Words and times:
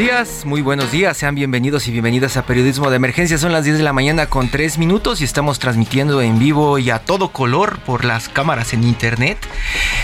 Días, 0.00 0.46
muy 0.46 0.62
buenos 0.62 0.90
días, 0.90 1.14
sean 1.18 1.34
bienvenidos 1.34 1.86
y 1.86 1.90
bienvenidas 1.90 2.38
a 2.38 2.46
Periodismo 2.46 2.88
de 2.88 2.96
Emergencia. 2.96 3.36
Son 3.36 3.52
las 3.52 3.64
10 3.64 3.76
de 3.76 3.82
la 3.82 3.92
mañana 3.92 4.28
con 4.28 4.48
3 4.48 4.78
minutos 4.78 5.20
y 5.20 5.24
estamos 5.24 5.58
transmitiendo 5.58 6.22
en 6.22 6.38
vivo 6.38 6.78
y 6.78 6.88
a 6.88 7.00
todo 7.00 7.32
color 7.32 7.80
por 7.80 8.06
las 8.06 8.30
cámaras 8.30 8.72
en 8.72 8.82
internet 8.82 9.36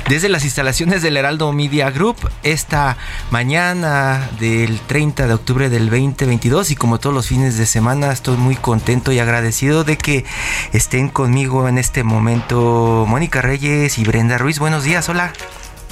desde 0.07 0.29
las 0.29 0.45
instalaciones 0.45 1.01
del 1.01 1.17
Heraldo 1.17 1.51
Media 1.55 1.91
Group 1.91 2.17
esta 2.43 2.99
mañana 3.31 4.29
del 4.39 4.81
30 4.81 5.29
de 5.29 5.33
octubre 5.33 5.71
del 5.71 5.89
2022 5.89 6.73
y 6.73 6.77
como 6.77 7.01
todos 7.01 7.15
los 7.15 7.29
fines 7.29 7.57
de 7.57 7.65
semana 7.65 8.13
estoy 8.13 8.37
muy 8.37 8.57
contento 8.57 9.13
y 9.13 9.19
agradecido 9.19 9.83
de 9.83 9.97
que 9.97 10.27
estén 10.75 11.09
conmigo 11.09 11.69
en 11.69 11.79
este 11.79 12.03
momento 12.03 13.07
Mónica 13.09 13.41
Reyes 13.41 13.97
y 13.97 14.05
Brenda 14.05 14.37
Ruiz. 14.37 14.59
Buenos 14.59 14.85
días, 14.85 15.09
hola. 15.09 15.33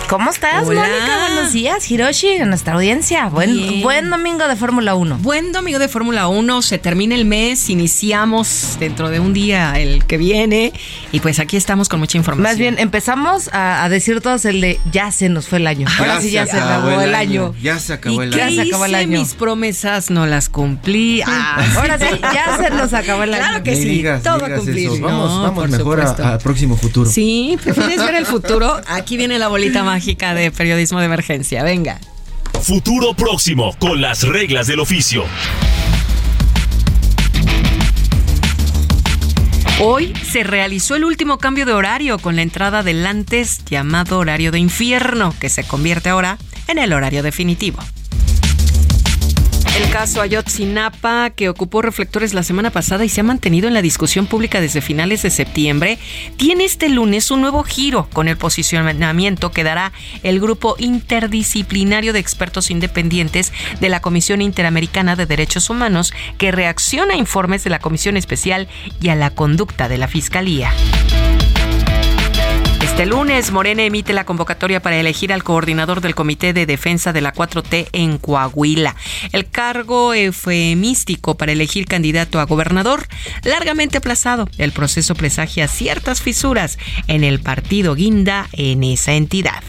¿Cómo 0.08 0.30
estás, 0.30 0.66
Mónica? 0.66 1.28
Buenos 1.30 1.52
días, 1.52 1.90
Hiroshi, 1.90 2.38
nuestra 2.40 2.74
audiencia. 2.74 3.26
Buen, 3.28 3.80
buen 3.80 4.10
domingo 4.10 4.46
de 4.46 4.54
Fórmula 4.54 4.94
1. 4.94 5.18
Buen 5.18 5.50
domingo 5.50 5.78
de 5.78 5.88
Fórmula 5.88 6.28
1. 6.28 6.62
Se 6.62 6.78
termina 6.78 7.14
el 7.14 7.24
mes, 7.24 7.70
iniciamos 7.70 8.76
dentro 8.78 9.08
de 9.08 9.18
un 9.18 9.32
día 9.32 9.72
el 9.80 10.04
que 10.04 10.18
viene. 10.18 10.74
Y 11.10 11.20
pues 11.20 11.40
aquí 11.40 11.56
estamos 11.56 11.88
con 11.88 12.00
mucha 12.00 12.18
información. 12.18 12.42
Más 12.42 12.58
bien, 12.58 12.78
empezamos 12.78 13.48
a, 13.52 13.88
decir 13.88 14.20
todos 14.20 14.44
el 14.44 14.60
de 14.60 14.78
ya 14.92 15.10
se 15.10 15.30
nos 15.30 15.48
fue 15.48 15.58
el 15.58 15.66
año. 15.66 15.88
Ahora 15.98 16.20
sí 16.20 16.30
ya 16.30 16.46
se 16.46 16.58
acabó 16.58 17.00
el 17.00 17.14
año. 17.14 17.54
Ya 17.62 17.78
se 17.78 17.94
acabó 17.94 18.22
el 18.22 18.32
año. 18.34 18.38
Ya 18.38 18.50
se 18.50 18.68
acabó 18.68 18.84
el 18.84 18.94
año. 18.94 19.20
mis 19.20 19.34
promesas 19.34 20.10
no 20.10 20.26
las 20.26 20.50
cumplí. 20.50 21.22
Ah, 21.26 21.64
ahora 21.76 21.98
sí, 21.98 22.20
ya 22.20 22.58
se 22.58 22.70
nos 22.70 22.92
acabó 22.92 23.22
el 23.22 23.34
año. 23.34 23.42
Claro 23.42 23.64
que 23.64 23.74
sí, 23.74 24.04
todo 24.22 24.40
cumplir. 24.54 25.00
Vamos, 25.00 25.42
vamos 25.42 25.70
mejor 25.70 26.00
al 26.00 26.38
próximo 26.38 26.76
futuro. 26.76 27.10
Sí, 27.10 27.58
¿prefieres 27.62 27.98
ver 27.98 28.16
el 28.16 28.26
futuro? 28.26 28.80
Aquí 28.86 29.16
viene 29.16 29.38
la 29.38 29.48
bolita 29.48 29.82
más 29.82 29.93
mágica 29.94 30.34
de 30.34 30.50
periodismo 30.50 30.98
de 30.98 31.06
emergencia. 31.06 31.62
Venga. 31.62 32.00
Futuro 32.62 33.14
próximo 33.14 33.76
con 33.78 34.00
las 34.00 34.24
reglas 34.24 34.66
del 34.66 34.80
oficio. 34.80 35.24
Hoy 39.80 40.12
se 40.28 40.42
realizó 40.42 40.96
el 40.96 41.04
último 41.04 41.38
cambio 41.38 41.64
de 41.64 41.74
horario 41.74 42.18
con 42.18 42.34
la 42.34 42.42
entrada 42.42 42.82
del 42.82 43.06
antes 43.06 43.64
llamado 43.66 44.18
horario 44.18 44.50
de 44.50 44.58
infierno, 44.58 45.32
que 45.38 45.48
se 45.48 45.62
convierte 45.62 46.08
ahora 46.08 46.38
en 46.66 46.78
el 46.78 46.92
horario 46.92 47.22
definitivo. 47.22 47.78
El 49.76 49.90
caso 49.90 50.20
Ayotzinapa, 50.20 51.30
que 51.30 51.48
ocupó 51.48 51.82
reflectores 51.82 52.32
la 52.32 52.44
semana 52.44 52.70
pasada 52.70 53.04
y 53.04 53.08
se 53.08 53.22
ha 53.22 53.24
mantenido 53.24 53.66
en 53.66 53.74
la 53.74 53.82
discusión 53.82 54.26
pública 54.26 54.60
desde 54.60 54.80
finales 54.80 55.22
de 55.22 55.30
septiembre, 55.30 55.98
tiene 56.36 56.64
este 56.64 56.88
lunes 56.88 57.32
un 57.32 57.40
nuevo 57.40 57.64
giro 57.64 58.08
con 58.12 58.28
el 58.28 58.36
posicionamiento 58.36 59.50
que 59.50 59.64
dará 59.64 59.92
el 60.22 60.38
grupo 60.38 60.76
interdisciplinario 60.78 62.12
de 62.12 62.20
expertos 62.20 62.70
independientes 62.70 63.52
de 63.80 63.88
la 63.88 64.00
Comisión 64.00 64.42
Interamericana 64.42 65.16
de 65.16 65.26
Derechos 65.26 65.68
Humanos, 65.68 66.12
que 66.38 66.52
reacciona 66.52 67.14
a 67.14 67.18
informes 67.18 67.64
de 67.64 67.70
la 67.70 67.80
Comisión 67.80 68.16
Especial 68.16 68.68
y 69.00 69.08
a 69.08 69.16
la 69.16 69.30
conducta 69.30 69.88
de 69.88 69.98
la 69.98 70.06
Fiscalía. 70.06 70.72
Este 72.94 73.06
lunes, 73.06 73.50
Morena 73.50 73.82
emite 73.82 74.12
la 74.12 74.24
convocatoria 74.24 74.80
para 74.80 74.96
elegir 74.96 75.32
al 75.32 75.42
coordinador 75.42 76.00
del 76.00 76.14
Comité 76.14 76.52
de 76.52 76.64
Defensa 76.64 77.12
de 77.12 77.22
la 77.22 77.34
4T 77.34 77.88
en 77.90 78.18
Coahuila. 78.18 78.94
El 79.32 79.50
cargo 79.50 80.14
eufemístico 80.14 81.36
para 81.36 81.50
elegir 81.50 81.86
candidato 81.86 82.38
a 82.38 82.44
gobernador, 82.44 83.08
largamente 83.42 83.98
aplazado. 83.98 84.48
El 84.58 84.70
proceso 84.70 85.16
presagia 85.16 85.66
ciertas 85.66 86.22
fisuras 86.22 86.78
en 87.08 87.24
el 87.24 87.40
partido 87.40 87.96
Guinda 87.96 88.48
en 88.52 88.84
esa 88.84 89.14
entidad. 89.14 89.64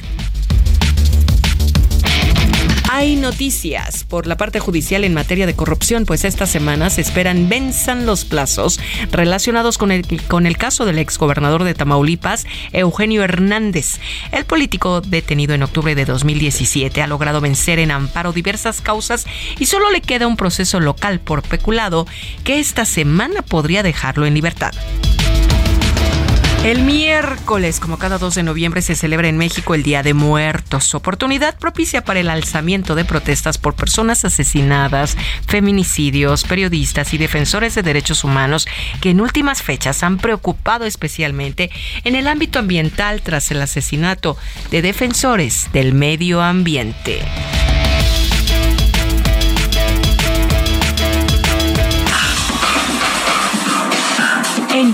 Hay 2.90 3.16
noticias 3.16 4.04
por 4.04 4.28
la 4.28 4.38
parte 4.38 4.60
judicial 4.60 5.04
en 5.04 5.14
materia 5.14 5.48
de 5.48 5.56
corrupción, 5.56 6.06
pues 6.06 6.24
esta 6.24 6.46
semana 6.46 6.90
se 6.90 7.02
esperan 7.02 7.50
venzan 7.50 8.06
los 8.06 8.26
plazos 8.26 8.80
relacionados 9.12 9.78
con 9.78 9.92
el, 9.92 10.06
con 10.28 10.46
el 10.46 10.58
caso 10.58 10.86
del 10.86 11.00
exgobernador 11.00 11.64
de 11.64 11.74
Tamaulipas, 11.74 12.46
Eugenio 12.74 13.24
Hernández. 13.24 14.00
El 14.32 14.46
político 14.46 15.02
detenido 15.02 15.56
en 15.56 15.64
octubre 15.64 15.96
de 15.96 16.06
2017 16.06 17.02
ha 17.02 17.08
logrado 17.08 17.42
vencer 17.42 17.80
en 17.80 17.92
amparo 17.92 18.34
diversas 18.34 18.82
causas 18.82 19.26
y 19.58 19.66
solo 19.66 19.90
le 19.90 20.02
queda 20.02 20.28
un 20.28 20.38
proceso 20.38 20.80
local 20.80 21.20
por 21.20 21.42
peculado 21.42 22.06
que 22.44 22.60
esta 22.60 22.86
semana 22.86 23.42
podría 23.42 23.82
dejarlo 23.84 24.26
en 24.26 24.36
libertad. 24.36 24.74
El 26.66 26.82
miércoles, 26.82 27.80
como 27.80 28.00
cada 28.00 28.18
2 28.18 28.34
de 28.34 28.42
noviembre, 28.42 28.82
se 28.82 28.96
celebra 28.96 29.28
en 29.28 29.38
México 29.38 29.76
el 29.76 29.84
Día 29.84 30.02
de 30.02 30.16
Muertos, 30.16 30.96
oportunidad 30.96 31.60
propicia 31.60 32.04
para 32.04 32.20
el 32.20 32.28
alzamiento 32.28 32.96
de 32.96 33.06
protestas 33.06 33.60
por 33.60 33.76
personas 33.76 34.26
asesinadas, 34.26 35.16
feminicidios, 35.46 36.44
periodistas 36.44 37.14
y 37.14 37.20
defensores 37.20 37.76
de 37.76 37.84
derechos 37.84 38.24
humanos 38.24 38.68
que 39.00 39.12
en 39.12 39.22
últimas 39.22 39.62
fechas 39.62 40.02
han 40.02 40.18
preocupado 40.18 40.86
especialmente 40.86 41.70
en 42.04 42.16
el 42.16 42.28
ámbito 42.28 42.58
ambiental 42.58 43.22
tras 43.22 43.52
el 43.52 43.62
asesinato 43.62 44.36
de 44.72 44.82
defensores 44.82 45.70
del 45.72 45.94
medio 45.94 46.42
ambiente. 46.42 47.22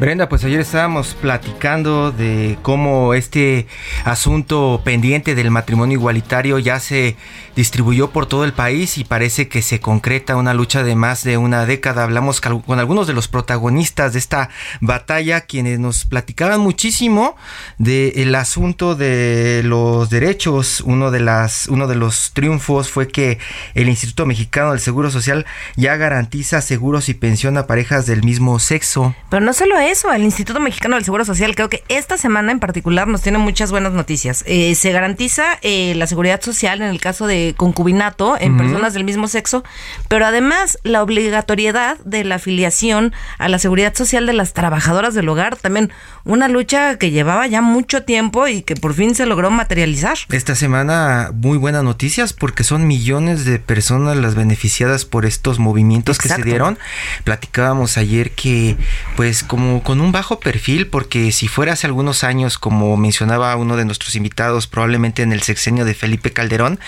Brenda, 0.00 0.28
pues 0.28 0.44
ayer 0.44 0.60
estábamos 0.60 1.16
platicando 1.20 2.12
de 2.12 2.56
cómo 2.62 3.14
este 3.14 3.66
asunto 4.04 4.80
pendiente 4.84 5.34
del 5.34 5.50
matrimonio 5.50 5.98
igualitario 5.98 6.60
ya 6.60 6.78
se 6.78 7.16
distribuyó 7.58 8.10
por 8.10 8.26
todo 8.26 8.44
el 8.44 8.52
país 8.52 8.98
y 8.98 9.04
parece 9.04 9.48
que 9.48 9.62
se 9.62 9.80
concreta 9.80 10.36
una 10.36 10.54
lucha 10.54 10.84
de 10.84 10.94
más 10.94 11.24
de 11.24 11.38
una 11.38 11.66
década. 11.66 12.04
Hablamos 12.04 12.40
con 12.40 12.78
algunos 12.78 13.08
de 13.08 13.14
los 13.14 13.26
protagonistas 13.26 14.12
de 14.12 14.20
esta 14.20 14.48
batalla, 14.80 15.40
quienes 15.40 15.80
nos 15.80 16.04
platicaban 16.04 16.60
muchísimo 16.60 17.34
del 17.76 18.32
asunto 18.36 18.94
de 18.94 19.62
los 19.64 20.08
derechos. 20.08 20.82
Uno 20.82 21.10
de, 21.10 21.18
las, 21.18 21.66
uno 21.66 21.88
de 21.88 21.96
los 21.96 22.30
triunfos 22.32 22.90
fue 22.90 23.08
que 23.08 23.40
el 23.74 23.88
Instituto 23.88 24.24
Mexicano 24.24 24.70
del 24.70 24.78
Seguro 24.78 25.10
Social 25.10 25.44
ya 25.74 25.96
garantiza 25.96 26.60
seguros 26.60 27.08
y 27.08 27.14
pensión 27.14 27.58
a 27.58 27.66
parejas 27.66 28.06
del 28.06 28.22
mismo 28.22 28.60
sexo. 28.60 29.16
Pero 29.30 29.44
no 29.44 29.52
solo 29.52 29.76
eso, 29.80 30.12
el 30.12 30.22
Instituto 30.22 30.60
Mexicano 30.60 30.94
del 30.94 31.04
Seguro 31.04 31.24
Social, 31.24 31.56
creo 31.56 31.68
que 31.68 31.82
esta 31.88 32.18
semana 32.18 32.52
en 32.52 32.60
particular 32.60 33.08
nos 33.08 33.22
tiene 33.22 33.38
muchas 33.38 33.72
buenas 33.72 33.94
noticias. 33.94 34.44
Eh, 34.46 34.76
se 34.76 34.92
garantiza 34.92 35.58
eh, 35.62 35.94
la 35.96 36.06
seguridad 36.06 36.40
social 36.40 36.82
en 36.82 36.88
el 36.88 37.00
caso 37.00 37.26
de 37.26 37.47
concubinato 37.54 38.36
en 38.38 38.56
personas 38.56 38.94
del 38.94 39.04
mismo 39.04 39.28
sexo, 39.28 39.64
pero 40.08 40.26
además 40.26 40.78
la 40.82 41.02
obligatoriedad 41.02 41.98
de 42.04 42.24
la 42.24 42.36
afiliación 42.36 43.12
a 43.38 43.48
la 43.48 43.58
seguridad 43.58 43.94
social 43.94 44.26
de 44.26 44.32
las 44.32 44.52
trabajadoras 44.52 45.14
del 45.14 45.28
hogar, 45.28 45.56
también 45.56 45.90
una 46.24 46.48
lucha 46.48 46.98
que 46.98 47.10
llevaba 47.10 47.46
ya 47.46 47.62
mucho 47.62 48.02
tiempo 48.02 48.48
y 48.48 48.62
que 48.62 48.74
por 48.74 48.94
fin 48.94 49.14
se 49.14 49.26
logró 49.26 49.50
materializar. 49.50 50.16
Esta 50.30 50.54
semana 50.54 51.30
muy 51.34 51.58
buenas 51.58 51.84
noticias 51.84 52.32
porque 52.32 52.64
son 52.64 52.86
millones 52.86 53.44
de 53.44 53.58
personas 53.58 54.16
las 54.16 54.34
beneficiadas 54.34 55.04
por 55.04 55.24
estos 55.24 55.58
movimientos 55.58 56.18
que 56.18 56.28
se 56.28 56.42
dieron. 56.42 56.78
Platicábamos 57.24 57.96
ayer 57.96 58.32
que 58.32 58.76
pues 59.16 59.42
como 59.42 59.82
con 59.82 60.00
un 60.00 60.12
bajo 60.12 60.40
perfil 60.40 60.86
porque 60.86 61.32
si 61.32 61.48
fuera 61.48 61.72
hace 61.72 61.86
algunos 61.86 62.24
años 62.24 62.58
como 62.58 62.96
mencionaba 62.96 63.54
uno 63.56 63.76
de 63.76 63.84
nuestros 63.84 64.14
invitados 64.14 64.66
probablemente 64.66 65.22
en 65.22 65.32
el 65.32 65.42
sexenio 65.42 65.84
de 65.84 65.94
Felipe 65.94 66.32
Calderón 66.32 66.78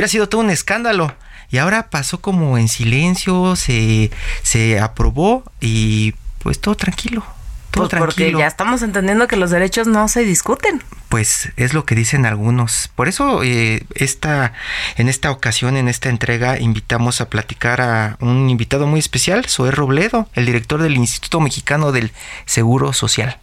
hubiera 0.00 0.08
sido 0.08 0.30
todo 0.30 0.40
un 0.40 0.48
escándalo 0.48 1.14
y 1.50 1.58
ahora 1.58 1.90
pasó 1.90 2.22
como 2.22 2.56
en 2.56 2.68
silencio, 2.68 3.54
se, 3.54 4.10
se 4.42 4.80
aprobó 4.80 5.44
y 5.60 6.14
pues 6.38 6.58
todo 6.58 6.74
tranquilo. 6.74 7.22
Todo 7.70 7.86
pues 7.86 8.00
porque 8.00 8.32
ya 8.32 8.46
estamos 8.46 8.80
entendiendo 8.80 9.28
que 9.28 9.36
los 9.36 9.50
derechos 9.50 9.86
no 9.86 10.08
se 10.08 10.24
discuten. 10.24 10.82
Pues 11.10 11.52
es 11.56 11.74
lo 11.74 11.84
que 11.84 11.94
dicen 11.94 12.24
algunos. 12.24 12.88
Por 12.94 13.08
eso 13.08 13.42
eh, 13.42 13.84
esta, 13.94 14.54
en 14.96 15.10
esta 15.10 15.30
ocasión, 15.30 15.76
en 15.76 15.86
esta 15.86 16.08
entrega, 16.08 16.58
invitamos 16.58 17.20
a 17.20 17.28
platicar 17.28 17.82
a 17.82 18.16
un 18.20 18.48
invitado 18.48 18.86
muy 18.86 19.00
especial, 19.00 19.44
Zoé 19.46 19.70
Robledo, 19.70 20.30
el 20.32 20.46
director 20.46 20.80
del 20.80 20.96
Instituto 20.96 21.40
Mexicano 21.40 21.92
del 21.92 22.10
Seguro 22.46 22.94
Social. 22.94 23.38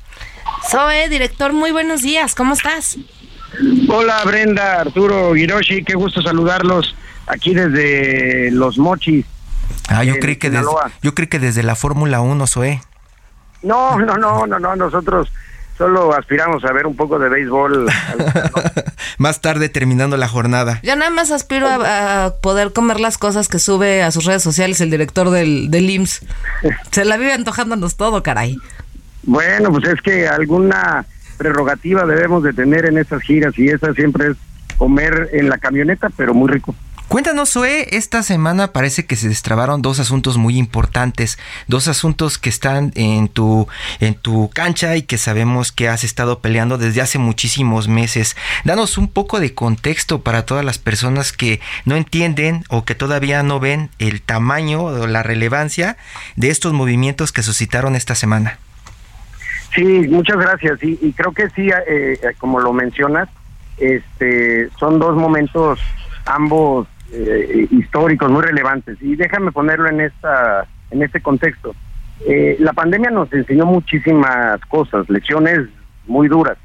Zoe, 0.71 1.07
director, 1.07 1.53
muy 1.53 1.71
buenos 1.71 2.01
días. 2.01 2.33
¿Cómo 2.33 2.55
estás? 2.55 2.97
Hola 3.89 4.23
Brenda, 4.25 4.81
Arturo, 4.81 5.35
Hiroshi, 5.35 5.83
qué 5.83 5.95
gusto 5.95 6.21
saludarlos 6.21 6.95
aquí 7.27 7.53
desde 7.53 8.51
Los 8.51 8.77
Mochis. 8.77 9.25
Ah, 9.89 10.03
yo 10.03 10.15
creí 10.19 10.35
que 10.35 10.49
desde, 10.49 10.67
yo 11.01 11.15
creí 11.15 11.27
que 11.27 11.39
desde 11.39 11.63
la 11.63 11.75
Fórmula 11.75 12.21
1, 12.21 12.47
Zoe. 12.47 12.81
No, 13.63 13.97
no, 13.99 14.17
no, 14.17 14.45
no, 14.45 14.59
no, 14.59 14.75
nosotros 14.75 15.31
solo 15.77 16.13
aspiramos 16.13 16.63
a 16.65 16.73
ver 16.73 16.87
un 16.87 16.95
poco 16.95 17.19
de 17.19 17.29
béisbol. 17.29 17.87
Más 19.17 19.41
tarde 19.41 19.69
terminando 19.69 20.17
la 20.17 20.27
jornada. 20.27 20.79
Yo 20.83 20.95
nada 20.95 21.11
más 21.11 21.31
aspiro 21.31 21.67
a, 21.67 22.33
poder 22.41 22.73
comer 22.73 22.99
las 22.99 23.17
cosas 23.17 23.47
que 23.47 23.59
sube 23.59 24.03
a 24.03 24.11
sus 24.11 24.25
redes 24.25 24.43
sociales 24.43 24.81
el 24.81 24.91
director 24.91 25.29
del, 25.29 25.71
del 25.71 25.89
IMSS. 25.89 26.21
Se 26.91 27.05
la 27.05 27.17
vive 27.17 27.33
antojándonos 27.33 27.95
todo, 27.95 28.23
caray. 28.23 28.57
Bueno, 29.23 29.71
pues 29.71 29.85
es 29.85 30.01
que 30.01 30.27
alguna 30.27 31.05
prerrogativa 31.37 32.05
debemos 32.05 32.43
de 32.43 32.53
tener 32.53 32.85
en 32.85 32.97
estas 32.97 33.21
giras 33.21 33.57
y 33.57 33.67
esa 33.69 33.93
siempre 33.93 34.31
es 34.31 34.37
comer 34.77 35.29
en 35.33 35.49
la 35.49 35.57
camioneta, 35.57 36.09
pero 36.15 36.33
muy 36.33 36.49
rico. 36.49 36.75
Cuéntanos, 37.07 37.51
Zoe, 37.51 37.87
esta 37.95 38.21
semana 38.21 38.73
parece 38.73 39.05
que 39.05 39.15
se 39.15 39.29
destrabaron 39.29 39.81
dos 39.81 40.01
asuntos 40.01 40.35
muy 40.35 40.57
importantes, 40.57 41.39
dos 41.67 41.87
asuntos 41.87 42.37
que 42.37 42.49
están 42.49 42.91
en 42.95 43.29
tu, 43.29 43.65
en 44.01 44.15
tu 44.15 44.49
cancha 44.53 44.97
y 44.97 45.03
que 45.03 45.17
sabemos 45.17 45.71
que 45.71 45.87
has 45.87 46.03
estado 46.03 46.41
peleando 46.41 46.77
desde 46.77 46.99
hace 46.99 47.17
muchísimos 47.17 47.87
meses. 47.87 48.35
Danos 48.65 48.97
un 48.97 49.07
poco 49.07 49.39
de 49.39 49.53
contexto 49.53 50.21
para 50.21 50.45
todas 50.45 50.65
las 50.65 50.79
personas 50.79 51.31
que 51.31 51.61
no 51.85 51.95
entienden 51.95 52.65
o 52.67 52.83
que 52.83 52.93
todavía 52.93 53.41
no 53.41 53.61
ven 53.61 53.89
el 53.99 54.21
tamaño 54.21 54.83
o 54.83 55.07
la 55.07 55.23
relevancia 55.23 55.95
de 56.35 56.49
estos 56.49 56.73
movimientos 56.73 57.31
que 57.31 57.41
suscitaron 57.41 57.95
esta 57.95 58.15
semana. 58.15 58.59
Sí, 59.77 60.07
muchas 60.09 60.37
gracias. 60.37 60.81
Y, 60.81 61.13
creo 61.13 61.31
que 61.31 61.49
sí, 61.51 61.69
eh, 61.87 62.19
como 62.39 62.59
lo 62.59 62.73
mencionas, 62.73 63.29
este, 63.77 64.69
son 64.79 64.97
dos 64.97 65.15
momentos 65.15 65.79
ambos 66.25 66.87
eh, 67.13 67.67
históricos 67.69 68.31
muy 68.31 68.41
relevantes. 68.41 68.97
Y 69.01 69.15
déjame 69.15 69.51
ponerlo 69.51 69.87
en 69.87 70.01
esta 70.01 70.65
en 70.89 71.03
este 71.03 71.21
contexto. 71.21 71.75
Eh, 72.25 72.57
la 72.59 72.73
pandemia 72.73 73.11
nos 73.11 73.31
enseñó 73.31 73.65
muchísimas 73.65 74.59
cosas, 74.65 75.09
lecciones 75.09 75.67
muy 76.07 76.27
duras. 76.27 76.57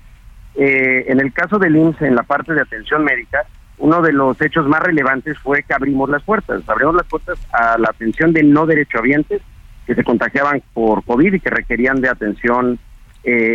Eh, 0.55 1.05
en 1.09 1.21
el 1.21 1.33
caso 1.33 1.59
del 1.59 1.77
IMSS, 1.77 2.03
en 2.03 2.15
la 2.15 2.23
parte 2.23 2.55
de 2.55 2.63
atención 2.63 3.05
médica, 3.05 3.45
uno 3.79 4.01
de 4.01 4.13
los 4.13 4.41
hechos 4.41 4.67
más 4.67 4.81
relevantes 4.81 5.39
fue 5.39 5.63
que 5.65 5.75
abrimos 5.75 6.09
las 6.09 6.23
puertas. 6.23 6.63
Abrimos 6.67 6.95
las 6.95 7.07
puertas 7.07 7.39
a 7.53 7.77
la 7.79 7.89
atención 7.91 8.33
de 8.33 8.43
no 8.43 8.67
derechohabientes 8.67 9.43
que 9.87 9.95
se 9.95 10.05
contagiaban 10.05 10.63
por 10.73 11.05
COVID 11.05 11.35
y 11.35 11.41
que 11.41 11.51
requerían 11.51 12.01
de 12.01 12.09
atención 12.09 12.79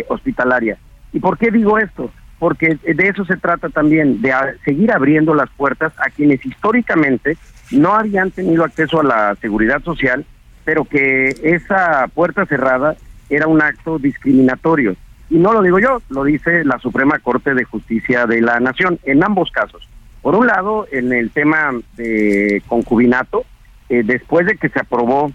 hospitalaria. 0.08 0.78
¿Y 1.12 1.20
por 1.20 1.38
qué 1.38 1.50
digo 1.50 1.78
esto? 1.78 2.10
porque 2.38 2.78
de 2.84 3.08
eso 3.08 3.24
se 3.24 3.36
trata 3.36 3.68
también, 3.68 4.22
de 4.22 4.32
seguir 4.64 4.92
abriendo 4.92 5.34
las 5.34 5.50
puertas 5.50 5.92
a 5.98 6.10
quienes 6.10 6.44
históricamente 6.44 7.36
no 7.70 7.94
habían 7.94 8.30
tenido 8.30 8.64
acceso 8.64 9.00
a 9.00 9.04
la 9.04 9.34
seguridad 9.36 9.82
social, 9.82 10.24
pero 10.64 10.84
que 10.84 11.34
esa 11.42 12.06
puerta 12.14 12.46
cerrada 12.46 12.96
era 13.28 13.46
un 13.46 13.60
acto 13.60 13.98
discriminatorio. 13.98 14.96
Y 15.30 15.36
no 15.36 15.52
lo 15.52 15.62
digo 15.62 15.78
yo, 15.78 16.00
lo 16.08 16.24
dice 16.24 16.64
la 16.64 16.78
Suprema 16.78 17.18
Corte 17.18 17.54
de 17.54 17.64
Justicia 17.64 18.26
de 18.26 18.40
la 18.40 18.60
Nación, 18.60 18.98
en 19.04 19.22
ambos 19.22 19.50
casos. 19.50 19.88
Por 20.22 20.34
un 20.34 20.46
lado, 20.46 20.86
en 20.90 21.12
el 21.12 21.30
tema 21.30 21.72
de 21.96 22.62
concubinato, 22.66 23.44
eh, 23.88 24.02
después 24.04 24.46
de 24.46 24.56
que 24.56 24.68
se 24.68 24.80
aprobó 24.80 25.32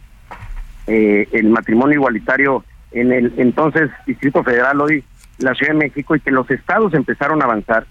eh, 0.88 1.27
el 1.31 1.50
matrimonio 1.50 1.95
igualitario 1.95 2.63
en 2.94 3.12
el 3.12 3.34
entonces 3.38 3.90
Distrito 4.06 4.44
Federal, 4.44 4.80
hoy 4.81 5.04
la 5.40 5.54
Ciudad 5.56 5.74
de 5.74 5.80
México 5.80 6.16
y 6.16 6.19
que 6.19 6.31
los 6.31 6.50
estados 6.50 6.94
empezaron 6.94 7.42
a 7.42 7.45
avanzar, 7.45 7.86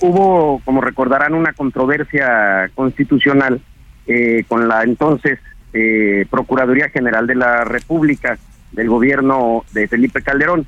hubo, 0.00 0.60
como 0.64 0.80
recordarán, 0.80 1.34
una 1.34 1.52
controversia 1.52 2.70
constitucional 2.74 3.60
eh, 4.06 4.44
con 4.48 4.68
la 4.68 4.82
entonces 4.82 5.38
eh, 5.72 6.26
Procuraduría 6.30 6.88
General 6.88 7.26
de 7.26 7.36
la 7.36 7.64
República 7.64 8.38
del 8.72 8.88
gobierno 8.88 9.64
de 9.72 9.88
Felipe 9.88 10.22
Calderón. 10.22 10.66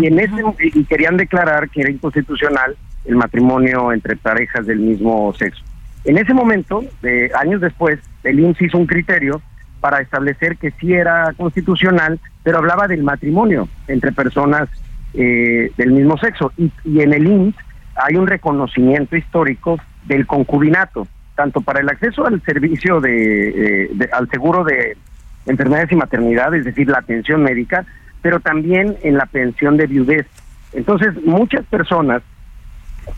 Y 0.00 0.06
en 0.06 0.18
ese 0.18 0.42
y 0.60 0.84
querían 0.84 1.16
declarar 1.16 1.68
que 1.70 1.82
era 1.82 1.90
inconstitucional 1.90 2.76
el 3.04 3.16
matrimonio 3.16 3.92
entre 3.92 4.16
parejas 4.16 4.66
del 4.66 4.80
mismo 4.80 5.32
sexo. 5.34 5.62
En 6.04 6.18
ese 6.18 6.34
momento, 6.34 6.84
de 7.00 7.30
años 7.38 7.60
después, 7.60 7.98
el 8.24 8.40
IMSS 8.40 8.62
hizo 8.62 8.78
un 8.78 8.86
criterio 8.86 9.40
para 9.84 10.00
establecer 10.00 10.56
que 10.56 10.70
sí 10.70 10.94
era 10.94 11.34
constitucional, 11.36 12.18
pero 12.42 12.56
hablaba 12.56 12.88
del 12.88 13.02
matrimonio 13.02 13.68
entre 13.86 14.12
personas 14.12 14.66
eh, 15.12 15.72
del 15.76 15.92
mismo 15.92 16.16
sexo. 16.16 16.52
Y, 16.56 16.72
en 17.02 17.12
el 17.12 17.26
INS 17.26 17.54
hay 17.94 18.16
un 18.16 18.26
reconocimiento 18.26 19.14
histórico 19.14 19.78
del 20.06 20.26
concubinato, 20.26 21.06
tanto 21.34 21.60
para 21.60 21.80
el 21.80 21.90
acceso 21.90 22.26
al 22.26 22.40
servicio 22.44 23.02
de, 23.02 24.08
al 24.10 24.26
seguro 24.30 24.64
de 24.64 24.96
enfermedades 25.44 25.92
y 25.92 25.96
maternidad, 25.96 26.54
es 26.54 26.64
decir, 26.64 26.88
la 26.88 27.00
atención 27.00 27.42
médica, 27.42 27.84
pero 28.22 28.40
también 28.40 28.96
en 29.02 29.18
la 29.18 29.26
pensión 29.26 29.76
de 29.76 29.86
viudez. 29.86 30.26
Entonces, 30.72 31.12
muchas 31.26 31.66
personas 31.66 32.22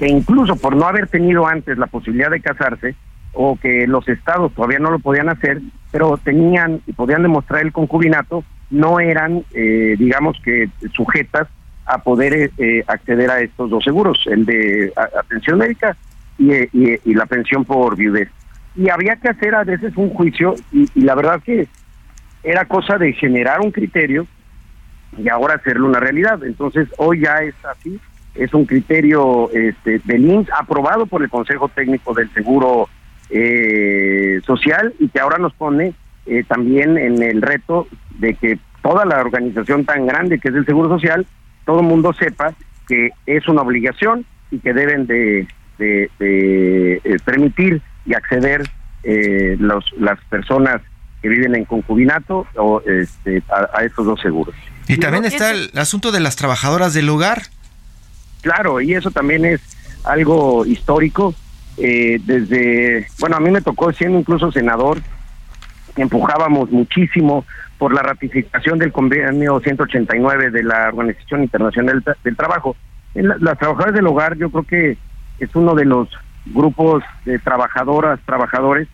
que 0.01 0.09
incluso 0.09 0.57
por 0.57 0.75
no 0.75 0.89
haber 0.89 1.07
tenido 1.07 1.47
antes 1.47 1.79
la 1.79 1.87
posibilidad 1.87 2.33
de 2.33 2.41
casarse, 2.41 2.97
o 3.37 3.59
que 3.61 3.87
los 3.87 4.09
estados 4.09 4.53
todavía 4.55 4.79
no 4.79 4.91
lo 4.91 4.99
podían 4.99 5.29
hacer, 5.29 5.61
pero 5.93 6.17
tenían 6.17 6.81
y 6.87 6.93
podían 6.93 7.23
demostrar 7.23 7.63
el 7.63 7.73
concubinato, 7.73 8.43
no 8.71 8.99
eran, 8.99 9.45
eh, 9.55 9.95
digamos 9.99 10.41
que, 10.43 10.71
sujetas 10.95 11.49
a 11.85 11.99
poder 11.99 12.35
eh, 12.35 12.51
eh, 12.59 12.85
acceder 12.87 13.31
a 13.31 13.41
estos 13.41 13.71
dos 13.71 13.85
seguros, 13.85 14.25
el 14.27 14.45
de 14.45 14.93
atención 14.97 15.59
médica 15.59 15.97
eh, 16.39 16.69
y, 16.73 17.15
la 17.15 17.27
pensión 17.27 17.65
por 17.65 17.97
viudez. 17.97 18.29
Y 18.75 18.91
había 18.91 19.17
que 19.17 19.29
hacer 19.29 19.55
a 19.55 19.65
veces 19.65 19.97
un 19.97 20.11
juicio 20.11 20.55
y, 20.73 20.89
la 21.01 21.15
verdad 21.15 21.41
que 21.43 21.69
era 22.43 22.65
cosa 22.65 22.99
de 22.99 23.13
generar 23.13 23.61
un 23.61 23.71
criterio 23.71 24.27
y 25.17 25.29
ahora 25.29 25.55
hacerlo 25.55 25.87
una 25.87 26.01
realidad. 26.01 26.43
Entonces 26.45 26.89
hoy 26.99 27.21
ya 27.21 27.37
es 27.43 27.55
así, 27.65 28.01
es 28.35 28.53
un 28.53 28.67
criterio 28.67 29.51
este, 29.53 30.01
del 30.05 30.47
aprobado 30.59 31.07
por 31.07 31.23
el 31.23 31.31
Consejo 31.31 31.69
Técnico 31.69 32.15
del 32.15 32.31
Seguro 32.33 32.89
Social 34.45 34.95
y 34.99 35.09
que 35.09 35.21
ahora 35.21 35.39
nos 35.39 35.53
pone 35.55 35.95
también 36.49 36.97
en 36.97 37.23
el 37.23 37.43
reto 37.43 37.89
de 38.19 38.35
que 38.35 38.59
toda 38.83 39.05
la 39.05 39.21
organización 39.21 39.85
tan 39.85 40.07
grande 40.07 40.39
que 40.39 40.49
es 40.49 40.55
el 40.55 40.65
Seguro 40.65 40.89
Social 40.89 41.27
todo 41.65 41.81
el 41.81 41.87
mundo 41.87 42.15
sepa 42.15 42.55
que 42.89 43.11
es 43.27 43.47
una 43.49 43.63
obligación 43.63 44.25
y 44.51 44.59
que 44.61 44.73
deben 44.73 45.07
de, 45.07 45.47
eh, 45.79 47.19
permitir 47.25 47.83
y 48.07 48.15
acceder 48.15 48.63
eh, 49.03 49.57
los, 49.59 49.85
las 49.99 50.19
personas 50.31 50.81
que 51.21 51.29
viven 51.29 51.55
en 51.55 51.65
concubinato 51.65 52.47
o 52.57 52.81
este, 52.87 53.43
a, 53.51 53.85
estos 53.85 54.07
dos 54.07 54.21
seguros. 54.21 54.55
Y, 54.87 54.99
también 54.99 55.25
está 55.25 55.51
el 55.51 55.71
asunto 55.77 56.13
de 56.13 56.21
las 56.21 56.37
trabajadoras 56.37 56.95
del 56.95 57.09
hogar. 57.09 57.43
Claro, 58.43 58.81
y 58.81 58.95
eso 58.95 59.11
también 59.11 59.45
es 59.45 59.61
algo 60.05 60.65
histórico. 60.65 61.35
Eh, 61.79 62.21
desde, 62.25 63.07
bueno, 63.21 63.37
a 63.37 63.41
mí 63.41 63.51
me 63.51 63.61
tocó 63.61 63.93
siendo 63.93 64.19
incluso 64.19 64.51
senador 64.51 64.99
empujábamos 65.97 66.71
muchísimo 66.71 67.45
por 67.79 67.93
la 67.93 68.03
ratificación 68.03 68.79
del 68.79 68.93
convenio 68.93 69.61
189 69.61 70.51
de 70.51 70.63
la 70.63 70.89
Organización 70.89 71.43
Internacional 71.43 72.03
del, 72.25 72.37
Trabajo. 72.37 72.77
las 73.15 73.59
trabajadoras 73.59 73.95
del 73.95 74.07
hogar 74.07 74.37
yo 74.37 74.51
creo 74.51 74.65
que 74.65 74.99
es 75.39 75.55
uno 75.55 75.75
de 75.75 75.85
los 75.85 76.09
grupos 76.47 77.03
de 77.25 77.39
trabajadoras, 77.39 78.21
trabajadores 78.25 78.89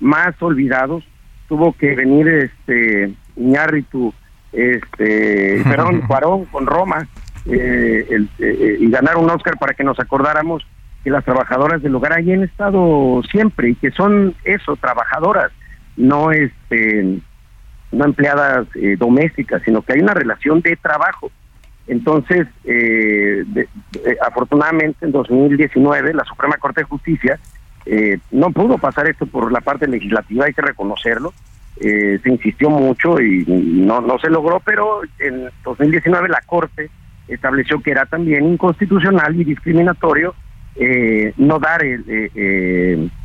más 0.00 0.34
olvidados. 0.40 1.04
Tuvo 1.48 1.72
que 1.72 1.94
venir 1.94 2.28
este 2.28 3.12
Iñárritu, 3.36 4.12
este, 4.52 5.62
perdón, 5.64 6.02
Cuarón 6.02 6.44
con 6.46 6.66
Roma 6.66 7.08
eh, 7.46 8.26
eh, 8.38 8.76
y 8.80 8.90
ganar 8.90 9.16
un 9.16 9.30
Oscar 9.30 9.56
para 9.58 9.74
que 9.74 9.84
nos 9.84 9.98
acordáramos 9.98 10.66
que 11.08 11.12
las 11.12 11.24
trabajadoras 11.24 11.82
del 11.82 11.94
hogar 11.94 12.12
ahí 12.12 12.32
han 12.32 12.42
estado 12.42 13.22
siempre 13.30 13.70
y 13.70 13.74
que 13.76 13.90
son 13.92 14.34
eso, 14.44 14.76
trabajadoras, 14.76 15.50
no 15.96 16.30
este 16.32 17.18
no 17.90 18.04
empleadas 18.04 18.66
eh, 18.74 18.96
domésticas, 18.98 19.62
sino 19.64 19.80
que 19.80 19.94
hay 19.94 20.00
una 20.00 20.12
relación 20.12 20.60
de 20.60 20.76
trabajo. 20.76 21.30
Entonces, 21.86 22.46
eh, 22.64 23.42
afortunadamente 24.20 25.06
en 25.06 25.12
2019 25.12 26.12
la 26.12 26.24
Suprema 26.24 26.58
Corte 26.58 26.82
de 26.82 26.88
Justicia 26.88 27.38
eh, 27.86 28.18
no 28.30 28.50
pudo 28.50 28.76
pasar 28.76 29.08
esto 29.08 29.24
por 29.24 29.50
la 29.50 29.62
parte 29.62 29.88
legislativa, 29.88 30.44
hay 30.44 30.52
que 30.52 30.60
reconocerlo. 30.60 31.32
se 31.80 32.20
insistió 32.26 32.68
mucho 32.68 33.18
y 33.18 33.46
no, 33.46 34.02
no 34.02 34.18
se 34.18 34.28
logró, 34.28 34.60
pero 34.60 35.00
en 35.18 35.48
2019 35.64 36.28
la 36.28 36.42
Corte 36.44 36.90
estableció 37.28 37.80
que 37.80 37.92
era 37.92 38.04
también 38.04 38.44
inconstitucional 38.44 39.34
y 39.40 39.44
discriminatorio 39.44 40.34
no 41.36 41.58
dar, 41.58 41.82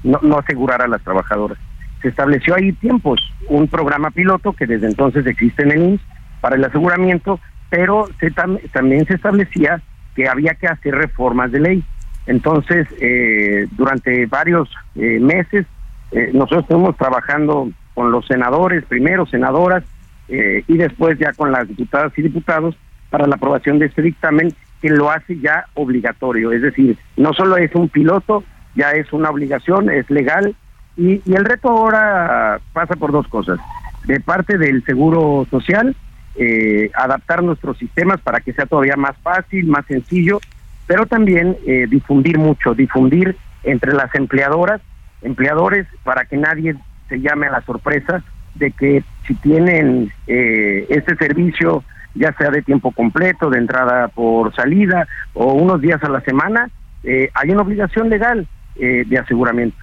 no, 0.03 0.19
no 0.21 0.37
asegurar 0.37 0.81
a 0.81 0.87
las 0.87 1.01
trabajadoras 1.03 1.57
se 2.03 2.09
estableció 2.09 2.55
ahí 2.55 2.73
tiempos, 2.73 3.21
un 3.47 3.67
programa 3.67 4.11
piloto 4.11 4.51
que 4.53 4.67
desde 4.67 4.87
entonces 4.87 5.25
existe 5.25 5.63
en 5.63 5.71
el 5.71 5.83
INS 5.83 6.01
para 6.41 6.57
el 6.57 6.63
aseguramiento, 6.63 7.39
pero 7.69 8.07
se 8.19 8.29
también 8.29 9.07
se 9.07 9.15
establecía 9.15 9.81
que 10.13 10.27
había 10.27 10.53
que 10.53 10.67
hacer 10.67 10.93
reformas 10.93 11.51
de 11.51 11.61
ley. 11.61 11.83
Entonces, 12.27 12.87
eh, 12.99 13.67
durante 13.71 14.25
varios 14.25 14.69
eh, 14.95 15.19
meses, 15.19 15.65
eh, 16.11 16.29
nosotros 16.33 16.63
estuvimos 16.63 16.97
trabajando 16.97 17.71
con 17.93 18.11
los 18.11 18.27
senadores, 18.27 18.83
primero 18.85 19.25
senadoras, 19.25 19.83
y 20.29 20.77
después 20.77 21.19
ya 21.19 21.33
con 21.33 21.51
las 21.51 21.67
diputadas 21.67 22.17
y 22.17 22.21
diputados 22.21 22.75
para 23.09 23.27
la 23.27 23.35
aprobación 23.35 23.77
de 23.77 23.87
este 23.87 24.01
dictamen 24.01 24.53
que 24.83 24.89
lo 24.89 25.09
hace 25.09 25.39
ya 25.39 25.65
obligatorio. 25.75 26.51
Es 26.51 26.61
decir, 26.61 26.97
no 27.15 27.31
solo 27.31 27.55
es 27.55 27.73
un 27.73 27.87
piloto, 27.87 28.43
ya 28.75 28.91
es 28.91 29.13
una 29.13 29.29
obligación, 29.29 29.89
es 29.89 30.09
legal 30.09 30.53
y, 30.97 31.21
el 31.33 31.45
reto 31.45 31.69
ahora 31.69 32.59
pasa 32.73 32.97
por 32.97 33.13
dos 33.13 33.25
cosas. 33.29 33.59
De 34.03 34.19
parte 34.19 34.57
del 34.57 34.83
Seguro 34.83 35.47
Social, 35.49 35.95
eh, 36.35 36.91
adaptar 36.95 37.41
nuestros 37.43 37.77
sistemas 37.77 38.19
para 38.19 38.41
que 38.41 38.51
sea 38.51 38.65
todavía 38.65 38.97
más 38.97 39.15
fácil, 39.23 39.67
más 39.67 39.85
sencillo, 39.85 40.41
pero 40.85 41.05
también 41.05 41.55
eh, 41.65 41.87
difundir 41.89 42.37
mucho, 42.37 42.75
difundir 42.75 43.37
entre 43.63 43.93
las 43.93 44.13
empleadoras, 44.13 44.81
empleadores, 45.21 45.87
para 46.03 46.25
que 46.25 46.35
nadie 46.35 46.75
se 47.07 47.21
llame 47.21 47.47
a 47.47 47.51
la 47.51 47.61
sorpresa 47.61 48.21
de 48.55 48.71
que 48.71 49.01
si 49.25 49.33
tienen 49.35 50.11
eh, 50.27 50.85
este 50.89 51.15
servicio, 51.15 51.85
ya 52.15 52.33
sea 52.37 52.49
de 52.49 52.61
tiempo 52.61 52.91
completo, 52.91 53.49
de 53.49 53.59
entrada 53.59 54.07
por 54.09 54.55
salida 54.55 55.07
o 55.33 55.53
unos 55.53 55.81
días 55.81 56.03
a 56.03 56.09
la 56.09 56.21
semana, 56.21 56.69
hay 57.03 57.49
una 57.49 57.61
obligación 57.61 58.09
legal 58.09 58.47
de 58.75 59.17
aseguramiento. 59.17 59.77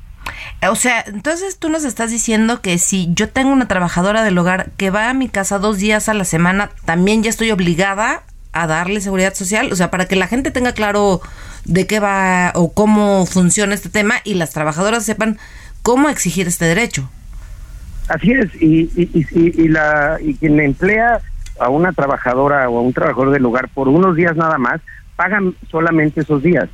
O 0.69 0.75
sea, 0.75 1.05
entonces 1.07 1.59
tú 1.59 1.69
nos 1.69 1.85
estás 1.85 2.11
diciendo 2.11 2.61
que 2.61 2.79
si 2.79 3.09
yo 3.15 3.29
tengo 3.29 3.51
una 3.51 3.69
trabajadora 3.69 4.23
del 4.23 4.37
hogar 4.39 4.71
que 4.77 4.91
va 4.91 5.09
a 5.09 5.15
mi 5.15 5.29
casa 5.29 5.59
dos 5.59 5.79
días 5.79 6.09
a 6.09 6.15
la 6.15 6.25
semana, 6.25 6.71
también 6.85 7.23
ya 7.23 7.31
estoy 7.31 7.51
obligada 7.51 8.23
a 8.53 8.67
darle 8.67 9.01
seguridad 9.01 9.35
social, 9.35 9.73
o 9.73 9.77
sea, 9.77 9.91
para 9.91 10.07
que 10.07 10.17
la 10.17 10.27
gente 10.27 10.51
tenga 10.51 10.73
claro 10.73 11.21
de 11.65 11.87
qué 11.87 12.01
va 12.01 12.53
o 12.55 12.73
cómo 12.73 13.27
funciona 13.27 13.75
este 13.75 13.89
tema 13.89 14.17
y 14.25 14.35
las 14.35 14.53
trabajadoras 14.53 15.05
sepan 15.05 15.39
cómo 15.83 16.09
exigir 16.09 16.47
este 16.49 16.65
derecho. 16.65 17.09
Así 18.09 18.33
es, 18.33 18.51
y, 18.61 18.91
y, 18.97 19.27
y, 19.35 19.69
la, 19.69 20.19
y 20.21 20.35
quien 20.35 20.59
emplea 20.59 21.21
a 21.61 21.69
una 21.69 21.93
trabajadora 21.93 22.69
o 22.69 22.79
a 22.79 22.83
un 22.83 22.93
trabajador 22.93 23.31
del 23.31 23.45
hogar 23.45 23.69
por 23.69 23.89
unos 23.89 24.17
días 24.17 24.37
nada 24.37 24.59
más, 24.59 24.81
pagan 25.17 25.55
solamente 25.71 26.23
esos 26.23 26.43
días. 26.43 26.69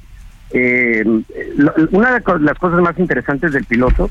Eh, 0.52 1.04
una 1.90 2.12
de 2.12 2.22
las 2.40 2.58
cosas 2.58 2.80
más 2.80 2.98
interesantes 2.98 3.52
del 3.52 3.64
piloto 3.64 4.08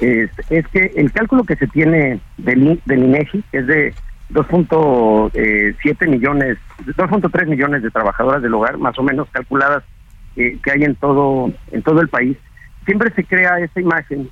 es, 0.00 0.30
que 0.68 0.92
el 0.96 1.10
cálculo 1.10 1.44
que 1.44 1.56
se 1.56 1.66
tiene 1.66 2.20
del, 2.36 2.80
del 2.84 3.04
INEGI 3.04 3.44
es 3.52 3.66
de 3.66 3.94
2.7 4.32 5.32
eh, 5.34 6.06
millones, 6.06 6.58
2.3 6.86 7.46
millones 7.46 7.82
de 7.82 7.90
trabajadoras 7.90 8.42
del 8.42 8.54
hogar, 8.54 8.78
más 8.78 8.98
o 8.98 9.02
menos 9.02 9.28
calculadas 9.30 9.82
eh, 10.36 10.58
que 10.62 10.70
hay 10.70 10.84
en 10.84 10.94
todo 10.94 11.52
en 11.72 11.82
todo 11.82 12.00
el 12.00 12.08
país. 12.08 12.36
Siempre 12.84 13.12
se 13.14 13.24
crea 13.24 13.58
esa 13.58 13.80
imagen 13.80 14.28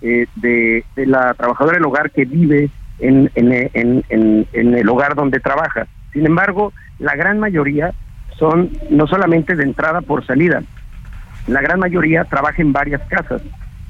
eh, 0.00 0.26
de, 0.36 0.84
de, 0.96 1.06
la 1.06 1.34
trabajadora 1.34 1.76
del 1.76 1.86
hogar 1.86 2.10
que 2.10 2.24
vive 2.24 2.70
en, 2.98 3.30
en, 3.34 4.04
en, 4.08 4.46
en 4.52 4.74
el 4.74 4.88
hogar 4.88 5.14
donde 5.14 5.40
trabaja. 5.40 5.86
Sin 6.12 6.26
embargo, 6.26 6.72
la 6.98 7.16
gran 7.16 7.38
mayoría 7.40 7.92
son 8.38 8.70
no 8.90 9.06
solamente 9.06 9.54
de 9.56 9.64
entrada 9.64 10.00
por 10.00 10.26
salida, 10.26 10.62
la 11.46 11.60
gran 11.60 11.80
mayoría 11.80 12.24
trabaja 12.24 12.62
en 12.62 12.72
varias 12.72 13.02
casas 13.08 13.42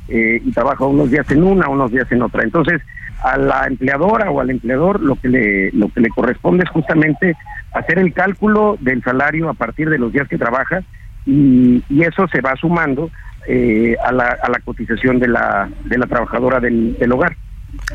eh, 0.09 0.41
y 0.45 0.53
trabaja 0.53 0.85
unos 0.85 1.11
días 1.11 1.31
en 1.31 1.43
una, 1.43 1.69
unos 1.69 1.91
días 1.91 2.11
en 2.11 2.23
otra. 2.23 2.43
Entonces, 2.43 2.81
a 3.23 3.37
la 3.37 3.67
empleadora 3.67 4.31
o 4.31 4.41
al 4.41 4.51
empleador 4.51 5.01
lo 5.01 5.17
que 5.17 5.29
le 5.29 5.71
lo 5.73 5.89
que 5.91 6.01
le 6.01 6.09
corresponde 6.09 6.65
es 6.65 6.71
justamente 6.71 7.37
hacer 7.73 7.99
el 7.99 8.13
cálculo 8.13 8.77
del 8.81 9.03
salario 9.03 9.49
a 9.49 9.55
partir 9.55 9.89
de 9.91 9.99
los 9.99 10.13
días 10.13 10.27
que 10.29 10.39
trabaja 10.39 10.83
y, 11.25 11.83
y 11.89 12.03
eso 12.03 12.27
se 12.29 12.41
va 12.41 12.57
sumando 12.57 13.11
eh, 13.47 13.97
a, 14.05 14.11
la, 14.13 14.37
a 14.43 14.51
la 14.51 14.59
cotización 14.65 15.19
de 15.21 15.29
la 15.29 15.69
de 15.85 15.99
la 15.99 16.07
trabajadora 16.07 16.59
del, 16.59 16.99
del 16.99 17.13
hogar. 17.13 17.37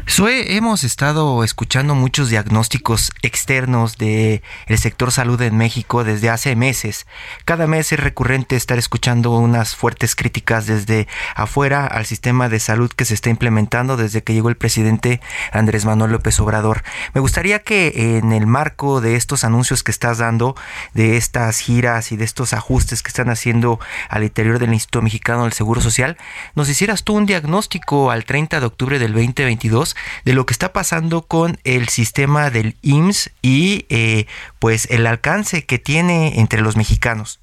Sue, 0.07 0.55
hemos 0.55 0.84
estado 0.84 1.43
escuchando 1.43 1.93
muchos 1.93 2.29
diagnósticos 2.29 3.12
externos 3.22 3.98
de 3.98 4.41
el 4.65 4.79
sector 4.79 5.12
salud 5.12 5.39
en 5.41 5.55
México 5.55 6.03
desde 6.03 6.31
hace 6.31 6.55
meses. 6.55 7.05
Cada 7.46 7.67
mes 7.67 7.91
es 7.91 8.00
recurrente 8.00 8.55
estar 8.55 8.79
escuchando 8.79 9.31
unas 9.38 9.75
fuertes 9.75 10.15
críticas 10.15 10.65
desde 10.65 11.07
afuera 11.36 11.86
al 11.86 12.07
sistema 12.07 12.50
de 12.50 12.60
salud 12.60 12.91
que 12.91 13.05
se 13.05 13.13
está 13.13 13.29
implementando 13.29 13.98
desde 13.98 14.24
que 14.24 14.34
llegó 14.34 14.50
el 14.50 14.57
presidente 14.57 15.22
Andrés 15.51 15.86
Manuel 15.86 16.12
López 16.12 16.39
Obrador. 16.39 16.84
Me 17.13 17.22
gustaría 17.22 17.60
que 17.60 18.17
en 18.17 18.31
el 18.31 18.48
marco 18.48 19.00
de 19.00 19.15
estos 19.15 19.43
anuncios 19.43 19.84
que 19.84 19.91
estás 19.91 20.17
dando, 20.17 20.55
de 20.96 21.17
estas 21.17 21.60
giras 21.60 22.12
y 22.12 22.17
de 22.17 22.25
estos 22.25 22.53
ajustes 22.53 23.03
que 23.03 23.10
están 23.10 23.29
haciendo 23.29 23.79
al 24.10 24.24
interior 24.24 24.57
del 24.57 24.74
Instituto 24.74 25.03
Mexicano 25.03 25.43
del 25.43 25.53
Seguro 25.53 25.81
Social, 25.81 26.17
nos 26.55 26.67
hicieras 26.67 27.03
tú 27.03 27.13
un 27.13 27.27
diagnóstico 27.27 28.10
al 28.10 28.25
30 28.25 28.60
de 28.60 28.65
octubre 28.65 28.98
del 28.98 29.13
2022 29.13 29.66
de 29.69 30.33
lo 30.33 30.45
que 30.45 30.53
está 30.53 30.74
pasando 30.74 31.24
con 31.24 31.57
el 31.63 31.88
sistema 31.89 32.50
del 32.50 32.75
IMSS 32.81 33.31
y 33.41 33.86
eh, 33.89 34.25
pues 34.59 34.89
el 34.91 35.07
alcance 35.07 35.65
que 35.65 35.79
tiene 35.79 36.39
entre 36.39 36.62
los 36.62 36.77
mexicanos. 36.77 37.39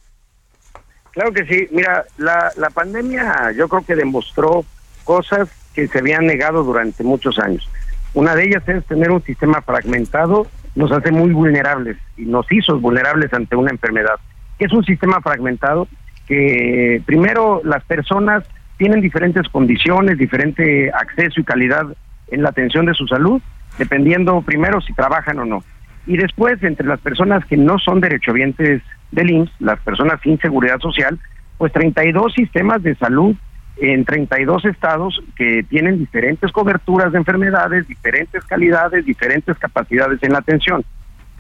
Claro 1.13 1.33
que 1.33 1.45
sí, 1.47 1.69
mira, 1.71 2.05
la, 2.17 2.51
la 2.57 2.71
pandemia 2.71 3.53
yo 3.57 3.69
creo 3.69 3.85
que 3.85 3.95
demostró 3.95 4.65
cosas 5.05 5.49
que 5.75 5.87
se 5.87 5.99
habían 5.99 6.27
negado 6.27 6.65
durante 6.65 7.05
muchos 7.05 7.39
años. 7.39 7.69
Una 8.15 8.35
de 8.35 8.45
ellas 8.45 8.69
es 8.69 8.85
tener 8.87 9.11
un 9.11 9.23
sistema 9.23 9.61
fragmentado, 9.63 10.47
nos 10.75 10.91
hace 10.93 11.11
muy 11.11 11.31
vulnerables 11.31 11.97
y 12.17 12.25
nos 12.25 12.51
hizo 12.51 12.79
vulnerables 12.81 13.33
ante 13.33 13.57
una 13.57 13.71
enfermedad. 13.71 14.17
Es 14.59 14.73
un 14.73 14.85
sistema 14.85 15.21
fragmentado 15.21 15.89
que 16.27 17.03
primero 17.05 17.61
las 17.65 17.85
personas 17.85 18.45
tienen 18.77 19.01
diferentes 19.01 19.49
condiciones, 19.49 20.19
diferente 20.19 20.91
acceso 20.93 21.41
y 21.41 21.45
calidad 21.45 21.87
en 22.35 22.43
la 22.43 22.51
atención 22.51 22.87
de 22.87 22.95
su 22.95 23.07
salud, 23.07 23.41
dependiendo 23.79 24.43
primero 24.43 24.81
si 24.81 24.93
trabajan 24.93 25.39
o 25.39 25.45
no. 25.45 25.65
Y 26.07 26.17
después, 26.17 26.63
entre 26.63 26.87
las 26.87 27.01
personas 27.01 27.45
que 27.47 27.57
no 27.57 27.79
son 27.79 28.01
derechohabientes 28.01 28.83
del 29.11 29.31
IMSS, 29.31 29.53
las 29.61 29.81
personas 29.81 30.21
sin 30.23 30.39
seguridad 30.39 30.79
social, 30.81 31.19
pues 31.57 31.73
32 31.73 32.35
sistemas 32.35 32.83
de 32.83 32.95
salud 32.97 33.35
en 33.77 34.05
32 34.05 34.67
estados 34.67 35.21
que 35.37 35.65
tienen 35.65 35.99
diferentes 35.99 36.53
coberturas 36.53 37.13
de 37.13 37.19
enfermedades, 37.19 37.89
diferentes 37.89 38.45
calidades, 38.45 39.05
diferentes 39.05 39.57
capacidades 39.59 40.23
en 40.23 40.33
la 40.33 40.39
atención. 40.39 40.85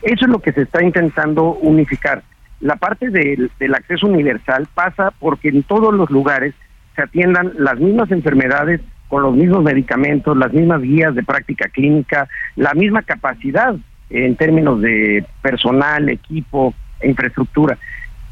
Eso 0.03 0.25
es 0.25 0.31
lo 0.31 0.41
que 0.41 0.53
se 0.53 0.63
está 0.63 0.83
intentando 0.83 1.53
unificar. 1.53 2.23
La 2.61 2.77
parte 2.77 3.11
del, 3.11 3.51
del 3.59 3.75
acceso 3.75 4.07
universal 4.07 4.67
pasa 4.75 5.13
porque 5.19 5.49
en 5.49 5.63
todos 5.63 5.93
los 5.95 6.11
lugares 6.11 6.55
se 6.97 7.03
atiendan 7.03 7.53
las 7.59 7.79
mismas 7.79 8.11
enfermedades 8.11 8.81
con 9.09 9.23
los 9.23 9.35
mismos 9.35 9.63
medicamentos, 9.63 10.37
las 10.37 10.53
mismas 10.53 10.83
guías 10.83 11.15
de 11.15 11.23
práctica 11.23 11.69
clínica, 11.69 12.29
la 12.57 12.73
misma 12.75 13.03
capacidad 13.03 13.77
en 14.11 14.37
términos 14.37 14.81
de 14.81 15.25
personal, 15.43 16.09
equipo 16.09 16.75
infraestructura. 17.03 17.79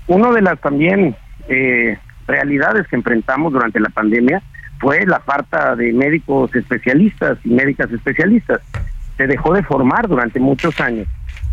Una 0.06 0.30
de 0.30 0.42
las 0.42 0.60
también 0.60 1.14
eh, 1.48 1.98
realidades 2.26 2.86
que 2.88 2.96
enfrentamos 2.96 3.52
durante 3.52 3.80
la 3.80 3.88
pandemia 3.90 4.42
fue 4.80 5.04
la 5.06 5.20
falta 5.20 5.76
de 5.76 5.92
médicos 5.92 6.54
especialistas 6.54 7.38
y 7.44 7.50
médicas 7.50 7.90
especialistas. 7.92 8.60
Se 9.16 9.26
dejó 9.26 9.54
de 9.54 9.62
formar 9.62 10.08
durante 10.08 10.40
muchos 10.40 10.80
años. 10.80 11.06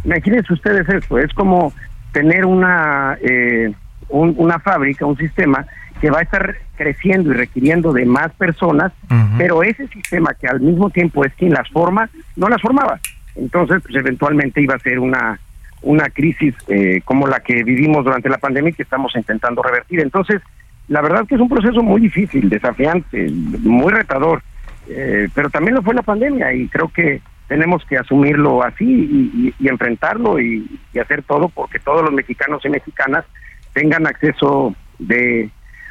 Imagínense 0.03 0.53
ustedes 0.53 0.87
esto, 0.89 1.19
es 1.19 1.31
como 1.33 1.73
tener 2.11 2.45
una, 2.45 3.17
eh, 3.21 3.71
una 4.09 4.59
fábrica, 4.59 5.05
un 5.05 5.17
sistema 5.17 5.65
que 5.99 6.09
va 6.09 6.19
a 6.19 6.23
estar 6.23 6.55
creciendo 6.77 7.31
y 7.31 7.35
requiriendo 7.35 7.91
de 7.93 8.05
más 8.05 8.31
personas, 8.33 8.91
pero 9.37 9.63
ese 9.63 9.87
sistema 9.87 10.33
que 10.39 10.47
al 10.47 10.61
mismo 10.61 10.89
tiempo 10.89 11.25
es 11.25 11.33
quien 11.33 11.53
las 11.53 11.67
forma, 11.69 12.09
no 12.35 12.47
las 12.47 12.61
formaba. 12.61 12.99
Entonces, 13.35 13.81
pues 13.81 13.95
eventualmente 13.95 14.61
iba 14.61 14.75
a 14.75 14.79
ser 14.79 14.99
una, 14.99 15.39
una 15.81 16.09
crisis 16.09 16.55
eh, 16.67 17.01
como 17.05 17.27
la 17.27 17.39
que 17.39 17.63
vivimos 17.63 18.03
durante 18.03 18.29
la 18.29 18.37
pandemia 18.37 18.71
y 18.71 18.73
que 18.73 18.83
estamos 18.83 19.15
intentando 19.15 19.61
revertir. 19.61 19.99
Entonces, 20.01 20.41
la 20.87 21.01
verdad 21.01 21.25
que 21.27 21.35
es 21.35 21.41
un 21.41 21.49
proceso 21.49 21.81
muy 21.83 22.01
difícil, 22.01 22.49
desafiante, 22.49 23.29
muy 23.29 23.91
retador, 23.91 24.41
eh, 24.87 25.29
pero 25.33 25.49
también 25.49 25.75
lo 25.75 25.83
fue 25.83 25.93
la 25.93 26.01
pandemia 26.01 26.53
y 26.53 26.67
creo 26.67 26.89
que 26.89 27.21
tenemos 27.47 27.83
que 27.85 27.97
asumirlo 27.97 28.63
así 28.63 29.53
y, 29.59 29.67
enfrentarlo 29.67 30.39
y, 30.39 30.79
hacer 30.99 31.23
todo 31.23 31.49
porque 31.49 31.79
todos 31.79 32.03
los 32.03 32.13
mexicanos 32.13 32.63
y 32.65 32.69
mexicanas 32.69 33.25
tengan 33.73 34.05
acceso 34.05 34.75
de 34.97 35.49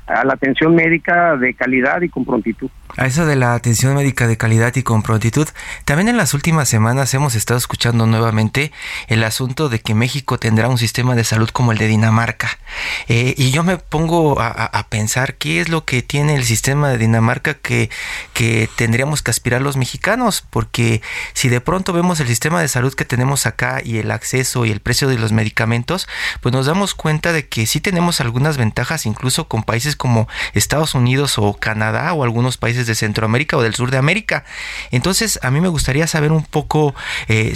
a 0.08 0.24
la 0.24 0.34
atención 0.34 0.74
médica 0.74 1.36
de 1.36 1.54
calidad 1.54 2.00
y 2.02 2.08
con 2.08 2.24
prontitud. 2.24 2.70
A 2.96 3.06
eso 3.06 3.26
de 3.26 3.36
la 3.36 3.54
atención 3.54 3.94
médica 3.94 4.26
de 4.26 4.36
calidad 4.36 4.74
y 4.74 4.82
con 4.82 5.02
prontitud, 5.02 5.46
también 5.84 6.08
en 6.08 6.16
las 6.16 6.34
últimas 6.34 6.68
semanas 6.68 7.12
hemos 7.14 7.34
estado 7.34 7.58
escuchando 7.58 8.06
nuevamente 8.06 8.72
el 9.06 9.22
asunto 9.22 9.68
de 9.68 9.80
que 9.80 9.94
México 9.94 10.38
tendrá 10.38 10.68
un 10.68 10.78
sistema 10.78 11.14
de 11.14 11.22
salud 11.22 11.48
como 11.50 11.72
el 11.72 11.78
de 11.78 11.86
Dinamarca. 11.86 12.58
Eh, 13.06 13.34
y 13.36 13.50
yo 13.50 13.62
me 13.62 13.76
pongo 13.76 14.40
a, 14.40 14.86
pensar 14.88 15.34
qué 15.34 15.60
es 15.60 15.68
lo 15.68 15.84
que 15.84 16.02
tiene 16.02 16.34
el 16.34 16.44
sistema 16.44 16.88
de 16.88 16.98
Dinamarca 16.98 17.54
que, 17.54 17.90
que 18.32 18.68
tendríamos 18.74 19.22
que 19.22 19.30
aspirar 19.30 19.60
los 19.60 19.76
mexicanos, 19.76 20.44
porque 20.48 21.02
si 21.34 21.48
de 21.48 21.60
pronto 21.60 21.92
vemos 21.92 22.20
el 22.20 22.26
sistema 22.26 22.60
de 22.60 22.68
salud 22.68 22.94
que 22.94 23.04
tenemos 23.04 23.46
acá 23.46 23.82
y 23.84 23.98
el 23.98 24.10
acceso 24.10 24.64
y 24.64 24.70
el 24.70 24.80
precio 24.80 25.08
de 25.08 25.18
los 25.18 25.30
medicamentos, 25.30 26.08
pues 26.40 26.52
nos 26.54 26.66
damos 26.66 26.94
cuenta 26.94 27.32
de 27.32 27.46
que 27.46 27.66
sí 27.66 27.80
tenemos 27.80 28.20
algunas 28.20 28.56
ventajas 28.56 29.04
incluso 29.04 29.46
con 29.46 29.62
países 29.62 29.94
como 29.98 30.28
Estados 30.54 30.94
Unidos 30.94 31.36
o 31.36 31.52
Canadá 31.52 32.14
o 32.14 32.24
algunos 32.24 32.56
países 32.56 32.86
de 32.86 32.94
Centroamérica 32.94 33.58
o 33.58 33.62
del 33.62 33.74
sur 33.74 33.90
de 33.90 33.98
América. 33.98 34.44
Entonces, 34.90 35.38
a 35.42 35.50
mí 35.50 35.60
me 35.60 35.68
gustaría 35.68 36.06
saber 36.06 36.32
un 36.32 36.44
poco, 36.44 36.94
eh, 37.28 37.52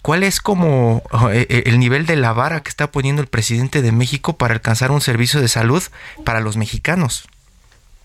¿Cuál 0.00 0.22
es 0.22 0.40
como 0.40 1.02
eh, 1.32 1.46
eh, 1.50 1.62
el 1.66 1.78
nivel 1.78 2.06
de 2.06 2.16
la 2.16 2.32
vara 2.32 2.60
que 2.60 2.70
está 2.70 2.90
poniendo 2.90 3.20
el 3.20 3.28
presidente 3.28 3.82
de 3.82 3.92
México 3.92 4.38
para 4.38 4.54
alcanzar 4.54 4.90
un 4.90 5.00
servicio 5.00 5.40
de 5.40 5.48
salud 5.48 5.82
para 6.24 6.40
los 6.40 6.56
mexicanos? 6.56 7.28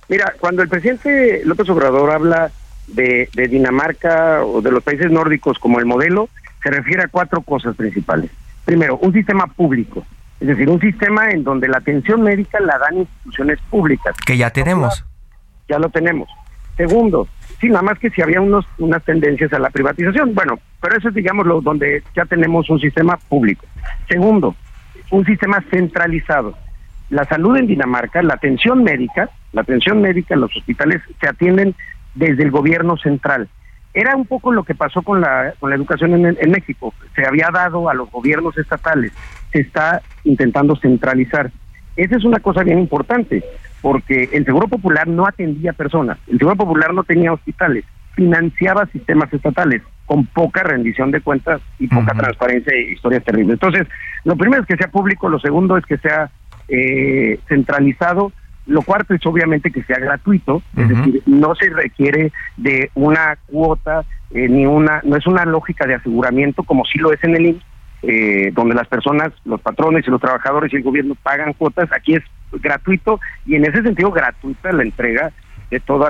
Mira, 0.10 0.34
cuando 0.40 0.64
el 0.64 0.70
presidente 0.70 1.44
López 1.46 1.70
Obrador 1.70 2.12
habla 2.12 2.52
de, 2.88 3.30
Dinamarca 3.50 4.44
o 4.44 4.62
de 4.62 4.72
los 4.72 4.84
países 4.84 5.12
nórdicos 5.12 5.60
como 5.60 5.80
el 5.80 5.86
modelo, 5.86 6.30
se 6.62 6.72
refiere 6.72 7.04
a 7.04 7.08
cuatro 7.08 7.42
cosas 7.42 7.76
principales. 7.76 8.32
Primero, 8.66 8.98
un 8.98 9.14
sistema 9.14 9.48
público. 9.48 10.06
Es 10.40 10.48
decir, 10.48 10.70
un 10.70 10.80
sistema 10.80 11.30
en 11.30 11.44
donde 11.44 11.68
la 11.68 11.78
atención 11.78 12.22
médica 12.22 12.60
la 12.60 12.78
dan 12.78 12.98
instituciones 12.98 13.60
públicas. 13.70 14.16
Que 14.25 14.38
ya 14.38 14.50
tenemos. 14.50 15.06
Ya 15.70 15.80
lo 15.80 15.90
tenemos. 15.90 16.30
Segundo, 16.75 17.28
sí, 17.62 17.70
nada 17.70 17.84
más 17.84 18.00
que 18.00 18.10
si 18.10 18.22
había 18.22 18.42
unos, 18.42 18.66
unas 18.80 19.04
tendencias 19.04 19.54
a 19.54 19.60
la 19.60 19.70
privatización. 19.70 20.34
Bueno, 20.34 20.60
pero 20.82 20.98
eso 20.98 21.10
es, 21.10 21.16
digamos, 21.16 21.46
lo, 21.46 21.62
donde 21.62 22.04
ya 22.16 22.25
tenemos 22.25 22.70
un 22.70 22.80
sistema 22.80 23.18
público. 23.18 23.66
Segundo, 24.10 24.56
un 25.12 25.25
sistema 25.25 25.63
centralizado. 25.70 26.58
La 27.10 27.25
salud 27.25 27.56
en 27.58 27.68
Dinamarca, 27.68 28.24
la 28.24 28.34
atención 28.34 28.84
médica, 28.84 29.30
la 29.52 29.62
atención 29.62 30.02
médica 30.02 30.34
en 30.34 30.42
los 30.42 30.56
hospitales 30.56 31.02
se 31.22 31.28
atienden 31.28 31.75
desde 32.16 32.44
el 32.44 32.50
gobierno 32.50 32.98
central. 32.98 33.48
Era 33.94 34.16
un 34.16 34.25
poco 34.25 34.52
lo 34.52 34.63
que 34.63 34.74
pasó 34.74 35.04
con 35.04 35.22
la, 35.22 35.54
con 35.60 35.70
la 35.70 35.75
educación 35.75 36.13
en, 36.13 36.38
en 36.40 36.52
México. 36.52 36.94
Se 37.16 37.25
había 37.25 37.50
dado 37.54 37.88
a 37.88 37.94
los 37.94 38.10
gobiernos 38.10 38.58
estatales 38.58 39.12
se 39.54 39.62
está 39.62 40.02
intentando 40.26 40.76
centralizar. 40.76 41.52
Esa 41.96 42.18
es 42.18 42.26
una 42.26 42.40
cosa 42.40 42.64
bien 42.64 42.80
importante, 42.80 43.44
porque 43.82 44.30
el 44.34 44.44
Seguro 44.44 44.68
Popular 44.68 45.08
no 45.08 45.26
atendía 45.26 45.72
personas, 45.72 46.18
el 46.28 46.40
Seguro 46.40 46.58
Popular 46.58 46.94
no 46.94 47.04
tenía 47.04 47.32
hospitales, 47.32 47.86
financiaba 48.16 48.88
sistemas 48.88 49.32
estatales 49.32 49.82
con 50.06 50.26
poca 50.26 50.64
rendición 50.64 51.12
de 51.12 51.22
cuentas 51.22 51.62
y 51.80 51.88
poca 51.88 52.14
transparencia 52.14 52.76
y 52.76 52.94
historias 52.94 53.24
terribles. 53.24 53.54
Entonces, 53.54 53.88
lo 54.26 54.36
primero 54.36 54.62
es 54.62 54.68
que 54.68 54.76
sea 54.76 54.90
público, 54.90 55.30
lo 55.30 55.40
segundo 55.40 55.78
es 55.78 55.86
que 55.86 55.98
sea 55.98 56.30
eh, 56.68 57.40
centralizado, 57.48 58.32
lo 58.66 58.82
cuarto 58.82 59.14
es 59.14 59.26
obviamente 59.26 59.72
que 59.72 59.84
sea 59.84 59.98
gratuito, 60.00 60.62
es 60.78 60.90
decir, 60.90 61.22
no 61.26 61.54
se 61.56 61.70
requiere 61.70 62.32
de 62.58 62.90
una 62.96 63.38
cuota 63.48 64.04
eh, 64.32 64.48
ni 64.48 64.66
una, 64.66 65.02
no 65.04 65.18
es 65.18 65.28
una 65.28 65.46
lógica 65.46 65.86
de 65.86 65.96
aseguramiento 65.96 66.63
como 66.63 66.86
sí 66.86 66.98
lo 66.98 67.12
es 67.12 67.24
en 67.24 67.36
el 67.36 67.46
IMSS, 67.48 67.63
eh, 68.06 68.52
donde 68.54 68.76
las 68.76 68.88
personas, 68.88 69.32
los 69.46 69.62
patrones 69.62 70.06
y 70.06 70.12
los 70.12 70.20
trabajadores 70.20 70.74
y 70.74 70.76
el 70.76 70.84
gobierno 70.84 71.16
pagan 71.16 71.54
cuotas, 71.54 71.89
aquí 71.94 72.16
es 72.16 72.24
gratuito 72.52 73.22
y 73.46 73.56
en 73.56 73.63
ese 73.63 73.82
sentido 73.82 74.12
gratuita 74.12 74.74
la 74.74 74.84
entrega 74.84 75.32
de 75.72 75.80
todos 75.80 76.10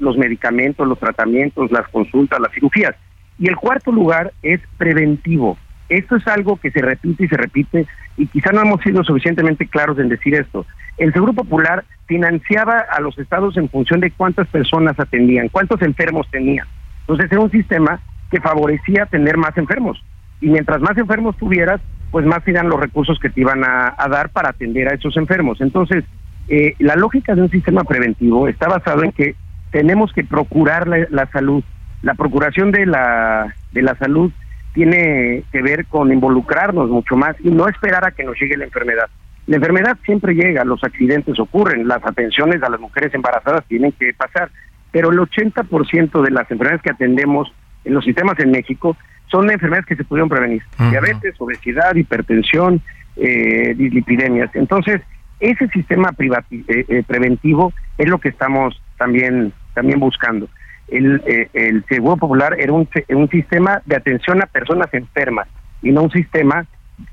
los 0.00 0.18
medicamentos, 0.18 0.86
los 0.86 0.98
tratamientos, 0.98 1.70
las 1.70 1.86
consultas, 1.88 2.40
las 2.40 2.52
cirugías. 2.52 2.96
Y 3.38 3.48
el 3.48 3.56
cuarto 3.56 3.92
lugar 3.92 4.32
es 4.42 4.60
preventivo. 4.78 5.56
Esto 5.88 6.16
es 6.16 6.26
algo 6.26 6.56
que 6.56 6.72
se 6.72 6.82
repite 6.82 7.24
y 7.24 7.28
se 7.28 7.36
repite 7.36 7.86
y 8.16 8.26
quizá 8.26 8.50
no 8.50 8.62
hemos 8.62 8.82
sido 8.82 9.04
suficientemente 9.04 9.68
claros 9.68 9.98
en 10.00 10.08
decir 10.08 10.34
esto. 10.34 10.66
El 10.98 11.12
Seguro 11.12 11.34
Popular 11.34 11.84
financiaba 12.06 12.80
a 12.80 13.00
los 13.00 13.16
estados 13.16 13.56
en 13.56 13.68
función 13.68 14.00
de 14.00 14.10
cuántas 14.10 14.48
personas 14.48 14.98
atendían, 14.98 15.48
cuántos 15.48 15.80
enfermos 15.82 16.28
tenían. 16.32 16.66
Entonces 17.02 17.30
era 17.30 17.40
un 17.40 17.50
sistema 17.52 18.00
que 18.28 18.40
favorecía 18.40 19.06
tener 19.06 19.36
más 19.36 19.56
enfermos 19.56 20.02
y 20.40 20.48
mientras 20.48 20.80
más 20.80 20.96
enfermos 20.96 21.36
tuvieras, 21.36 21.80
pues 22.10 22.24
más 22.24 22.46
irán 22.46 22.68
los 22.68 22.80
recursos 22.80 23.18
que 23.18 23.28
te 23.28 23.40
iban 23.40 23.62
a, 23.64 23.94
dar 24.08 24.30
para 24.30 24.50
atender 24.50 24.88
a 24.88 24.94
esos 24.94 25.16
enfermos. 25.16 25.60
Entonces, 25.60 26.04
eh, 26.48 26.74
la 26.78 26.96
lógica 26.96 27.34
de 27.34 27.42
un 27.42 27.50
sistema 27.50 27.84
preventivo 27.84 28.48
está 28.48 28.68
basado 28.68 29.04
en 29.04 29.12
que 29.12 29.34
tenemos 29.70 30.12
que 30.12 30.24
procurar 30.24 30.88
la, 30.88 31.26
salud. 31.26 31.62
La 32.02 32.14
procuración 32.14 32.70
de 32.70 32.86
la, 32.86 33.54
de 33.72 33.82
la 33.82 33.94
salud 33.96 34.32
tiene 34.72 35.44
que 35.52 35.60
ver 35.60 35.86
con 35.86 36.12
involucrarnos 36.12 36.88
mucho 36.88 37.16
más 37.16 37.36
y 37.42 37.50
no 37.50 37.68
esperar 37.68 38.06
a 38.06 38.12
que 38.12 38.24
nos 38.24 38.38
llegue 38.40 38.56
la 38.56 38.64
enfermedad. 38.64 39.08
La 39.46 39.56
enfermedad 39.56 39.98
siempre 40.04 40.34
llega, 40.34 40.64
los 40.64 40.84
accidentes 40.84 41.38
ocurren, 41.40 41.88
las 41.88 42.04
atenciones 42.04 42.62
a 42.62 42.68
las 42.68 42.80
mujeres 42.80 43.12
embarazadas 43.14 43.64
tienen 43.66 43.92
que 43.92 44.12
pasar, 44.14 44.50
pero 44.92 45.10
el 45.10 45.18
80% 45.18 46.22
de 46.22 46.30
las 46.30 46.50
enfermedades 46.50 46.82
que 46.82 46.90
atendemos 46.90 47.52
en 47.84 47.94
los 47.94 48.04
sistemas 48.04 48.38
en 48.40 48.50
México 48.50 48.96
son 49.30 49.50
enfermedades 49.50 49.86
que 49.86 49.96
se 49.96 50.04
pudieron 50.04 50.28
prevenir. 50.28 50.62
Diabetes, 50.90 51.34
obesidad, 51.38 51.94
hipertensión, 51.94 52.80
eh, 53.16 53.74
dislipidemias. 53.76 54.54
Entonces, 54.54 55.02
ese 55.40 55.68
sistema 55.68 56.10
eh, 56.18 56.84
eh, 56.88 57.02
preventivo 57.06 57.72
es 57.96 58.08
lo 58.08 58.18
que 58.18 58.28
estamos 58.28 58.80
también, 58.96 59.52
también 59.74 60.00
buscando. 60.00 60.48
El, 60.88 61.22
eh, 61.26 61.48
el 61.52 61.84
Seguro 61.86 62.16
Popular 62.16 62.56
era 62.58 62.72
un, 62.72 62.88
un 63.10 63.28
sistema 63.28 63.82
de 63.84 63.96
atención 63.96 64.42
a 64.42 64.46
personas 64.46 64.92
enfermas 64.92 65.46
y 65.82 65.90
no 65.92 66.02
un 66.02 66.10
sistema 66.10 66.66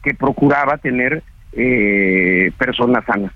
que 0.04 0.14
procuraba 0.14 0.78
tener 0.78 1.24
personas 2.58 3.06
sanas. 3.06 3.32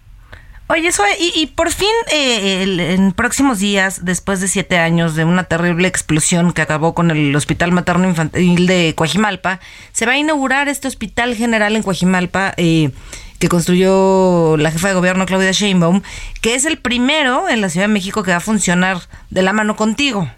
Oye, 0.71 0.87
eso, 0.89 1.01
y, 1.19 1.47
por 1.47 1.71
fin, 1.71 1.89
eh, 2.11 2.93
en 2.93 3.11
próximos 3.13 3.57
días, 3.57 4.05
después 4.05 4.39
de 4.39 4.47
siete 4.47 4.77
años 4.77 5.15
de 5.15 5.25
una 5.25 5.45
terrible 5.45 5.87
explosión 5.87 6.53
que 6.53 6.61
acabó 6.61 6.93
con 6.93 7.09
el 7.09 7.35
Hospital 7.35 7.71
Materno 7.71 8.07
Infantil 8.07 8.67
de 8.67 8.93
Coajimalpa, 8.95 9.59
se 9.93 10.05
va 10.05 10.11
a 10.11 10.17
inaugurar 10.19 10.69
este 10.69 10.87
Hospital 10.87 11.33
General 11.35 11.75
en 11.75 11.81
Coajimalpa. 11.81 12.53
Eh, 12.57 12.91
que 13.39 13.47
construyó 13.47 14.57
la 14.57 14.69
jefa 14.69 14.89
de 14.89 14.95
gobierno 14.95 15.25
Claudia 15.25 15.53
Sheinbaum, 15.53 16.01
que 16.41 16.55
es 16.55 16.65
el 16.65 16.77
primero 16.77 17.47
en 17.47 17.61
la 17.61 17.69
Ciudad 17.69 17.87
de 17.87 17.93
México 17.93 18.21
que 18.21 18.31
va 18.31 18.37
a 18.37 18.41
funcionar 18.41 18.97
de 19.29 19.41
la 19.41 19.53
mano 19.53 19.77
contigo 19.77 20.29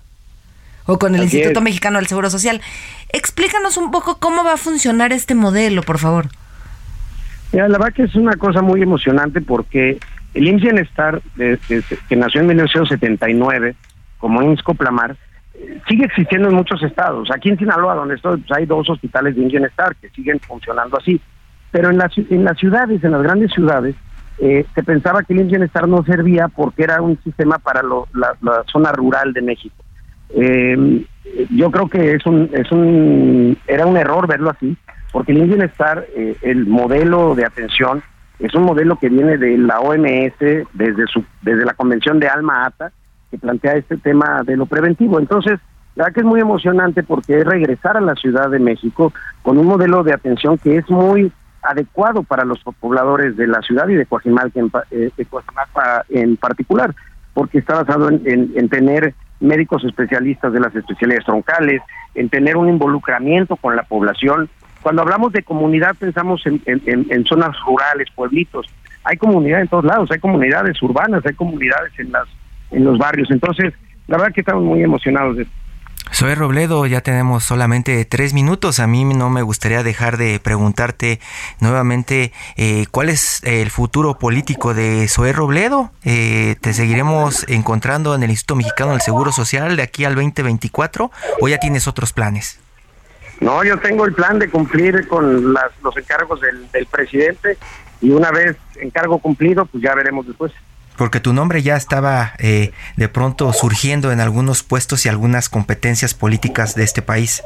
o 0.86 1.00
con 1.00 1.16
el 1.16 1.24
Instituto 1.24 1.62
Mexicano 1.62 1.98
del 1.98 2.06
Seguro 2.06 2.30
Social. 2.30 2.62
Explícanos 3.10 3.78
un 3.78 3.90
poco 3.90 4.20
cómo 4.20 4.44
va 4.44 4.54
a 4.54 4.58
funcionar 4.58 5.14
este 5.14 5.34
modelo, 5.34 5.82
por 5.82 5.98
favor. 5.98 6.28
la 7.52 7.68
verdad 7.68 7.92
que 7.92 8.04
es 8.04 8.14
una 8.14 8.36
cosa 8.36 8.62
muy 8.62 8.84
emocionante 8.84 9.42
porque 9.42 9.98
el 10.34 10.48
IMSS 10.48 10.62
Bienestar, 10.62 11.22
que 11.38 12.16
nació 12.16 12.42
en 12.42 12.48
1979 12.48 13.76
como 14.18 14.42
IMSS 14.42 14.64
Coplamar, 14.64 15.16
sigue 15.88 16.06
existiendo 16.06 16.50
en 16.50 16.56
muchos 16.56 16.82
estados. 16.84 17.30
Aquí 17.32 17.50
en 17.50 17.58
Sinaloa, 17.58 17.96
donde 17.96 18.16
estoy, 18.16 18.40
pues, 18.40 18.58
hay 18.58 18.66
dos 18.66 18.90
hospitales 18.90 19.36
de 19.36 19.42
IMSS 19.42 19.52
Bienestar 19.52 19.96
que 19.96 20.10
siguen 20.10 20.40
funcionando 20.40 20.98
así. 20.98 21.20
Pero 21.72 21.90
en 21.90 21.98
las, 21.98 22.12
en 22.18 22.44
las 22.44 22.58
ciudades, 22.58 23.04
en 23.04 23.12
las 23.12 23.24
grandes 23.24 23.52
ciudades, 23.52 23.96
eh, 24.40 24.66
se 24.74 24.84
pensaba 24.84 25.24
que 25.24 25.34
el 25.34 25.42
IMSS 25.42 25.52
Bienestar 25.52 25.88
no 25.88 26.04
servía 26.04 26.48
porque 26.48 26.84
era 26.84 27.02
un 27.02 27.22
sistema 27.24 27.58
para 27.58 27.82
la, 27.84 28.64
zona 28.72 28.92
rural 28.92 29.34
de 29.34 29.42
México. 29.42 29.76
Eh, 30.30 31.06
yo 31.50 31.72
creo 31.72 31.90
que 31.90 32.14
es 32.14 32.26
un, 32.26 32.50
es 32.54 32.72
un, 32.72 33.58
era 33.68 33.86
un 33.86 33.98
error 33.98 34.28
verlo 34.28 34.50
así, 34.50 34.78
porque 35.12 35.32
el 35.34 35.40
IMSS 35.40 35.50
Bienestar, 35.50 36.06
eh, 36.16 36.36
el 36.42 36.66
modelo 36.68 37.36
de 37.36 37.46
atención, 37.46 38.02
es 38.42 38.54
un 38.56 38.64
modelo 38.64 38.98
que 38.98 39.10
viene 39.10 39.38
de 39.38 39.58
la 39.58 39.80
OMS 39.80 40.68
desde 40.74 41.08
su 41.08 41.24
desde 41.42 41.66
la 41.66 41.74
convención 41.74 42.20
de 42.20 42.28
Alma 42.28 42.66
Ata 42.66 42.92
que 43.30 43.38
plantea 43.38 43.74
este 43.74 43.98
tema 43.98 44.44
de 44.44 44.58
lo 44.58 44.66
preventivo. 44.66 45.20
Entonces, 45.20 45.60
la 45.96 46.06
verdad 46.06 46.16
que 46.16 46.20
es 46.22 46.26
muy 46.26 46.42
emocionante 46.42 47.04
porque 47.04 47.40
es 47.40 47.46
regresar 47.46 47.98
a 47.98 48.02
la 48.02 48.16
Ciudad 48.16 48.50
de 48.50 48.60
México 48.60 49.14
con 49.42 49.58
un 49.58 49.68
modelo 49.68 50.04
de 50.04 50.14
atención 50.14 50.58
que 50.58 50.78
es 50.78 50.90
muy 50.90 51.32
adecuado 51.64 52.24
para 52.24 52.44
los 52.44 52.60
pobladores 52.80 53.38
de 53.38 53.48
la 53.48 53.62
ciudad 53.62 53.88
y 53.88 53.96
de 53.96 54.06
Coajimalpa 54.06 54.60
en, 54.60 54.72
eh, 54.92 55.12
en 56.10 56.38
particular, 56.38 56.96
porque 57.34 57.60
está 57.60 57.84
basado 57.84 58.10
en, 58.10 58.70
tener 58.70 59.14
médicos 59.40 59.84
especialistas 59.84 60.54
de 60.54 60.60
las 60.60 60.76
especialidades 60.76 61.26
troncales, 61.26 61.82
en 62.16 62.30
tener 62.30 62.58
un 62.58 62.70
involucramiento 62.70 63.56
con 63.56 63.76
la 63.76 63.84
población. 63.84 64.50
Cuando 64.82 65.02
hablamos 65.04 65.32
de 65.32 65.44
comunidad 65.44 65.96
pensamos 65.98 66.42
en, 66.46 67.26
zonas 67.26 67.56
rurales, 67.66 68.08
pueblitos. 68.16 68.68
Hay 69.04 69.18
comunidad 69.18 69.62
en 69.62 69.68
todos 69.68 69.86
lados, 69.86 70.10
hay 70.12 70.20
comunidades 70.20 70.82
urbanas, 70.82 71.26
hay 71.26 71.34
comunidades 71.34 71.92
en 72.00 72.12
las 72.12 72.28
en 72.72 72.86
los 72.86 72.98
barrios. 72.98 73.30
Entonces, 73.32 73.74
la 74.08 74.18
verdad 74.18 74.34
que 74.34 74.42
estamos 74.42 74.64
muy 74.64 74.82
emocionados 74.82 75.38
de 75.38 75.44
esto. 75.44 75.56
Soy 76.12 76.36
Robledo, 76.36 76.86
ya 76.86 77.02
tenemos 77.02 77.44
solamente 77.44 78.04
tres 78.06 78.34
minutos. 78.34 78.80
A 78.80 78.88
mí 78.88 79.06
no 79.06 79.30
me 79.30 79.42
gustaría 79.44 79.82
dejar 79.82 80.18
de 80.18 80.40
preguntarte 80.40 81.20
nuevamente 81.60 82.34
eh, 82.58 82.86
cuál 82.92 83.10
es 83.10 83.42
el 83.44 83.70
futuro 83.70 84.18
político 84.18 84.74
de 84.74 85.08
Zoé 85.08 85.32
Robledo. 85.32 85.92
Eh, 86.04 86.58
¿Te 86.60 86.74
seguiremos 86.74 87.46
encontrando 87.48 88.14
en 88.14 88.24
el 88.24 88.30
Instituto 88.30 88.58
Mexicano 88.58 88.92
del 88.92 89.02
Seguro 89.02 89.32
Social 89.32 89.76
de 89.78 89.84
aquí 89.84 90.04
al 90.04 90.16
2024 90.16 91.12
o 91.40 91.48
ya 91.48 91.60
tienes 91.60 91.88
otros 91.88 92.12
planes? 92.12 92.60
No, 93.42 93.64
yo 93.64 93.78
tengo 93.80 94.06
el 94.06 94.14
plan 94.14 94.40
de 94.40 94.50
cumplir 94.50 95.08
con 95.08 95.54
los 95.54 95.98
encargos 95.98 96.40
del, 96.42 96.72
del 96.72 96.86
presidente 96.86 97.58
y 98.00 98.12
una 98.12 98.32
vez 98.32 98.56
encargo 98.80 99.20
cumplido, 99.20 99.66
pues 99.66 99.84
ya 99.84 99.94
veremos 99.96 100.26
después 100.26 100.54
porque 100.98 101.20
tu 101.20 101.34
nombre 101.34 101.64
ya 101.64 101.78
estaba 101.78 102.34
eh, 102.38 102.74
de 102.96 103.10
pronto 103.10 103.52
surgiendo 103.54 104.12
en 104.12 104.20
algunos 104.20 104.62
puestos 104.62 105.04
y 105.06 105.10
algunas 105.10 105.50
competencias 105.50 106.14
políticas 106.14 106.76
de 106.76 106.84
este 106.84 107.02
país. 107.02 107.44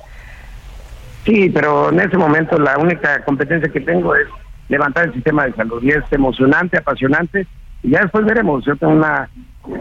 Sí, 1.26 1.50
pero 1.50 1.90
en 1.90 2.02
ese 2.02 2.18
momento 2.18 2.60
la 2.60 2.78
única 2.78 3.24
competencia 3.24 3.70
que 3.70 3.80
tengo 3.80 4.14
es 4.14 4.28
levantar 4.68 5.06
el 5.06 5.14
sistema 5.14 5.46
de 5.46 5.54
salud 5.54 5.82
y 5.82 5.92
es 5.92 6.04
emocionante, 6.12 6.78
apasionante 6.78 7.48
y 7.82 7.92
ya 7.92 8.02
después 8.02 8.26
veremos. 8.26 8.66
Yo 8.66 8.76
tengo 8.76 8.92
una, 8.92 9.30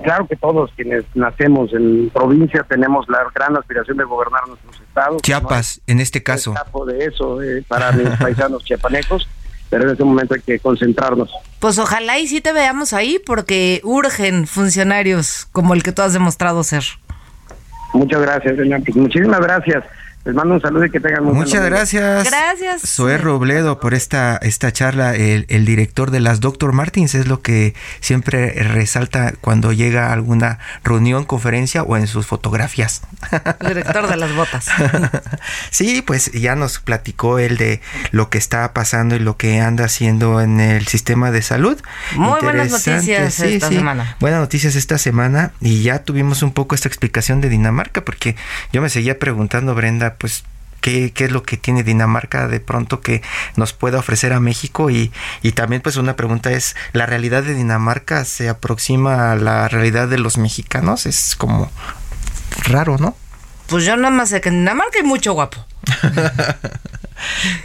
claro 0.03 0.27
que 0.27 0.37
todos 0.37 0.71
quienes 0.77 1.05
nacemos 1.15 1.73
en 1.73 2.11
provincia 2.11 2.65
tenemos 2.69 3.09
la 3.09 3.25
gran 3.35 3.57
aspiración 3.57 3.97
de 3.97 4.05
gobernar 4.05 4.47
nuestros 4.49 4.81
estados. 4.81 5.23
Chiapas, 5.23 5.81
en 5.87 6.01
este 6.01 6.23
caso. 6.23 6.55
de 6.87 7.05
eso 7.05 7.43
eh, 7.43 7.65
para 7.67 7.93
mis 7.93 8.09
paisanos 8.19 8.65
chiapanecos 8.65 9.29
pero 9.75 9.87
en 9.87 9.91
este 9.91 10.05
momento 10.05 10.35
hay 10.35 10.41
que 10.41 10.61
concentrarnos. 10.61 11.31
Pues 11.59 11.81
ojalá 11.81 12.19
y 12.21 12.29
sí 12.29 12.41
te 12.41 12.53
veamos 12.53 12.93
ahí 12.93 13.21
porque 13.25 13.81
urgen 13.83 14.47
funcionarios 14.47 15.49
como 15.51 15.75
el 15.75 15.83
que 15.83 15.91
tú 15.91 16.03
has 16.03 16.13
demostrado 16.13 16.63
ser. 16.63 16.85
Muchas 17.93 18.21
gracias, 18.21 18.55
pues 18.57 18.97
muchísimas 18.97 19.41
gracias. 19.41 19.83
Les 20.25 20.35
mando 20.35 20.55
un 20.55 20.61
saludo 20.61 20.87
y 20.87 20.91
que 20.91 21.01
tengan 21.01 21.23
muy 21.23 21.35
Muchas 21.35 21.63
gracias. 21.67 22.25
Gracias. 22.25 22.83
Zoé 22.87 23.19
Robledo 23.19 23.79
por 23.79 23.93
esta, 23.93 24.39
esta 24.39 24.73
charla. 24.73 25.15
El, 25.15 25.45
el, 25.51 25.67
director 25.67 26.11
de 26.11 26.21
las 26.21 26.41
Doctor 26.41 26.73
Martins 26.73 27.15
es 27.15 27.27
lo 27.29 27.43
que 27.43 27.75
siempre 28.01 28.55
resalta 28.55 29.35
cuando 29.43 29.73
llega 29.73 30.09
a 30.09 30.13
alguna 30.15 30.61
reunión, 30.83 31.25
conferencia 31.27 31.83
o 31.83 31.99
en 31.99 32.07
sus 32.07 32.27
fotografías. 32.27 33.03
director 33.69 34.09
de 34.09 34.17
las 34.17 34.35
botas. 34.35 34.69
sí, 35.71 36.01
pues 36.01 36.33
ya 36.33 36.57
nos 36.57 36.79
platicó 36.79 37.39
él 37.39 37.59
de 37.59 37.83
lo 38.11 38.31
que 38.31 38.39
está 38.39 38.73
pasando 38.73 39.17
y 39.17 39.19
lo 39.19 39.37
que 39.37 39.61
anda 39.61 39.85
haciendo 39.85 40.41
en 40.41 40.59
el 40.59 40.87
sistema 40.87 41.33
de 41.33 41.43
salud. 41.43 41.79
Muy 42.17 42.41
buenas 42.41 42.71
noticias 42.71 43.41
esta 43.41 43.69
semana. 43.69 44.17
Buenas 44.21 44.41
noticias 44.41 44.75
esta 44.75 44.97
semana 44.97 45.53
y 45.61 45.83
ya 45.83 45.99
tuvimos 45.99 46.43
un 46.43 46.53
poco 46.53 46.75
esta 46.75 46.89
explicación 46.89 47.43
de 47.43 47.51
Dinamarca 47.51 48.07
porque 48.07 48.37
yo 48.73 48.81
me 48.81 48.89
seguía 48.89 49.19
preguntando, 49.19 49.75
Brenda, 49.75 50.14
pues 50.19 50.45
¿Qué, 50.81 51.13
¿qué, 51.15 51.25
es 51.25 51.33
lo 51.33 51.45
que 51.45 51.57
tiene 51.57 51.83
Dinamarca 51.83 52.47
de 52.47 52.61
pronto 52.61 53.01
que 53.01 53.23
nos 53.57 53.73
pueda 53.73 53.99
ofrecer 53.99 54.35
a 54.35 54.41
México 54.41 54.91
y, 54.91 55.13
y, 55.41 55.53
también 55.53 55.81
pues 55.81 55.97
una 55.97 56.15
pregunta 56.15 56.53
es 56.53 56.77
la 56.93 57.07
realidad 57.07 57.43
de 57.43 57.55
Dinamarca 57.55 58.27
se 58.27 58.51
aproxima 58.51 59.33
a 59.33 59.37
la 59.37 59.67
realidad 59.69 60.09
de 60.09 60.19
los 60.19 60.37
mexicanos 60.37 61.07
es 61.07 61.37
como 61.37 61.71
raro 62.65 62.99
no 62.99 63.17
pues 63.67 63.87
yo 63.87 63.97
nada 63.97 64.11
más 64.11 64.29
sé 64.29 64.43
que 64.43 64.51
en 64.51 64.59
Dinamarca 64.59 64.99
hay 64.99 65.05
mucho 65.05 65.33
guapo 65.33 65.65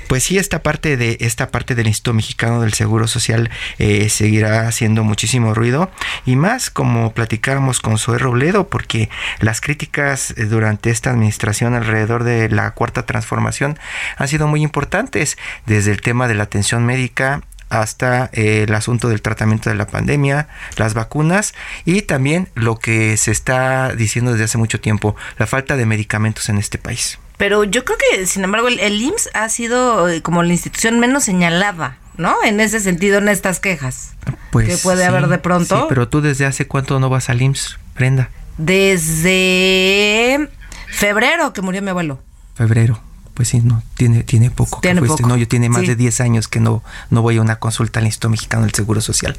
Pues 0.07 0.23
sí, 0.23 0.37
esta 0.37 0.63
parte 0.63 0.97
de 0.97 1.17
esta 1.19 1.49
parte 1.49 1.75
del 1.75 1.87
Instituto 1.87 2.13
Mexicano 2.13 2.61
del 2.61 2.73
Seguro 2.73 3.07
Social 3.07 3.49
eh, 3.77 4.09
seguirá 4.09 4.67
haciendo 4.67 5.03
muchísimo 5.03 5.53
ruido 5.53 5.91
y 6.25 6.35
más 6.35 6.69
como 6.69 7.13
platicábamos 7.13 7.79
con 7.79 7.97
Zoe 7.97 8.17
Robledo, 8.17 8.69
porque 8.69 9.09
las 9.39 9.61
críticas 9.61 10.31
eh, 10.31 10.45
durante 10.45 10.89
esta 10.89 11.11
administración 11.11 11.73
alrededor 11.73 12.23
de 12.23 12.49
la 12.49 12.71
cuarta 12.71 13.05
transformación 13.05 13.77
han 14.17 14.27
sido 14.27 14.47
muy 14.47 14.61
importantes, 14.63 15.37
desde 15.65 15.91
el 15.91 16.01
tema 16.01 16.27
de 16.27 16.35
la 16.35 16.43
atención 16.43 16.85
médica 16.85 17.41
hasta 17.69 18.29
eh, 18.33 18.65
el 18.67 18.73
asunto 18.73 19.09
del 19.09 19.21
tratamiento 19.21 19.69
de 19.69 19.75
la 19.75 19.87
pandemia, 19.87 20.47
las 20.75 20.93
vacunas 20.93 21.53
y 21.85 22.01
también 22.01 22.49
lo 22.55 22.77
que 22.77 23.15
se 23.17 23.31
está 23.31 23.93
diciendo 23.95 24.31
desde 24.31 24.45
hace 24.45 24.57
mucho 24.57 24.81
tiempo, 24.81 25.15
la 25.37 25.47
falta 25.47 25.77
de 25.77 25.85
medicamentos 25.85 26.49
en 26.49 26.57
este 26.57 26.77
país. 26.77 27.19
Pero 27.39 27.63
yo 27.63 27.85
creo 27.85 27.97
que, 27.97 28.27
sin 28.27 28.43
embargo, 28.43 28.67
el, 28.67 29.01
IMSS 29.01 29.29
ha 29.33 29.47
sido 29.47 30.09
eh, 30.09 30.21
como 30.21 30.43
la 30.43 30.51
institución 30.51 30.99
menos 30.99 31.23
señalada, 31.23 31.97
¿no? 32.17 32.35
En 32.43 32.59
ese 32.59 32.81
sentido, 32.81 33.19
en 33.19 33.29
estas 33.29 33.61
quejas. 33.61 34.11
Pues 34.51 34.67
que 34.67 34.75
puede 34.75 35.05
haber 35.05 35.29
de 35.29 35.37
pronto. 35.37 35.77
Sí, 35.77 35.85
pero 35.87 36.09
tú 36.09 36.19
desde 36.19 36.45
hace 36.45 36.67
cuánto 36.67 36.99
no 36.99 37.07
vas 37.07 37.29
al 37.29 37.41
IMSS, 37.41 37.79
Brenda? 37.95 38.29
Desde 38.57 40.49
febrero 40.89 41.53
que 41.53 41.61
murió 41.61 41.81
mi 41.81 41.91
abuelo. 41.91 42.21
Febrero. 42.55 43.01
Pues 43.35 43.47
sí, 43.47 43.61
no, 43.63 43.81
tiene, 43.95 44.23
tiene 44.23 44.51
poco. 44.51 44.81
Tiene 44.81 45.01
poco. 45.01 45.25
No, 45.25 45.37
yo 45.37 45.47
tiene 45.47 45.69
más 45.69 45.87
de 45.87 45.95
10 45.95 46.19
años 46.19 46.49
que 46.49 46.59
no, 46.59 46.83
no 47.09 47.21
voy 47.21 47.37
a 47.37 47.41
una 47.41 47.55
consulta 47.55 48.01
al 48.01 48.05
Instituto 48.05 48.31
Mexicano 48.31 48.63
del 48.63 48.73
Seguro 48.73 48.99
Social. 48.99 49.37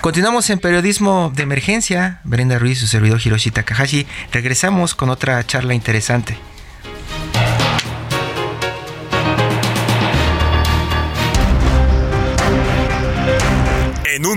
Continuamos 0.00 0.48
en 0.50 0.60
periodismo 0.60 1.32
de 1.34 1.42
emergencia. 1.42 2.20
Brenda 2.22 2.60
Ruiz, 2.60 2.78
su 2.78 2.86
servidor 2.86 3.20
Hiroshi 3.24 3.50
Takahashi. 3.50 4.06
Regresamos 4.30 4.94
con 4.94 5.10
otra 5.10 5.44
charla 5.44 5.74
interesante. 5.74 6.38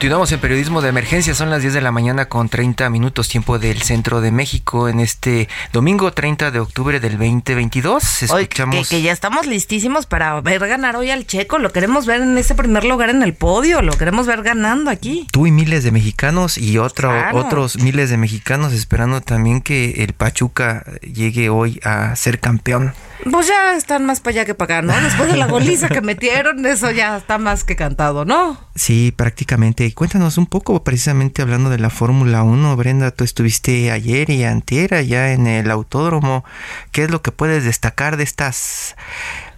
Continuamos 0.00 0.32
en 0.32 0.40
periodismo 0.40 0.80
de 0.80 0.88
emergencia, 0.88 1.34
son 1.34 1.50
las 1.50 1.60
10 1.60 1.74
de 1.74 1.82
la 1.82 1.92
mañana 1.92 2.24
con 2.24 2.48
30 2.48 2.88
minutos 2.88 3.28
tiempo 3.28 3.58
del 3.58 3.82
centro 3.82 4.22
de 4.22 4.30
México. 4.30 4.88
En 4.88 4.98
este 4.98 5.46
domingo 5.74 6.10
30 6.10 6.50
de 6.50 6.58
octubre 6.58 7.00
del 7.00 7.18
2022. 7.18 8.22
Escuchamos... 8.22 8.88
que, 8.88 9.02
ya 9.02 9.12
estamos 9.12 9.46
listísimos 9.46 10.06
para 10.06 10.40
ver 10.40 10.66
ganar 10.66 10.96
hoy 10.96 11.10
al 11.10 11.26
Checo, 11.26 11.58
lo 11.58 11.70
queremos 11.70 12.06
ver 12.06 12.22
en 12.22 12.38
ese 12.38 12.54
primer 12.54 12.84
lugar 12.84 13.10
en 13.10 13.22
el 13.22 13.34
podio, 13.34 13.82
lo 13.82 13.92
queremos 13.92 14.26
ver 14.26 14.42
ganando 14.42 14.90
aquí. 14.90 15.26
Tú 15.32 15.46
y 15.46 15.50
miles 15.50 15.84
de 15.84 15.90
mexicanos 15.90 16.56
y 16.56 16.78
otro, 16.78 17.12
otros 17.34 17.76
miles 17.76 18.08
de 18.08 18.16
mexicanos 18.16 18.72
esperando 18.72 19.20
también 19.20 19.60
que 19.60 20.02
el 20.02 20.14
Pachuca 20.14 20.82
llegue 21.02 21.50
hoy 21.50 21.78
a 21.84 22.16
ser 22.16 22.40
campeón 22.40 22.94
Pues 23.30 23.48
ya 23.48 23.76
están 23.76 24.06
más 24.06 24.20
para 24.20 24.32
allá 24.32 24.44
que 24.44 24.54
para 24.54 24.78
acá, 24.78 24.86
¿no? 24.86 25.00
Después 25.00 25.30
de 25.30 25.36
la 25.36 25.46
goliza 25.46 25.88
que 25.88 26.00
metieron, 26.00 26.64
eso 26.64 26.90
ya 26.90 27.16
está 27.16 27.38
más 27.38 27.64
que 27.64 27.76
cantado, 27.76 28.24
¿no? 28.24 28.58
Sí, 28.74 29.12
prácticamente. 29.14 29.84
Y 29.84 29.92
cuéntanos 29.92 30.38
un 30.38 30.46
poco, 30.46 30.82
precisamente 30.84 31.42
hablando 31.42 31.70
de 31.70 31.78
la 31.78 31.90
Fórmula 31.90 32.42
1, 32.42 32.76
Brenda, 32.76 33.10
tú 33.10 33.24
estuviste 33.24 33.90
ayer 33.90 34.30
y 34.30 34.44
antier 34.44 35.04
ya 35.04 35.32
en 35.32 35.46
el 35.46 35.70
autódromo. 35.70 36.44
¿Qué 36.92 37.04
es 37.04 37.10
lo 37.10 37.22
que 37.22 37.32
puedes 37.32 37.64
destacar 37.64 38.16
de 38.16 38.24
estas 38.24 38.96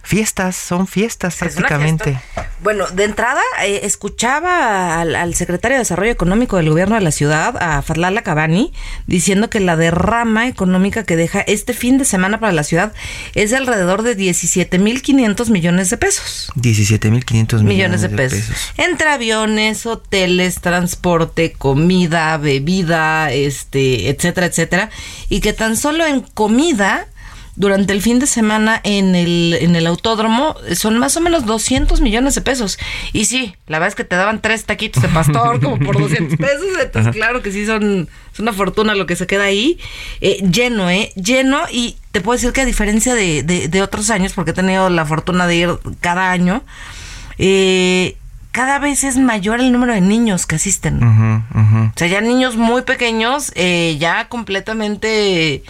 fiestas, 0.03 0.57
son 0.57 0.85
fiestas 0.85 1.37
prácticamente. 1.37 2.19
Bueno, 2.61 2.85
de 2.87 3.05
entrada 3.05 3.41
eh, 3.65 3.81
escuchaba 3.83 5.01
al, 5.01 5.33
secretario 5.33 5.75
de 5.75 5.79
Desarrollo 5.79 6.11
Económico 6.11 6.57
del 6.57 6.69
gobierno 6.69 6.95
de 6.95 7.01
la 7.01 7.11
ciudad, 7.11 7.55
a 7.57 7.81
Fadlala 7.81 8.21
Cabani, 8.21 8.73
diciendo 9.07 9.49
que 9.49 9.59
la 9.59 9.75
derrama 9.75 10.47
económica 10.47 11.03
que 11.03 11.15
deja 11.15 11.39
este 11.41 11.73
fin 11.73 11.97
de 11.97 12.05
semana 12.05 12.39
para 12.39 12.51
la 12.51 12.63
ciudad 12.63 12.93
es 13.33 13.49
de 13.49 13.57
alrededor 13.57 14.03
de 14.03 14.17
17.500 14.17 15.49
millones 15.49 15.89
de 15.89 15.97
pesos. 15.97 16.51
17.500 16.55 17.63
millones 17.63 18.01
de, 18.01 18.09
pesos. 18.09 18.39
pesos. 18.39 18.73
Entre 18.77 19.09
aviones, 19.09 19.85
hoteles, 19.85 20.59
transporte, 20.61 21.53
comida, 21.53 22.37
bebida, 22.37 23.31
este, 23.31 24.09
etcétera, 24.09 24.47
etcétera. 24.47 24.89
Y 25.29 25.39
que 25.39 25.53
tan 25.53 25.77
solo 25.77 26.05
en 26.05 26.21
comida 26.21 27.07
durante 27.55 27.93
el 27.93 28.01
fin 28.01 28.19
de 28.19 28.25
semana 28.25 28.81
en 28.83 29.15
el, 29.15 29.57
en 29.61 29.75
el 29.75 29.85
autódromo 29.85 30.55
son 30.75 30.97
más 30.97 31.15
o 31.17 31.21
menos 31.21 31.45
200 31.45 32.01
millones 32.01 32.33
de 32.35 32.41
pesos. 32.41 32.79
Y 33.11 33.25
sí, 33.25 33.55
la 33.67 33.77
verdad 33.77 33.89
es 33.89 33.95
que 33.95 34.03
te 34.03 34.15
daban 34.15 34.41
tres 34.41 34.65
taquitos 34.65 35.03
de 35.03 35.09
pastor 35.09 35.61
como 35.61 35.77
por 35.79 35.99
200 35.99 36.37
pesos. 36.37 36.65
Entonces, 36.81 37.13
claro 37.13 37.41
que 37.43 37.51
sí, 37.51 37.65
son, 37.65 38.09
es 38.33 38.39
una 38.39 38.53
fortuna 38.53 38.95
lo 38.95 39.05
que 39.05 39.15
se 39.15 39.27
queda 39.27 39.43
ahí. 39.43 39.79
Eh, 40.21 40.43
lleno, 40.49 40.89
¿eh? 40.89 41.11
Lleno. 41.15 41.61
Y 41.71 41.97
te 42.11 42.21
puedo 42.21 42.37
decir 42.37 42.53
que 42.53 42.61
a 42.61 42.65
diferencia 42.65 43.13
de, 43.13 43.43
de, 43.43 43.81
otros 43.81 44.09
años, 44.09 44.33
porque 44.33 44.51
he 44.51 44.55
tenido 44.55 44.89
la 44.89 45.05
fortuna 45.05 45.45
de 45.45 45.55
ir 45.55 45.69
cada 46.01 46.31
año, 46.31 46.63
eh, 47.37 48.17
cada 48.51 48.79
vez 48.79 49.03
es 49.03 49.17
mayor 49.17 49.59
el 49.59 49.71
número 49.71 49.93
de 49.93 50.01
niños 50.01 50.45
que 50.47 50.55
asisten. 50.55 51.03
O 51.03 51.97
sea, 51.97 52.07
ya 52.07 52.21
niños 52.21 52.55
muy 52.55 52.81
pequeños, 52.81 53.51
eh, 53.55 53.97
ya 53.99 54.27
completamente 54.27 55.63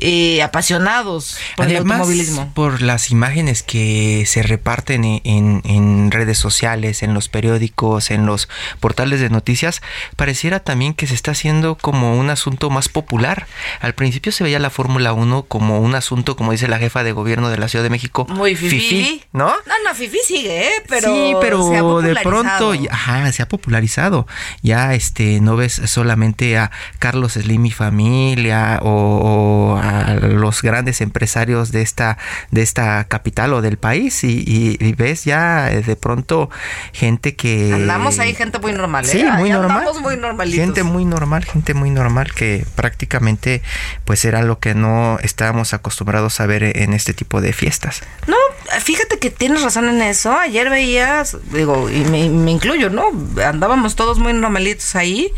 eh, 0.00 0.42
apasionados 0.42 1.36
por 1.56 1.66
el 1.66 1.76
automovilismo. 1.76 2.50
Por 2.54 2.82
las 2.82 3.10
imágenes 3.10 3.62
que 3.62 4.24
se 4.26 4.42
reparten 4.42 5.04
en, 5.04 6.10
redes 6.10 6.38
sociales, 6.38 7.02
en 7.02 7.14
los 7.14 7.28
periódicos, 7.28 8.10
en 8.10 8.26
los 8.26 8.48
portales 8.80 9.20
de 9.20 9.30
noticias, 9.30 9.82
pareciera 10.16 10.60
también 10.60 10.94
que 10.94 11.06
se 11.06 11.14
está 11.14 11.32
haciendo 11.32 11.76
como 11.76 12.18
un 12.18 12.30
asunto 12.30 12.70
más 12.70 12.88
popular. 12.88 13.46
Al 13.80 13.94
principio 13.94 14.32
se 14.32 14.42
veía 14.44 14.58
la 14.58 14.70
Fórmula 14.70 15.12
1 15.12 15.44
como 15.44 15.80
un 15.80 15.94
asunto, 15.94 16.36
como 16.36 16.52
dice 16.52 16.66
la 16.68 16.78
jefa 16.78 17.04
de 17.04 17.12
gobierno 17.12 17.50
de 17.50 17.58
la 17.58 17.68
Ciudad 17.68 17.82
de 17.82 17.90
México, 17.90 18.26
muy 18.28 18.56
fifi, 18.56 19.22
¿no? 19.32 19.48
No, 19.48 19.74
no, 19.84 19.94
fifi 19.94 20.18
sigue, 20.24 20.66
¿eh? 20.66 20.72
pero 20.88 21.12
Sí, 21.12 21.34
pero 21.40 22.00
de 22.00 22.16
pronto, 22.16 22.72
ajá, 22.90 23.30
se 23.32 23.42
ha 23.42 23.48
popularizado. 23.48 24.26
Ya 24.62 24.94
este 24.94 25.40
no 25.40 25.56
ves 25.56 25.80
solamente 25.86 26.56
a 26.56 26.70
Carlos 26.98 27.34
Slim 27.34 27.66
y 27.66 27.70
familia 27.70 28.80
o 28.82 29.78
a 29.82 29.89
los 30.20 30.62
grandes 30.62 31.00
empresarios 31.00 31.72
de 31.72 31.82
esta, 31.82 32.18
de 32.50 32.62
esta 32.62 33.04
capital 33.04 33.52
o 33.54 33.62
del 33.62 33.78
país 33.78 34.24
y, 34.24 34.94
ves 34.96 35.24
ya 35.24 35.70
eh, 35.70 35.82
de 35.82 35.96
pronto 35.96 36.50
gente 36.92 37.36
que... 37.36 37.72
Andamos 37.72 38.18
ahí 38.18 38.34
gente 38.34 38.58
muy 38.58 38.72
normal. 38.72 39.04
¿eh? 39.06 39.08
Sí, 39.08 39.24
muy 39.24 39.50
normal. 39.50 39.86
muy 40.00 40.52
Gente 40.52 40.82
muy 40.82 41.04
normal, 41.04 41.44
gente 41.44 41.74
muy 41.74 41.90
normal 41.90 42.32
que 42.34 42.66
prácticamente 42.74 43.62
pues 44.04 44.24
era 44.24 44.42
lo 44.42 44.58
que 44.58 44.74
no 44.74 45.18
estábamos 45.22 45.72
acostumbrados 45.74 46.40
a 46.40 46.46
ver 46.46 46.76
en 46.76 46.92
este 46.92 47.14
tipo 47.14 47.40
de 47.40 47.52
fiestas. 47.52 48.02
No, 48.26 48.36
fíjate 48.80 49.18
que 49.18 49.30
tienes 49.30 49.62
razón 49.62 49.88
en 49.88 50.02
eso. 50.02 50.36
Ayer 50.36 50.70
veías, 50.70 51.36
digo, 51.52 51.88
y 51.90 52.04
me, 52.04 52.28
me 52.28 52.50
incluyo, 52.50 52.90
¿no? 52.90 53.04
Andábamos 53.44 53.96
todos 53.96 54.18
muy 54.18 54.32
normalitos 54.32 54.94
ahí 54.96 55.32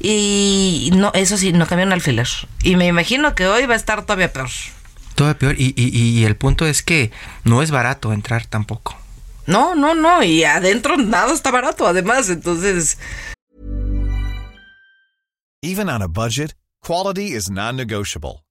y 0.00 0.90
no, 0.94 1.12
eso 1.14 1.36
sí, 1.36 1.52
no 1.52 1.66
cambió 1.66 1.86
un 1.86 1.92
alfiler. 1.92 2.26
Y 2.62 2.76
me 2.76 2.86
imagino 2.86 3.34
que 3.34 3.46
hoy 3.46 3.66
va 3.66 3.74
a 3.74 3.76
estar 3.76 4.02
todavía 4.02 4.32
peor. 4.32 4.48
Todavía 5.14 5.38
peor. 5.38 5.54
Y, 5.58 5.74
y, 5.76 5.96
y 5.98 6.24
el 6.24 6.36
punto 6.36 6.66
es 6.66 6.82
que 6.82 7.10
no 7.44 7.62
es 7.62 7.70
barato 7.70 8.12
entrar 8.12 8.46
tampoco. 8.46 8.96
No, 9.46 9.74
no, 9.74 9.94
no. 9.94 10.22
Y 10.22 10.44
adentro 10.44 10.96
nada 10.96 11.34
está 11.34 11.50
barato, 11.50 11.86
además. 11.86 12.30
Entonces. 12.30 12.98
Even 15.62 15.90
on 15.90 16.02
a 16.02 16.06
budget, 16.06 16.54
quality 16.80 17.34
is 17.36 17.50
non-negotiable. 17.50 18.42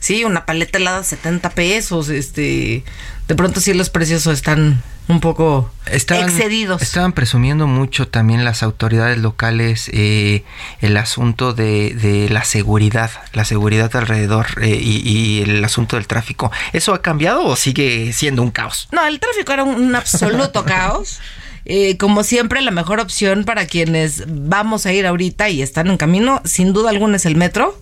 Sí, 0.00 0.24
una 0.24 0.46
paleta 0.46 0.78
helada 0.78 1.02
70 1.04 1.50
pesos, 1.50 2.08
este... 2.08 2.84
De 3.28 3.34
pronto 3.34 3.60
sí 3.60 3.72
los 3.72 3.88
precios 3.88 4.26
están 4.26 4.82
un 5.08 5.20
poco 5.20 5.70
excedidos. 5.86 6.80
Estaban 6.80 7.12
presumiendo 7.12 7.66
mucho 7.66 8.08
también 8.08 8.44
las 8.44 8.62
autoridades 8.62 9.18
locales 9.18 9.90
eh, 9.92 10.44
el 10.80 10.96
asunto 10.96 11.52
de, 11.52 12.28
la 12.30 12.44
seguridad, 12.44 13.10
la 13.32 13.44
seguridad 13.44 13.94
alrededor 13.94 14.46
eh, 14.62 14.78
y, 14.80 15.42
el 15.42 15.64
asunto 15.64 15.96
del 15.96 16.06
tráfico. 16.06 16.50
¿Eso 16.72 16.94
ha 16.94 17.02
cambiado 17.02 17.44
o 17.44 17.56
sigue 17.56 18.12
siendo 18.12 18.42
un 18.42 18.50
caos? 18.50 18.88
No, 18.92 19.06
el 19.06 19.20
tráfico 19.20 19.52
era 19.52 19.64
un, 19.64 19.94
absoluto 19.94 20.64
caos. 20.66 21.20
Eh, 21.66 21.96
como 21.96 22.24
siempre, 22.24 22.60
la 22.60 22.70
mejor 22.70 23.00
opción 23.00 23.44
para 23.44 23.66
quienes 23.66 24.24
vamos 24.26 24.84
a 24.84 24.92
ir 24.92 25.06
ahorita 25.06 25.48
y 25.48 25.62
están 25.62 25.88
en 25.88 25.96
camino, 25.96 26.42
sin 26.44 26.74
duda 26.74 26.90
alguna, 26.90 27.16
es 27.16 27.24
el 27.24 27.36
metro. 27.36 27.78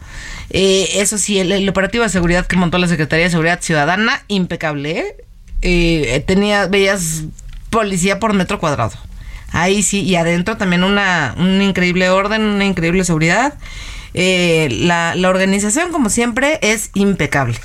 Eso 0.53 1.19
sí, 1.19 1.39
el, 1.39 1.69
operativo 1.69 2.05
de 2.05 2.11
seguridad 2.11 2.47
que 2.47 2.57
montó 2.57 2.79
la 2.79 2.89
Secretaría 2.89 3.25
de 3.27 3.31
Seguridad 3.31 3.61
Ciudadana, 3.61 4.25
impecable. 4.29 5.17
Eh, 5.63 6.23
tenía, 6.27 6.67
veías 6.67 7.25
policía 7.71 8.19
por 8.19 8.35
metro 8.35 8.59
cuadrado. 8.59 8.93
Ahí 9.51 9.83
sí, 9.83 10.01
y 10.03 10.17
adentro 10.17 10.57
también 10.57 10.83
una, 10.83 11.35
un 11.39 11.61
increíble 11.63 12.09
orden, 12.11 12.43
una 12.43 12.65
increíble 12.65 13.05
seguridad. 13.05 13.55
Eh, 14.15 14.69
la, 14.71 15.15
la 15.15 15.29
organización, 15.29 15.93
como 15.93 16.11
siempre, 16.11 16.59
es 16.63 16.91
impecable. 16.95 17.59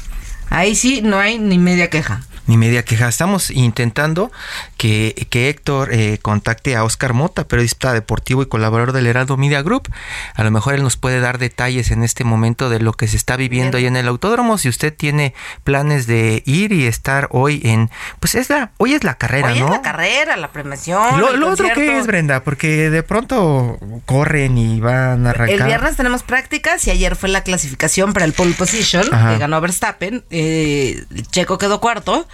Ahí 0.49 0.75
sí 0.75 1.01
no 1.01 1.19
hay 1.19 1.39
ni 1.39 1.57
media 1.57 1.89
queja 1.89 2.26
ni 2.47 2.57
media 2.57 2.83
queja. 2.83 3.07
Estamos 3.07 3.51
intentando 3.51 4.31
que, 4.77 5.27
Héctor 5.31 5.93
eh, 5.93 6.17
contacte 6.21 6.75
a 6.75 6.83
Oscar 6.83 7.13
Mota, 7.13 7.47
periodista 7.47 7.93
deportivo 7.93 8.41
y 8.41 8.47
colaborador 8.47 8.91
del 8.91 9.05
Heraldo 9.05 9.37
Media 9.37 9.61
Group. 9.61 9.87
A 10.33 10.43
lo 10.43 10.49
mejor 10.49 10.73
él 10.73 10.81
nos 10.81 10.97
puede 10.97 11.19
dar 11.19 11.37
detalles 11.37 11.91
en 11.91 12.03
este 12.03 12.23
momento 12.23 12.69
de 12.69 12.79
lo 12.79 12.93
que 12.93 13.07
se 13.07 13.17
está 13.17 13.35
viviendo 13.35 13.77
ahí 13.77 13.85
en 13.85 13.95
el 13.95 14.07
autódromo. 14.07 14.57
Si 14.57 14.67
usted 14.67 14.93
tiene 14.93 15.35
planes 15.63 16.07
de 16.07 16.41
ir 16.45 16.71
y 16.71 16.87
estar 16.87 17.27
hoy 17.31 17.61
en, 17.63 17.91
pues 18.19 18.33
es 18.33 18.49
la, 18.49 18.71
hoy 18.77 18.95
es 18.95 19.03
la 19.03 19.15
carrera, 19.15 19.51
hoy 19.51 19.59
¿no? 19.59 19.65
Es 19.67 19.71
la 19.71 19.81
carrera, 19.81 20.37
la 20.37 20.51
premiación. 20.51 21.19
Lo, 21.19 21.49
otro 21.49 21.67
que 21.73 21.99
es, 21.99 22.07
Brenda, 22.07 22.43
porque 22.43 22.89
de 22.89 23.03
pronto 23.03 23.77
corren 24.05 24.57
y 24.57 24.79
van 24.79 25.27
a 25.27 25.31
arrancar. 25.31 25.59
El 25.59 25.63
viernes 25.63 25.95
tenemos 25.97 26.23
prácticas 26.23 26.87
y 26.87 26.91
ayer 26.91 27.15
fue 27.15 27.29
la 27.29 27.43
clasificación 27.43 28.13
para 28.13 28.25
el 28.25 28.33
pole 28.33 28.53
position, 28.53 29.03
que 29.03 29.37
ganó 29.37 29.61
Verstappen. 29.61 30.23
Eh, 30.29 31.03
Checo 31.31 31.57
quedó 31.57 31.79
cuarto. 31.79 32.27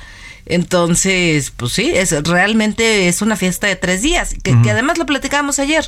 Entonces, 0.45 1.51
pues 1.55 1.71
sí, 1.71 1.91
es 1.93 2.11
realmente 2.23 3.07
es 3.07 3.21
una 3.21 3.35
fiesta 3.35 3.67
de 3.67 3.75
tres 3.75 4.01
días, 4.01 4.35
que, 4.43 4.53
además 4.69 4.97
lo 4.97 5.05
platicábamos 5.05 5.59
ayer. 5.59 5.87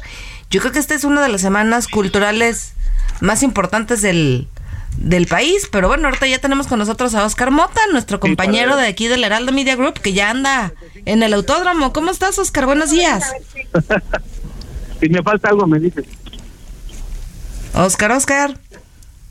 Yo 0.50 0.62
creo 0.62 0.72
que 0.72 0.80
esta 0.80 0.96
es 0.96 1.04
una 1.04 1.22
de 1.22 1.30
las 1.30 1.41
semanas 1.41 1.88
culturales 1.88 2.74
más 3.20 3.44
importantes 3.44 4.02
del, 4.02 4.48
del 4.98 5.28
país, 5.28 5.68
pero 5.70 5.89
bueno, 5.89 6.08
ahorita 6.08 6.28
ya 6.28 6.39
tenemos 6.39 6.68
con 6.68 6.80
nosotros 6.80 7.15
a 7.15 7.26
Oscar 7.26 7.52
Mota, 7.52 7.82
nuestro 7.91 8.20
compañero 8.20 8.78
de 8.78 8.88
aquí 8.88 9.08
del 9.08 9.24
Heraldo 9.24 9.52
Media 9.52 9.76
Group, 9.76 10.00
que 10.00 10.13
ya 10.13 10.30
anda 10.30 10.74
en 11.06 11.22
el 11.22 11.34
autódromo. 11.34 11.91
¿Cómo 11.91 12.12
estás, 12.12 12.39
Oscar? 12.39 12.65
Buenos 12.65 12.91
días. 12.91 13.34
si 15.02 15.10
me 15.10 15.22
falta 15.22 15.50
algo, 15.50 15.68
me 15.68 15.80
dices. 15.80 16.06
Oscar, 17.74 18.12
Oscar. 18.13 18.58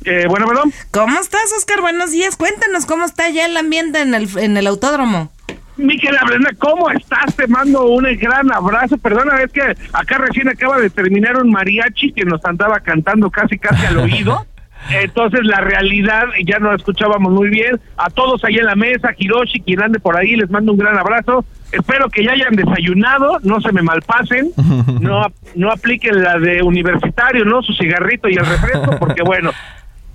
Eh, 0.04 0.26
bueno, 0.28 0.46
perdón. 0.46 0.72
¿Cómo 0.90 1.18
estás, 1.18 1.52
Oscar? 1.56 1.80
Buenos 1.80 2.12
días. 2.12 2.36
Cuéntanos 2.36 2.86
cómo 2.86 3.04
está 3.04 3.28
ya 3.30 3.46
el 3.46 3.56
ambiente 3.56 4.02
en 4.02 4.14
el, 4.14 4.28
en 4.38 4.56
el 4.56 4.66
autódromo. 4.66 5.30
Miquel 5.76 6.16
Brenda, 6.26 6.50
¿cómo 6.58 6.88
estás? 6.90 7.34
Te 7.34 7.48
mando 7.48 7.86
un 7.86 8.04
gran 8.18 8.52
abrazo. 8.52 8.96
Perdona, 8.98 9.42
es 9.42 9.50
que 9.50 9.62
acá 9.92 10.18
recién 10.18 10.48
acaba 10.48 10.78
de 10.78 10.90
terminar 10.90 11.36
un 11.36 11.50
mariachi 11.50 12.12
que 12.12 12.24
nos 12.24 12.44
andaba 12.44 12.80
cantando 12.80 13.30
casi, 13.30 13.58
casi 13.58 13.84
al 13.86 13.98
oído. 13.98 14.46
Entonces 14.90 15.40
la 15.44 15.60
realidad, 15.60 16.24
ya 16.44 16.58
no 16.58 16.74
escuchábamos 16.74 17.32
muy 17.32 17.48
bien. 17.48 17.80
A 17.96 18.10
todos 18.10 18.44
ahí 18.44 18.56
en 18.56 18.66
la 18.66 18.76
mesa, 18.76 19.10
Hiroshi, 19.16 19.60
quien 19.60 19.82
ande 19.82 19.98
por 19.98 20.16
ahí, 20.16 20.36
les 20.36 20.50
mando 20.50 20.72
un 20.72 20.78
gran 20.78 20.96
abrazo. 20.96 21.44
Espero 21.72 22.08
que 22.08 22.22
ya 22.22 22.32
hayan 22.32 22.54
desayunado, 22.54 23.38
no 23.42 23.60
se 23.60 23.72
me 23.72 23.82
malpasen, 23.82 24.52
no, 25.00 25.26
no 25.56 25.72
apliquen 25.72 26.22
la 26.22 26.38
de 26.38 26.62
universitario, 26.62 27.44
¿no? 27.44 27.62
Su 27.62 27.72
cigarrito 27.72 28.28
y 28.28 28.34
el 28.34 28.46
refresco, 28.46 28.96
porque 28.98 29.22
bueno, 29.24 29.50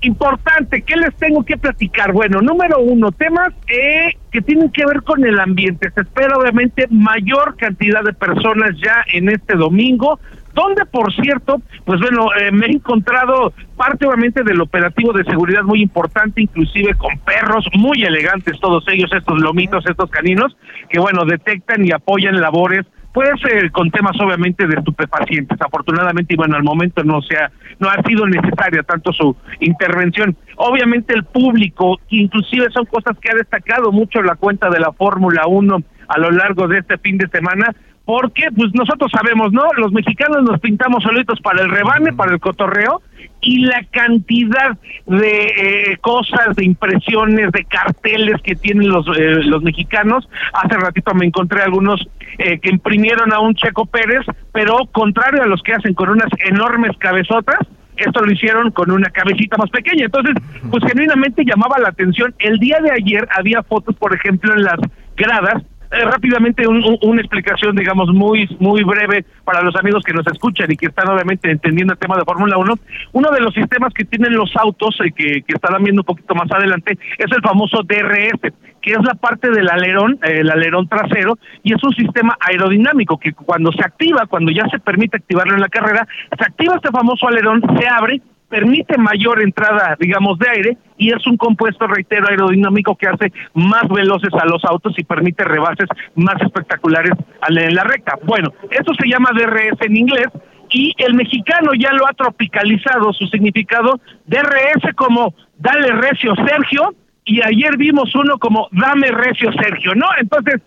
importante, 0.01 0.81
¿qué 0.81 0.95
les 0.95 1.15
tengo 1.15 1.43
que 1.43 1.57
platicar? 1.57 2.11
Bueno, 2.13 2.41
número 2.41 2.79
uno, 2.79 3.11
temas 3.11 3.49
eh, 3.67 4.15
que 4.31 4.41
tienen 4.41 4.71
que 4.71 4.85
ver 4.85 5.03
con 5.03 5.25
el 5.25 5.39
ambiente. 5.39 5.91
Se 5.91 6.01
espera 6.01 6.37
obviamente 6.37 6.87
mayor 6.89 7.55
cantidad 7.57 8.03
de 8.03 8.13
personas 8.13 8.71
ya 8.81 9.03
en 9.11 9.29
este 9.29 9.55
domingo, 9.55 10.19
donde 10.53 10.85
por 10.85 11.13
cierto, 11.13 11.61
pues 11.85 11.99
bueno, 11.99 12.29
eh, 12.39 12.51
me 12.51 12.67
he 12.67 12.71
encontrado 12.71 13.53
parte 13.75 14.05
obviamente 14.05 14.43
del 14.43 14.61
operativo 14.61 15.13
de 15.13 15.23
seguridad 15.25 15.63
muy 15.63 15.81
importante, 15.81 16.41
inclusive 16.41 16.95
con 16.95 17.17
perros 17.19 17.65
muy 17.73 18.03
elegantes, 18.03 18.59
todos 18.59 18.83
ellos, 18.87 19.11
estos 19.13 19.39
lomitos, 19.39 19.85
estos 19.85 20.09
caninos, 20.09 20.55
que 20.89 20.99
bueno, 20.99 21.25
detectan 21.25 21.85
y 21.85 21.91
apoyan 21.91 22.39
labores 22.39 22.85
Puede 23.13 23.35
ser 23.39 23.71
con 23.71 23.89
temas 23.89 24.15
obviamente 24.21 24.67
de 24.67 24.75
estupefacientes, 24.75 25.59
afortunadamente 25.59 26.33
y 26.33 26.37
bueno, 26.37 26.55
al 26.55 26.63
momento 26.63 27.03
no 27.03 27.21
sea, 27.21 27.51
no 27.79 27.89
ha 27.89 28.01
sido 28.03 28.27
necesaria 28.27 28.83
tanto 28.83 29.11
su 29.11 29.35
intervención. 29.59 30.37
Obviamente 30.57 31.15
el 31.15 31.23
público, 31.23 31.97
inclusive 32.09 32.67
son 32.71 32.85
cosas 32.85 33.17
que 33.19 33.31
ha 33.31 33.35
destacado 33.35 33.91
mucho 33.91 34.21
la 34.21 34.35
cuenta 34.35 34.69
de 34.69 34.79
la 34.79 34.91
Fórmula 34.91 35.47
1 35.47 35.83
a 36.07 36.19
lo 36.19 36.31
largo 36.31 36.67
de 36.67 36.79
este 36.79 36.97
fin 36.97 37.17
de 37.17 37.27
semana, 37.29 37.73
porque 38.09 38.45
pues 38.55 38.73
nosotros 38.73 39.11
sabemos, 39.11 39.53
¿no? 39.53 39.61
Los 39.77 39.91
mexicanos 39.91 40.41
nos 40.41 40.59
pintamos 40.59 41.03
solitos 41.03 41.39
para 41.41 41.61
el 41.61 41.69
rebane, 41.69 42.11
para 42.11 42.33
el 42.33 42.39
cotorreo, 42.39 43.03
y 43.39 43.59
la 43.67 43.83
cantidad 43.91 44.79
de 45.05 45.91
eh, 45.91 45.97
cosas, 46.01 46.55
de 46.55 46.65
impresiones, 46.65 47.51
de 47.51 47.65
carteles 47.65 48.41
que 48.41 48.55
tienen 48.55 48.89
los, 48.89 49.05
eh, 49.15 49.43
los 49.43 49.61
mexicanos. 49.61 50.27
Hace 50.53 50.75
ratito 50.77 51.13
me 51.13 51.27
encontré 51.27 51.61
algunos 51.61 52.03
eh, 52.39 52.57
que 52.57 52.71
imprimieron 52.71 53.31
a 53.31 53.41
un 53.41 53.53
Checo 53.53 53.85
Pérez, 53.85 54.25
pero 54.53 54.87
contrario 54.91 55.43
a 55.43 55.45
los 55.45 55.61
que 55.61 55.73
hacen 55.73 55.93
con 55.93 56.09
unas 56.09 56.31
enormes 56.47 56.97
cabezotas, 56.97 57.59
esto 57.95 58.21
lo 58.21 58.31
hicieron 58.31 58.71
con 58.71 58.89
una 58.89 59.11
cabecita 59.11 59.55
más 59.55 59.69
pequeña. 59.69 60.05
Entonces, 60.05 60.33
pues 60.71 60.83
genuinamente 60.83 61.45
llamaba 61.45 61.77
la 61.77 61.89
atención. 61.89 62.33
El 62.39 62.57
día 62.57 62.79
de 62.81 62.89
ayer 62.89 63.27
había 63.37 63.61
fotos, 63.61 63.95
por 63.97 64.15
ejemplo, 64.15 64.51
en 64.55 64.63
las 64.63 64.79
gradas 65.15 65.61
eh, 65.91 66.05
rápidamente 66.05 66.67
una 66.67 67.21
explicación, 67.21 67.75
digamos, 67.75 68.13
muy 68.13 68.47
muy 68.59 68.83
breve 68.83 69.25
para 69.43 69.61
los 69.61 69.75
amigos 69.75 70.03
que 70.03 70.13
nos 70.13 70.25
escuchan 70.27 70.71
y 70.71 70.77
que 70.77 70.87
están 70.87 71.09
obviamente 71.09 71.49
entendiendo 71.49 71.93
el 71.93 71.99
tema 71.99 72.15
de 72.15 72.25
Fórmula 72.25 72.57
1. 72.57 72.75
Uno 73.13 73.31
de 73.31 73.41
los 73.41 73.53
sistemas 73.53 73.93
que 73.93 74.05
tienen 74.05 74.35
los 74.35 74.55
autos, 74.55 74.97
eh, 75.03 75.11
que, 75.11 75.41
que 75.41 75.55
estarán 75.55 75.83
viendo 75.83 76.01
un 76.01 76.05
poquito 76.05 76.35
más 76.35 76.51
adelante, 76.51 76.97
es 77.17 77.31
el 77.31 77.41
famoso 77.41 77.81
DRS, 77.83 78.53
que 78.81 78.91
es 78.91 79.03
la 79.03 79.15
parte 79.15 79.49
del 79.49 79.69
alerón, 79.69 80.19
eh, 80.23 80.39
el 80.41 80.51
alerón 80.51 80.87
trasero, 80.87 81.37
y 81.63 81.73
es 81.73 81.83
un 81.83 81.93
sistema 81.93 82.37
aerodinámico 82.39 83.17
que 83.17 83.33
cuando 83.33 83.71
se 83.71 83.83
activa, 83.83 84.27
cuando 84.27 84.51
ya 84.51 84.67
se 84.69 84.79
permite 84.79 85.17
activarlo 85.17 85.55
en 85.55 85.61
la 85.61 85.69
carrera, 85.69 86.07
se 86.37 86.43
activa 86.43 86.75
este 86.75 86.89
famoso 86.89 87.27
alerón, 87.27 87.61
se 87.79 87.87
abre 87.87 88.21
permite 88.49 88.97
mayor 88.97 89.41
entrada, 89.41 89.95
digamos, 89.99 90.37
de 90.39 90.49
aire 90.49 90.77
y 90.97 91.13
es 91.13 91.25
un 91.27 91.37
compuesto, 91.37 91.87
reitero, 91.87 92.27
aerodinámico 92.27 92.95
que 92.95 93.07
hace 93.07 93.31
más 93.53 93.87
veloces 93.87 94.33
a 94.33 94.45
los 94.45 94.65
autos 94.65 94.93
y 94.97 95.03
permite 95.03 95.43
rebases 95.43 95.87
más 96.15 96.41
espectaculares 96.41 97.13
en 97.47 97.75
la 97.75 97.83
recta. 97.83 98.17
Bueno, 98.23 98.51
eso 98.71 98.93
se 98.99 99.07
llama 99.07 99.29
DRS 99.33 99.79
en 99.81 99.95
inglés 99.95 100.27
y 100.71 100.93
el 100.97 101.13
mexicano 101.13 101.71
ya 101.79 101.93
lo 101.93 102.07
ha 102.07 102.13
tropicalizado 102.13 103.13
su 103.13 103.27
significado 103.27 103.99
DRS 104.25 104.93
como 104.95 105.33
dale 105.57 105.91
recio 105.93 106.33
Sergio 106.35 106.93
y 107.25 107.41
ayer 107.41 107.77
vimos 107.77 108.13
uno 108.15 108.37
como 108.39 108.67
dame 108.71 109.09
recio 109.11 109.51
Sergio, 109.53 109.93
¿no? 109.95 110.07
Entonces, 110.19 110.61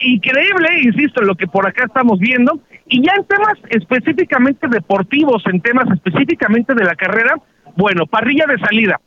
increíble, 0.00 0.80
insisto, 0.82 1.22
lo 1.22 1.34
que 1.34 1.46
por 1.46 1.66
acá 1.66 1.84
estamos 1.86 2.18
viendo. 2.18 2.60
Y 2.88 3.02
ya 3.02 3.12
en 3.16 3.24
temas 3.24 3.54
específicamente 3.70 4.66
deportivos, 4.68 5.42
en 5.46 5.60
temas 5.60 5.86
específicamente 5.92 6.74
de 6.74 6.84
la 6.84 6.94
carrera, 6.94 7.36
bueno, 7.76 8.06
parrilla 8.06 8.46
de 8.46 8.58
salida. 8.58 9.00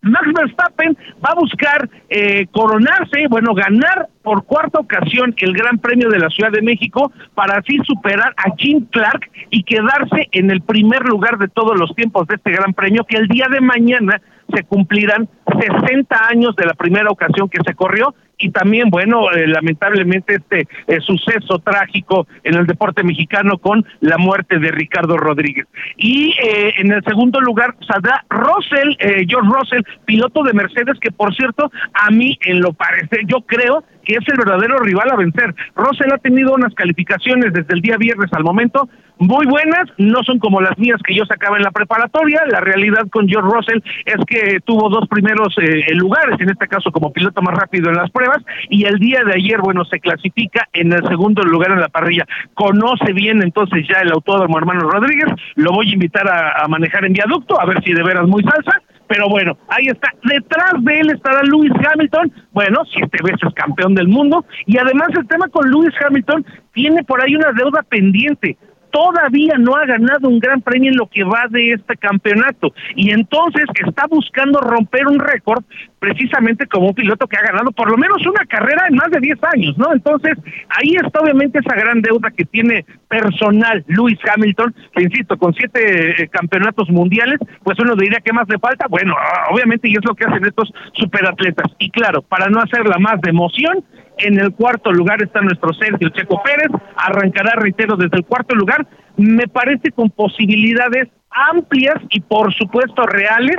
Max 0.00 0.28
Verstappen 0.32 0.96
va 1.24 1.30
a 1.32 1.34
buscar 1.34 1.90
eh, 2.08 2.46
coronarse, 2.52 3.26
bueno, 3.28 3.52
ganar 3.52 4.08
por 4.22 4.44
cuarta 4.44 4.78
ocasión 4.78 5.34
el 5.38 5.52
Gran 5.52 5.78
Premio 5.78 6.08
de 6.08 6.20
la 6.20 6.28
Ciudad 6.28 6.52
de 6.52 6.62
México 6.62 7.10
para 7.34 7.58
así 7.58 7.78
superar 7.84 8.32
a 8.36 8.54
Jim 8.56 8.86
Clark 8.90 9.28
y 9.50 9.64
quedarse 9.64 10.28
en 10.32 10.50
el 10.50 10.62
primer 10.62 11.02
lugar 11.02 11.38
de 11.38 11.48
todos 11.48 11.78
los 11.78 11.94
tiempos 11.96 12.28
de 12.28 12.36
este 12.36 12.52
Gran 12.52 12.74
Premio 12.74 13.04
que 13.08 13.16
el 13.16 13.26
día 13.26 13.46
de 13.50 13.60
mañana 13.60 14.20
se 14.54 14.62
cumplirán 14.62 15.28
60 15.46 16.28
años 16.28 16.54
de 16.56 16.66
la 16.66 16.74
primera 16.74 17.10
ocasión 17.10 17.48
que 17.48 17.60
se 17.66 17.74
corrió 17.74 18.14
y 18.38 18.50
también, 18.50 18.88
bueno, 18.90 19.30
eh, 19.32 19.46
lamentablemente 19.46 20.36
este 20.36 20.68
eh, 20.86 21.00
suceso 21.00 21.58
trágico 21.58 22.26
en 22.44 22.54
el 22.54 22.66
deporte 22.66 23.02
mexicano 23.02 23.58
con 23.58 23.84
la 24.00 24.16
muerte 24.16 24.58
de 24.58 24.70
Ricardo 24.70 25.16
Rodríguez. 25.16 25.66
Y 25.96 26.34
eh, 26.42 26.74
en 26.78 26.92
el 26.92 27.02
segundo 27.04 27.40
lugar 27.40 27.74
saldrá 27.86 28.24
Russell, 28.30 28.96
George 29.26 29.50
Russell, 29.52 29.82
piloto 30.04 30.42
de 30.42 30.52
Mercedes, 30.52 30.98
que 31.00 31.10
por 31.10 31.34
cierto, 31.34 31.70
a 31.92 32.10
mí 32.10 32.38
en 32.42 32.60
lo 32.60 32.72
parece, 32.72 33.22
yo 33.26 33.40
creo 33.42 33.84
que 34.08 34.14
es 34.14 34.26
el 34.26 34.38
verdadero 34.38 34.78
rival 34.78 35.10
a 35.10 35.16
vencer. 35.16 35.54
Russell 35.76 36.10
ha 36.14 36.18
tenido 36.18 36.54
unas 36.54 36.74
calificaciones 36.74 37.52
desde 37.52 37.74
el 37.74 37.82
día 37.82 37.98
viernes 37.98 38.32
al 38.32 38.42
momento 38.42 38.88
muy 39.18 39.46
buenas, 39.46 39.90
no 39.98 40.22
son 40.22 40.38
como 40.38 40.60
las 40.60 40.78
mías 40.78 41.00
que 41.04 41.14
yo 41.14 41.24
sacaba 41.26 41.56
en 41.56 41.64
la 41.64 41.72
preparatoria. 41.72 42.40
La 42.50 42.60
realidad 42.60 43.06
con 43.10 43.28
George 43.28 43.50
Russell 43.52 43.80
es 44.06 44.24
que 44.26 44.60
tuvo 44.60 44.88
dos 44.88 45.08
primeros 45.08 45.54
eh, 45.60 45.92
lugares, 45.94 46.40
en 46.40 46.50
este 46.50 46.68
caso 46.68 46.90
como 46.90 47.12
piloto 47.12 47.42
más 47.42 47.54
rápido 47.54 47.90
en 47.90 47.96
las 47.96 48.10
pruebas, 48.10 48.38
y 48.70 48.84
el 48.84 48.98
día 48.98 49.24
de 49.24 49.34
ayer, 49.34 49.60
bueno, 49.60 49.84
se 49.84 49.98
clasifica 49.98 50.68
en 50.72 50.92
el 50.92 51.06
segundo 51.08 51.42
lugar 51.42 51.72
en 51.72 51.80
la 51.80 51.88
parrilla. 51.88 52.26
Conoce 52.54 53.12
bien 53.12 53.42
entonces 53.42 53.86
ya 53.88 54.00
el 54.00 54.12
autódromo 54.12 54.56
hermano 54.56 54.88
Rodríguez, 54.88 55.28
lo 55.56 55.72
voy 55.72 55.90
a 55.90 55.94
invitar 55.94 56.28
a, 56.28 56.62
a 56.62 56.68
manejar 56.68 57.04
en 57.04 57.12
viaducto, 57.12 57.60
a 57.60 57.66
ver 57.66 57.82
si 57.82 57.92
de 57.92 58.02
veras 58.02 58.26
muy 58.26 58.42
salsa 58.44 58.80
pero 59.08 59.28
bueno, 59.28 59.56
ahí 59.68 59.86
está. 59.86 60.12
Detrás 60.22 60.74
de 60.80 61.00
él 61.00 61.10
estará 61.10 61.42
Lewis 61.42 61.72
Hamilton, 61.72 62.32
bueno, 62.52 62.82
siete 62.92 63.18
veces 63.24 63.52
campeón 63.54 63.94
del 63.94 64.08
mundo, 64.08 64.44
y 64.66 64.78
además 64.78 65.08
el 65.18 65.26
tema 65.26 65.48
con 65.48 65.68
Lewis 65.70 65.94
Hamilton 66.04 66.44
tiene 66.72 67.02
por 67.04 67.22
ahí 67.22 67.34
una 67.34 67.52
deuda 67.52 67.82
pendiente 67.82 68.56
todavía 68.90 69.54
no 69.58 69.76
ha 69.76 69.86
ganado 69.86 70.28
un 70.28 70.38
gran 70.38 70.60
premio 70.60 70.90
en 70.90 70.96
lo 70.96 71.06
que 71.06 71.24
va 71.24 71.46
de 71.50 71.72
este 71.72 71.96
campeonato 71.96 72.72
y 72.94 73.10
entonces 73.10 73.64
está 73.86 74.06
buscando 74.06 74.60
romper 74.60 75.06
un 75.06 75.18
récord 75.18 75.64
precisamente 75.98 76.66
como 76.66 76.88
un 76.88 76.94
piloto 76.94 77.26
que 77.26 77.36
ha 77.36 77.42
ganado 77.42 77.72
por 77.72 77.90
lo 77.90 77.96
menos 77.96 78.24
una 78.26 78.44
carrera 78.46 78.86
en 78.88 78.96
más 78.96 79.10
de 79.10 79.20
10 79.20 79.38
años, 79.54 79.78
¿no? 79.78 79.92
Entonces, 79.92 80.34
ahí 80.68 80.94
está 80.94 81.20
obviamente 81.20 81.58
esa 81.58 81.74
gran 81.74 82.00
deuda 82.00 82.30
que 82.30 82.44
tiene 82.44 82.84
personal 83.08 83.84
Lewis 83.88 84.18
Hamilton, 84.32 84.74
que 84.94 85.02
insisto, 85.02 85.36
con 85.36 85.54
siete 85.54 86.22
eh, 86.22 86.28
campeonatos 86.28 86.88
mundiales, 86.90 87.38
pues 87.62 87.78
uno 87.80 87.96
diría 87.96 88.20
que 88.24 88.32
más 88.32 88.48
le 88.48 88.58
falta, 88.58 88.86
bueno, 88.88 89.14
obviamente 89.50 89.88
y 89.88 89.92
es 89.92 90.04
lo 90.04 90.14
que 90.14 90.24
hacen 90.24 90.44
estos 90.44 90.72
superatletas. 90.92 91.72
Y 91.78 91.90
claro, 91.90 92.22
para 92.22 92.48
no 92.48 92.60
hacerla 92.60 92.98
más 92.98 93.20
de 93.20 93.30
emoción, 93.30 93.84
en 94.18 94.38
el 94.38 94.52
cuarto 94.52 94.92
lugar 94.92 95.22
está 95.22 95.40
nuestro 95.40 95.72
Sergio 95.72 96.08
Checo 96.10 96.42
Pérez, 96.42 96.68
arrancará, 96.96 97.52
reitero, 97.56 97.96
desde 97.96 98.16
el 98.16 98.24
cuarto 98.24 98.54
lugar, 98.54 98.86
me 99.16 99.48
parece 99.48 99.90
con 99.90 100.10
posibilidades 100.10 101.08
amplias 101.30 101.96
y 102.10 102.20
por 102.20 102.52
supuesto 102.54 103.02
reales, 103.06 103.56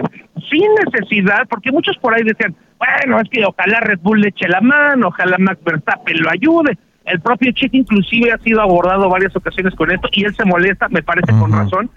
sin 0.49 0.67
necesidad, 0.85 1.47
porque 1.49 1.71
muchos 1.71 1.97
por 1.97 2.13
ahí 2.13 2.23
decían, 2.23 2.55
bueno, 2.77 3.19
es 3.19 3.29
que 3.29 3.43
ojalá 3.45 3.79
Red 3.81 3.99
Bull 4.01 4.21
le 4.21 4.29
eche 4.29 4.47
la 4.47 4.61
mano, 4.61 5.07
ojalá 5.07 5.37
Max 5.37 5.59
Verstappen 5.63 6.21
lo 6.21 6.29
ayude. 6.29 6.77
El 7.05 7.19
propio 7.21 7.51
Checo 7.51 7.75
inclusive 7.75 8.31
ha 8.31 8.37
sido 8.37 8.61
abordado 8.61 9.09
varias 9.09 9.35
ocasiones 9.35 9.73
con 9.75 9.91
esto 9.91 10.07
y 10.11 10.25
él 10.25 10.35
se 10.35 10.45
molesta, 10.45 10.87
me 10.89 11.01
parece 11.01 11.31
con 11.31 11.51
razón, 11.51 11.89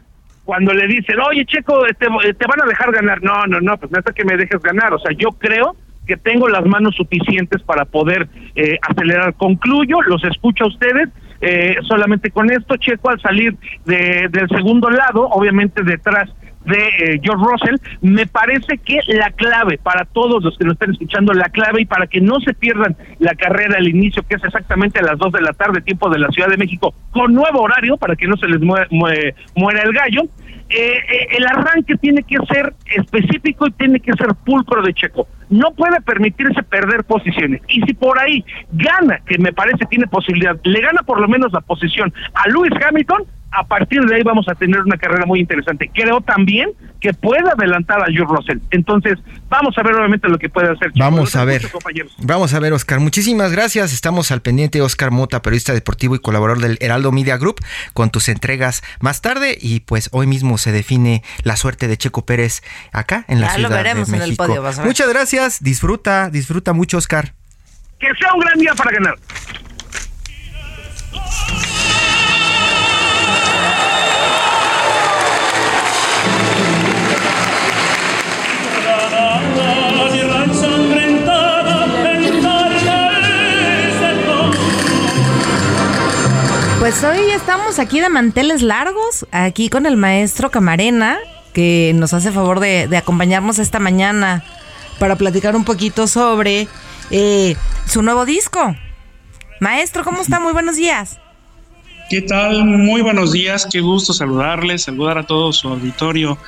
cuando 0.44 0.72
le 0.72 0.86
dicen, 0.86 1.20
oye 1.20 1.44
Checo, 1.44 1.82
te, 1.86 1.94
te 2.34 2.46
van 2.46 2.62
a 2.62 2.66
dejar 2.66 2.92
ganar. 2.92 3.22
No, 3.22 3.46
no, 3.46 3.60
no, 3.60 3.76
pues 3.76 3.92
no 3.92 3.98
es 3.98 4.14
que 4.14 4.24
me 4.24 4.36
dejes 4.36 4.60
ganar. 4.60 4.92
O 4.92 4.98
sea, 4.98 5.12
yo 5.16 5.28
creo 5.38 5.76
que 6.06 6.16
tengo 6.16 6.48
las 6.48 6.64
manos 6.66 6.94
suficientes 6.96 7.62
para 7.62 7.84
poder 7.84 8.28
eh, 8.54 8.78
acelerar. 8.82 9.34
Concluyo, 9.34 10.00
los 10.02 10.22
escucho 10.24 10.64
a 10.64 10.68
ustedes. 10.68 11.08
Eh, 11.40 11.76
solamente 11.88 12.30
con 12.30 12.50
esto, 12.50 12.76
Checo 12.76 13.10
al 13.10 13.20
salir 13.20 13.56
de, 13.84 14.28
del 14.30 14.48
segundo 14.48 14.90
lado, 14.90 15.28
obviamente 15.28 15.82
detrás 15.82 16.30
de 16.64 16.76
eh, 16.76 17.20
George 17.20 17.44
Russell, 17.44 17.76
me 18.00 18.26
parece 18.26 18.78
que 18.78 19.00
la 19.08 19.30
clave 19.30 19.78
para 19.78 20.04
todos 20.04 20.44
los 20.44 20.56
que 20.56 20.64
nos 20.64 20.74
están 20.74 20.92
escuchando, 20.92 21.32
la 21.32 21.48
clave 21.48 21.82
y 21.82 21.84
para 21.84 22.06
que 22.06 22.20
no 22.20 22.38
se 22.40 22.54
pierdan 22.54 22.96
la 23.18 23.34
carrera 23.34 23.78
al 23.78 23.88
inicio, 23.88 24.22
que 24.22 24.36
es 24.36 24.44
exactamente 24.44 25.00
a 25.00 25.02
las 25.02 25.18
2 25.18 25.32
de 25.32 25.40
la 25.40 25.52
tarde, 25.52 25.80
tiempo 25.80 26.08
de 26.10 26.20
la 26.20 26.28
Ciudad 26.28 26.48
de 26.48 26.56
México, 26.56 26.94
con 27.10 27.34
nuevo 27.34 27.62
horario, 27.62 27.96
para 27.96 28.14
que 28.14 28.28
no 28.28 28.36
se 28.36 28.46
les 28.46 28.60
muera 28.60 29.82
el 29.82 29.92
gallo, 29.92 30.22
eh, 30.74 30.94
eh, 30.96 31.26
el 31.36 31.46
arranque 31.46 31.96
tiene 31.96 32.22
que 32.22 32.36
ser 32.50 32.72
específico 32.86 33.66
y 33.66 33.72
tiene 33.72 34.00
que 34.00 34.12
ser 34.12 34.28
pulcro 34.44 34.82
de 34.82 34.94
Checo. 34.94 35.26
No 35.52 35.72
puede 35.74 36.00
permitirse 36.00 36.62
perder 36.62 37.04
posiciones. 37.04 37.60
Y 37.68 37.82
si 37.82 37.94
por 37.94 38.18
ahí 38.18 38.44
gana, 38.72 39.20
que 39.26 39.38
me 39.38 39.52
parece 39.52 39.84
tiene 39.86 40.06
posibilidad, 40.06 40.58
le 40.64 40.80
gana 40.80 41.02
por 41.02 41.20
lo 41.20 41.28
menos 41.28 41.52
la 41.52 41.60
posición 41.60 42.12
a 42.34 42.48
Lewis 42.48 42.72
Hamilton, 42.82 43.26
a 43.52 43.64
partir 43.64 44.00
de 44.02 44.16
ahí 44.16 44.22
vamos 44.22 44.48
a 44.48 44.54
tener 44.54 44.80
una 44.80 44.96
carrera 44.96 45.26
muy 45.26 45.38
interesante. 45.38 45.90
Creo 45.92 46.22
también 46.22 46.70
que 47.00 47.12
puede 47.12 47.50
adelantar 47.50 48.00
a 48.00 48.06
George 48.06 48.34
Russell. 48.34 48.58
Entonces, 48.70 49.18
vamos 49.50 49.76
a 49.76 49.82
ver 49.82 49.94
obviamente 49.94 50.28
lo 50.28 50.38
que 50.38 50.48
puede 50.48 50.70
hacer. 50.70 50.90
Vamos 50.96 51.36
a 51.36 51.44
ver. 51.44 51.62
Vamos 52.18 52.54
a 52.54 52.60
ver, 52.60 52.72
Oscar. 52.72 53.00
Muchísimas 53.00 53.52
gracias. 53.52 53.92
Estamos 53.92 54.30
al 54.30 54.40
pendiente, 54.40 54.80
Oscar 54.80 55.10
Mota, 55.10 55.42
periodista 55.42 55.74
deportivo 55.74 56.14
y 56.14 56.20
colaborador 56.20 56.62
del 56.62 56.78
Heraldo 56.80 57.12
Media 57.12 57.36
Group, 57.36 57.56
con 57.92 58.10
tus 58.10 58.28
entregas 58.28 58.82
más 59.00 59.20
tarde. 59.20 59.58
Y 59.60 59.80
pues 59.80 60.08
hoy 60.12 60.26
mismo 60.26 60.56
se 60.56 60.72
define 60.72 61.22
la 61.42 61.56
suerte 61.56 61.88
de 61.88 61.98
Checo 61.98 62.24
Pérez 62.24 62.62
acá 62.92 63.26
en 63.28 63.40
la 63.40 63.50
Ciudad 63.50 63.84
de 63.84 63.94
México. 63.94 64.16
En 64.16 64.22
el 64.22 64.36
podio, 64.36 64.62
Muchas 64.84 65.08
gracias. 65.08 65.41
Disfruta, 65.60 66.30
disfruta 66.30 66.72
mucho, 66.72 66.98
Oscar. 66.98 67.34
Que 67.98 68.08
sea 68.18 68.32
un 68.34 68.40
gran 68.40 68.58
día 68.58 68.74
para 68.74 68.92
ganar. 68.92 69.14
Pues 86.78 87.04
hoy 87.04 87.30
estamos 87.30 87.78
aquí 87.78 88.00
de 88.00 88.08
manteles 88.08 88.60
largos, 88.60 89.26
aquí 89.32 89.68
con 89.70 89.86
el 89.86 89.96
maestro 89.96 90.50
Camarena, 90.50 91.18
que 91.52 91.92
nos 91.94 92.12
hace 92.12 92.30
favor 92.30 92.60
de, 92.60 92.88
acompañarnos 92.96 93.58
esta 93.58 93.78
mañana 93.78 94.44
para 95.02 95.16
platicar 95.16 95.56
un 95.56 95.64
poquito 95.64 96.06
sobre 96.06 96.68
eh, 97.10 97.56
su 97.86 98.02
nuevo 98.02 98.24
disco. 98.24 98.76
Maestro, 99.58 100.04
¿cómo 100.04 100.22
está? 100.22 100.38
Muy 100.38 100.52
buenos 100.52 100.76
días. 100.76 101.18
¿Qué 102.08 102.22
tal? 102.22 102.64
Muy 102.64 103.02
buenos 103.02 103.32
días, 103.32 103.66
qué 103.68 103.80
gusto 103.80 104.12
saludarles, 104.12 104.84
saludar 104.84 105.18
a 105.18 105.26
todo 105.26 105.52
su 105.52 105.66
auditorio 105.66 106.38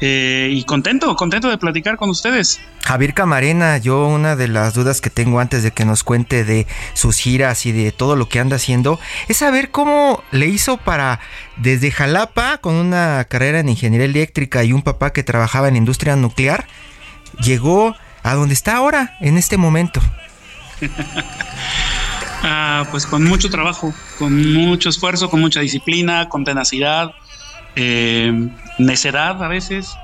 eh, 0.00 0.48
y 0.50 0.64
contento, 0.64 1.14
contento 1.14 1.48
de 1.50 1.56
platicar 1.56 1.96
con 1.96 2.10
ustedes. 2.10 2.60
Javier 2.82 3.14
Camarena, 3.14 3.78
yo 3.78 4.08
una 4.08 4.34
de 4.34 4.48
las 4.48 4.74
dudas 4.74 5.00
que 5.00 5.10
tengo 5.10 5.38
antes 5.38 5.62
de 5.62 5.70
que 5.70 5.84
nos 5.84 6.02
cuente 6.02 6.42
de 6.42 6.66
sus 6.94 7.16
giras 7.16 7.64
y 7.64 7.70
de 7.70 7.92
todo 7.92 8.16
lo 8.16 8.28
que 8.28 8.40
anda 8.40 8.56
haciendo 8.56 8.98
es 9.28 9.36
saber 9.36 9.70
cómo 9.70 10.24
le 10.32 10.46
hizo 10.48 10.78
para 10.78 11.20
desde 11.58 11.92
Jalapa 11.92 12.58
con 12.58 12.74
una 12.74 13.24
carrera 13.26 13.60
en 13.60 13.68
ingeniería 13.68 14.06
eléctrica 14.06 14.64
y 14.64 14.72
un 14.72 14.82
papá 14.82 15.12
que 15.12 15.22
trabajaba 15.22 15.68
en 15.68 15.76
industria 15.76 16.16
nuclear, 16.16 16.66
llegó 17.42 17.94
a 18.22 18.34
donde 18.34 18.54
está 18.54 18.76
ahora, 18.76 19.16
en 19.20 19.38
este 19.38 19.56
momento. 19.56 20.00
ah, 22.42 22.84
pues 22.90 23.06
con 23.06 23.24
mucho 23.24 23.50
trabajo, 23.50 23.94
con 24.18 24.52
mucho 24.52 24.88
esfuerzo, 24.88 25.30
con 25.30 25.40
mucha 25.40 25.60
disciplina, 25.60 26.28
con 26.28 26.44
tenacidad 26.44 27.12
eh, 27.76 28.48
necedad 28.78 29.42
a 29.42 29.48
veces, 29.48 29.94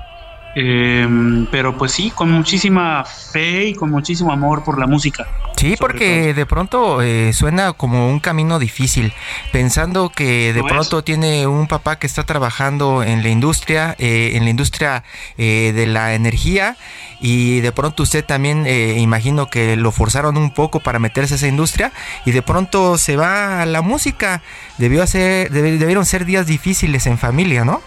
eh, 0.59 1.07
pero 1.51 1.77
pues 1.77 1.91
sí, 1.91 2.09
con 2.09 2.31
muchísima 2.31 3.05
fe 3.05 3.65
y 3.65 3.75
con 3.75 3.91
muchísimo 3.91 4.31
amor 4.31 4.63
por 4.63 4.79
la 4.79 4.87
música. 4.87 5.27
Sí, 5.55 5.75
porque 5.79 6.33
de 6.33 6.45
pronto 6.47 7.03
eh, 7.03 7.31
suena 7.33 7.73
como 7.73 8.09
un 8.09 8.19
camino 8.19 8.57
difícil, 8.57 9.13
pensando 9.51 10.09
que 10.09 10.53
de 10.53 10.63
pronto 10.63 11.03
tiene 11.03 11.45
un 11.45 11.67
papá 11.67 11.99
que 11.99 12.07
está 12.07 12.23
trabajando 12.23 13.03
en 13.03 13.21
la 13.21 13.29
industria, 13.29 13.95
eh, 13.99 14.31
en 14.33 14.45
la 14.45 14.49
industria 14.49 15.03
de 15.37 15.85
la 15.87 16.15
energía, 16.15 16.75
y 17.21 17.59
de 17.59 17.71
pronto 17.71 18.01
usted 18.03 18.25
también 18.25 18.65
imagino 18.97 19.49
que 19.49 19.75
lo 19.75 19.91
forzaron 19.91 20.37
un 20.37 20.51
poco 20.51 20.79
para 20.79 20.97
meterse 20.97 21.35
a 21.35 21.37
esa 21.37 21.47
industria, 21.47 21.91
y 22.25 22.31
de 22.31 22.41
pronto 22.41 22.97
se 22.97 23.15
va 23.15 23.61
a 23.61 23.65
la 23.67 23.81
música. 23.81 24.41
Debió 24.79 25.03
hacer, 25.03 25.51
debieron 25.51 26.05
ser 26.05 26.25
días 26.25 26.47
difíciles 26.47 27.05
en 27.05 27.17
familia, 27.19 27.63
¿no? 27.63 27.81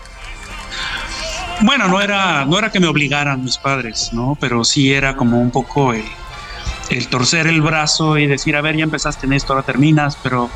Bueno, 1.63 1.89
no 1.89 2.01
era, 2.01 2.47
no 2.47 2.59
era 2.59 2.71
que 2.71 2.81
me 2.81 2.87
obligaran 2.87 3.45
mis 3.45 3.59
padres, 3.59 4.13
¿no? 4.13 4.37
Pero 4.41 4.65
sí 4.65 4.93
era 4.93 5.15
como 5.15 5.41
un 5.41 5.51
poco 5.51 5.93
el, 5.93 6.05
torcer 7.09 7.47
el 7.47 7.61
brazo 7.61 8.17
y 8.17 8.27
decir, 8.27 8.57
a 8.57 8.63
ver, 8.63 8.77
ya 8.77 8.85
empezaste 8.85 9.27
en 9.27 9.35
esto, 9.35 9.53
ahora 9.53 9.65
terminas, 9.65 10.17
pero, 10.23 10.49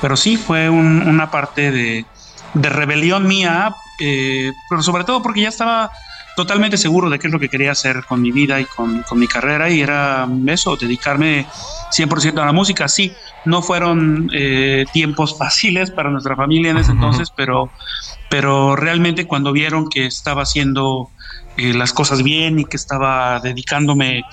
pero 0.00 0.16
sí 0.16 0.36
fue 0.36 0.70
una 0.70 1.30
parte 1.30 1.72
de, 1.72 2.06
rebelión 2.54 3.26
mía, 3.26 3.74
eh, 3.98 4.52
pero 4.68 4.82
sobre 4.82 5.02
todo 5.02 5.22
porque 5.22 5.40
ya 5.42 5.48
estaba 5.48 5.90
totalmente 6.34 6.76
seguro 6.76 7.08
de 7.08 7.18
qué 7.18 7.28
es 7.28 7.32
lo 7.32 7.38
que 7.38 7.48
quería 7.48 7.72
hacer 7.72 8.04
con 8.04 8.20
mi 8.20 8.32
vida 8.32 8.60
y 8.60 8.66
con, 8.66 9.04
mi 9.16 9.28
carrera 9.28 9.70
y 9.70 9.80
era 9.80 10.28
eso, 10.46 10.76
dedicarme 10.76 11.46
100% 11.90 12.42
a 12.42 12.46
la 12.46 12.52
música. 12.52 12.88
Sí, 12.88 13.16
no 13.44 13.62
fueron 13.62 14.28
eh, 14.32 14.84
tiempos 14.92 15.36
fáciles 15.38 15.90
para 15.90 16.10
nuestra 16.10 16.36
familia 16.36 16.72
en 16.72 16.78
ese 16.78 16.92
entonces, 16.92 17.30
pero 17.34 17.72
pero 18.28 18.74
realmente 18.74 19.26
cuando 19.28 19.52
vieron 19.52 19.88
que 19.88 20.06
estaba 20.06 20.42
haciendo 20.42 21.12
eh, 21.56 21.72
las 21.72 21.92
cosas 21.92 22.22
bien 22.24 22.58
y 22.58 22.64
que 22.64 22.76
estaba 22.76 23.38
dedicándome 23.38 24.24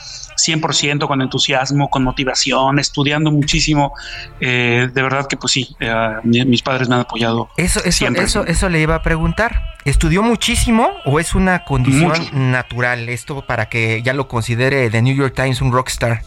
100% 0.47 1.07
con 1.07 1.21
entusiasmo, 1.21 1.89
con 1.89 2.03
motivación, 2.03 2.79
estudiando 2.79 3.31
muchísimo, 3.31 3.93
eh, 4.39 4.89
de 4.93 5.01
verdad 5.01 5.27
que 5.27 5.37
pues 5.37 5.53
sí, 5.53 5.75
eh, 5.79 6.15
mis 6.23 6.61
padres 6.61 6.89
me 6.89 6.95
han 6.95 7.01
apoyado. 7.01 7.49
Eso, 7.57 7.81
eso, 7.83 8.07
eso, 8.07 8.45
eso 8.45 8.69
le 8.69 8.81
iba 8.81 8.95
a 8.95 9.01
preguntar. 9.01 9.71
¿Estudió 9.83 10.21
muchísimo 10.21 10.89
o 11.05 11.19
es 11.19 11.33
una 11.33 11.63
condición 11.63 12.51
natural 12.51 13.09
esto 13.09 13.43
para 13.45 13.67
que 13.67 14.01
ya 14.03 14.13
lo 14.13 14.27
considere 14.27 14.89
The 14.91 15.01
New 15.01 15.15
York 15.15 15.33
Times 15.35 15.61
un 15.61 15.71
rockstar? 15.71 16.21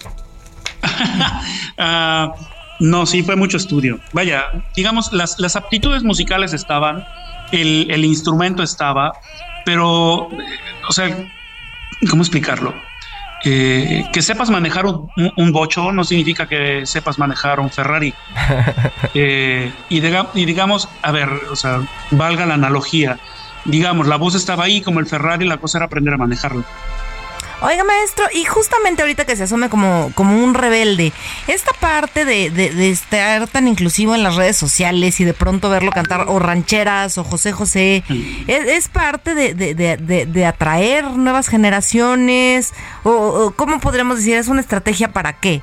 Ah, 1.77 2.33
no, 2.79 3.05
sí, 3.05 3.25
fue 3.25 3.35
mucho 3.35 3.57
estudio. 3.57 3.99
Vaya, 4.12 4.45
digamos, 4.77 5.12
las, 5.12 5.41
las 5.41 5.57
aptitudes 5.57 6.05
musicales 6.05 6.53
estaban, 6.53 7.05
el, 7.51 8.05
instrumento 8.05 8.62
estaba, 8.62 9.12
pero, 9.65 10.29
o 10.89 10.93
sea, 10.93 11.29
¿cómo 12.09 12.23
explicarlo? 12.23 12.75
Eh, 13.47 14.05
que 14.11 14.22
sepas 14.22 14.49
manejar 14.49 14.86
un, 14.86 15.53
bocho 15.53 15.92
no 15.92 16.05
significa 16.05 16.49
que 16.49 16.86
sepas 16.86 17.18
manejar 17.18 17.61
un 17.61 17.70
Ferrari. 17.70 18.14
Eh, 19.16 19.72
y, 19.90 19.99
y, 19.99 20.45
digamos, 20.45 20.88
a 21.03 21.12
ver, 21.12 21.28
o 21.51 21.55
sea, 21.55 21.80
valga 22.11 22.47
la 22.47 22.55
analogía. 22.55 23.18
Digamos, 23.64 24.09
la 24.09 24.16
voz 24.16 24.34
estaba 24.34 24.64
ahí 24.64 24.80
como 24.80 24.99
el 24.99 25.07
Ferrari, 25.07 25.47
la 25.47 25.59
cosa 25.59 25.78
era 25.78 25.86
aprender 25.86 26.14
a 26.14 26.18
manejarlo. 26.18 26.64
Oiga, 27.61 27.84
maestro, 27.84 28.26
y 28.34 28.44
justamente 28.44 29.02
ahorita 29.02 29.24
que 29.24 29.36
se 29.36 29.44
asume 29.44 29.68
como, 29.68 30.11
como 30.14 30.42
un 30.42 30.55
rebelde, 30.55 31.12
esta 31.46 31.72
parte 31.72 32.24
de, 32.24 32.50
de, 32.50 32.90
estar 32.90 33.46
tan 33.48 33.68
inclusivo 33.68 34.14
en 34.14 34.22
las 34.22 34.36
redes 34.36 34.57
sociales 34.57 35.20
y 35.20 35.24
de 35.24 35.34
pronto 35.34 35.70
verlo 35.70 35.90
cantar 35.92 36.26
o 36.28 36.38
rancheras 36.38 37.16
o 37.16 37.24
José 37.24 37.52
José, 37.52 38.05
¿es, 38.46 38.88
parte 38.88 39.34
de, 39.34 40.46
atraer 40.46 41.05
nuevas 41.12 41.48
generaciones? 41.48 42.74
O, 43.02 43.52
cómo 43.57 43.80
podríamos 43.80 44.18
decir? 44.18 44.36
¿Es 44.36 44.48
una 44.48 44.61
estrategia 44.61 45.12
para 45.12 45.34
qué? 45.34 45.62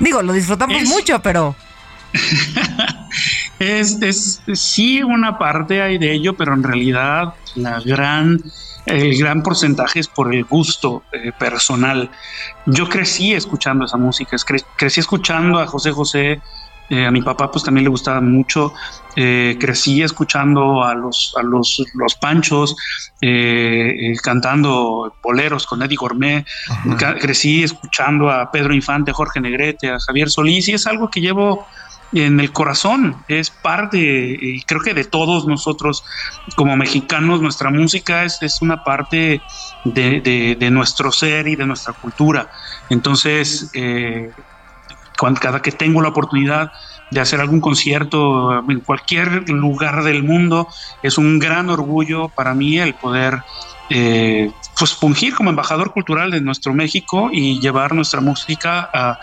Digo, 0.00 0.22
lo 0.22 0.32
disfrutamos 0.32 0.82
mucho, 0.84 1.22
pero... 1.22 1.54
es, 3.58 4.02
es 4.02 4.42
sí 4.52 5.02
una 5.02 5.38
parte 5.38 5.80
hay 5.80 5.96
de 5.96 6.12
ello, 6.12 6.34
pero 6.36 6.52
en 6.52 6.62
realidad 6.62 7.34
la 7.54 7.80
gran 7.80 8.42
el 8.86 9.16
gran 9.18 9.42
porcentaje 9.42 10.00
es 10.00 10.08
por 10.08 10.34
el 10.34 10.44
gusto 10.44 11.04
eh, 11.12 11.32
personal. 11.38 12.10
Yo 12.66 12.88
crecí 12.88 13.32
escuchando 13.32 13.84
esa 13.84 13.96
música, 13.96 14.36
crecí 14.76 15.00
escuchando 15.00 15.58
a 15.58 15.66
José 15.66 15.92
José, 15.92 16.40
eh, 16.90 17.06
a 17.06 17.10
mi 17.10 17.22
papá 17.22 17.50
pues 17.50 17.64
también 17.64 17.84
le 17.84 17.90
gustaba 17.90 18.20
mucho, 18.20 18.74
eh, 19.16 19.56
crecí 19.58 20.02
escuchando 20.02 20.82
a 20.82 20.94
los, 20.94 21.32
a 21.38 21.42
los, 21.42 21.82
los 21.94 22.14
panchos, 22.16 22.76
cantando 24.22 25.14
boleros 25.22 25.66
con 25.66 25.82
Eddie 25.82 25.96
Gourmet, 25.96 26.44
crecí 27.20 27.62
escuchando 27.62 28.30
a 28.30 28.50
Pedro 28.50 28.74
Infante, 28.74 29.12
Jorge 29.12 29.40
Negrete, 29.40 29.90
a 29.90 30.00
Javier 30.00 30.28
Solís 30.28 30.68
y 30.68 30.72
es 30.72 30.86
algo 30.86 31.08
que 31.08 31.20
llevo 31.20 31.66
en 32.12 32.40
el 32.40 32.52
corazón, 32.52 33.16
es 33.28 33.50
parte, 33.50 33.98
y 33.98 34.62
creo 34.62 34.80
que 34.80 34.94
de 34.94 35.04
todos 35.04 35.46
nosotros 35.46 36.04
como 36.56 36.76
mexicanos, 36.76 37.40
nuestra 37.40 37.70
música 37.70 38.24
es, 38.24 38.42
es 38.42 38.60
una 38.60 38.84
parte 38.84 39.40
de, 39.84 40.56
de, 40.58 40.70
nuestro 40.70 41.10
ser 41.12 41.48
y 41.48 41.56
de 41.56 41.66
nuestra 41.66 41.94
cultura. 41.94 42.50
Entonces, 42.90 43.70
eh, 43.74 44.30
cuando, 45.18 45.40
cada 45.40 45.62
que 45.62 45.72
tengo 45.72 46.02
la 46.02 46.08
oportunidad 46.08 46.72
de 47.10 47.20
hacer 47.20 47.40
algún 47.40 47.60
concierto 47.60 48.62
en 48.68 48.80
cualquier 48.80 49.48
lugar 49.48 50.02
del 50.02 50.22
mundo, 50.22 50.68
es 51.02 51.18
un 51.18 51.38
gran 51.38 51.70
orgullo 51.70 52.28
para 52.28 52.54
mí 52.54 52.78
el 52.78 52.94
poder 52.94 53.42
eh, 53.90 54.50
pues 54.78 54.94
fungir 54.94 55.34
como 55.34 55.50
embajador 55.50 55.92
cultural 55.92 56.30
de 56.30 56.40
nuestro 56.40 56.74
México 56.74 57.30
y 57.32 57.60
llevar 57.60 57.94
nuestra 57.94 58.20
música 58.20 58.90
a, 58.92 59.18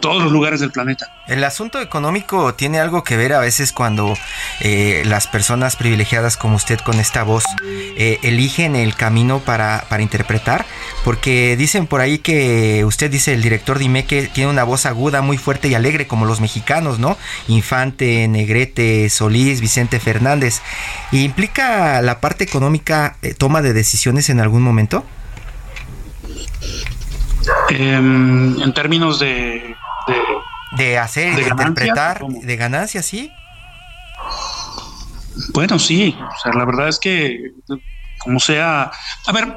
todos 0.00 0.22
los 0.22 0.32
lugares 0.32 0.60
del 0.60 0.70
planeta. 0.70 1.06
El 1.26 1.44
asunto 1.44 1.80
económico 1.80 2.54
tiene 2.54 2.80
algo 2.80 3.04
que 3.04 3.16
ver 3.16 3.32
a 3.32 3.38
veces 3.38 3.72
cuando 3.72 4.14
eh, 4.60 5.02
las 5.06 5.28
personas 5.28 5.76
privilegiadas 5.76 6.36
como 6.36 6.56
usted 6.56 6.80
con 6.80 6.98
esta 6.98 7.22
voz 7.22 7.44
eh, 7.64 8.18
eligen 8.22 8.74
el 8.74 8.96
camino 8.96 9.38
para, 9.38 9.84
para, 9.88 10.02
interpretar, 10.02 10.66
porque 11.04 11.56
dicen 11.56 11.86
por 11.86 12.00
ahí 12.00 12.18
que 12.18 12.84
usted 12.84 13.10
dice, 13.10 13.34
el 13.34 13.42
director 13.42 13.78
Dime 13.78 14.04
que 14.04 14.26
tiene 14.26 14.50
una 14.50 14.64
voz 14.64 14.86
aguda, 14.86 15.22
muy 15.22 15.38
fuerte 15.38 15.68
y 15.68 15.74
alegre 15.74 16.06
como 16.06 16.26
los 16.26 16.40
mexicanos, 16.40 16.98
¿no? 16.98 17.16
Infante, 17.48 18.26
Negrete, 18.28 19.08
Solís, 19.08 19.60
Vicente 19.60 20.00
Fernández. 20.00 20.60
¿Y 21.12 21.22
implica 21.22 22.02
la 22.02 22.20
parte 22.20 22.44
económica 22.44 23.16
eh, 23.22 23.34
toma 23.34 23.62
de 23.62 23.72
decisiones 23.72 24.28
en 24.32 24.40
algún 24.40 24.62
momento? 24.62 25.04
Em, 27.70 28.60
en 28.60 28.74
términos 28.74 29.18
de, 29.18 29.76
de, 30.76 30.98
hacer, 30.98 31.36
de, 31.36 31.42
interpretar, 31.42 32.20
de 32.26 32.56
ganancias, 32.56 33.06
sí. 33.06 33.32
Bueno, 35.54 35.78
sí, 35.78 36.16
o 36.18 36.38
sea, 36.42 36.52
la 36.52 36.64
verdad 36.64 36.88
es 36.88 36.98
que 36.98 37.52
como 38.18 38.38
sea, 38.38 38.90
a 39.26 39.32
ver, 39.32 39.56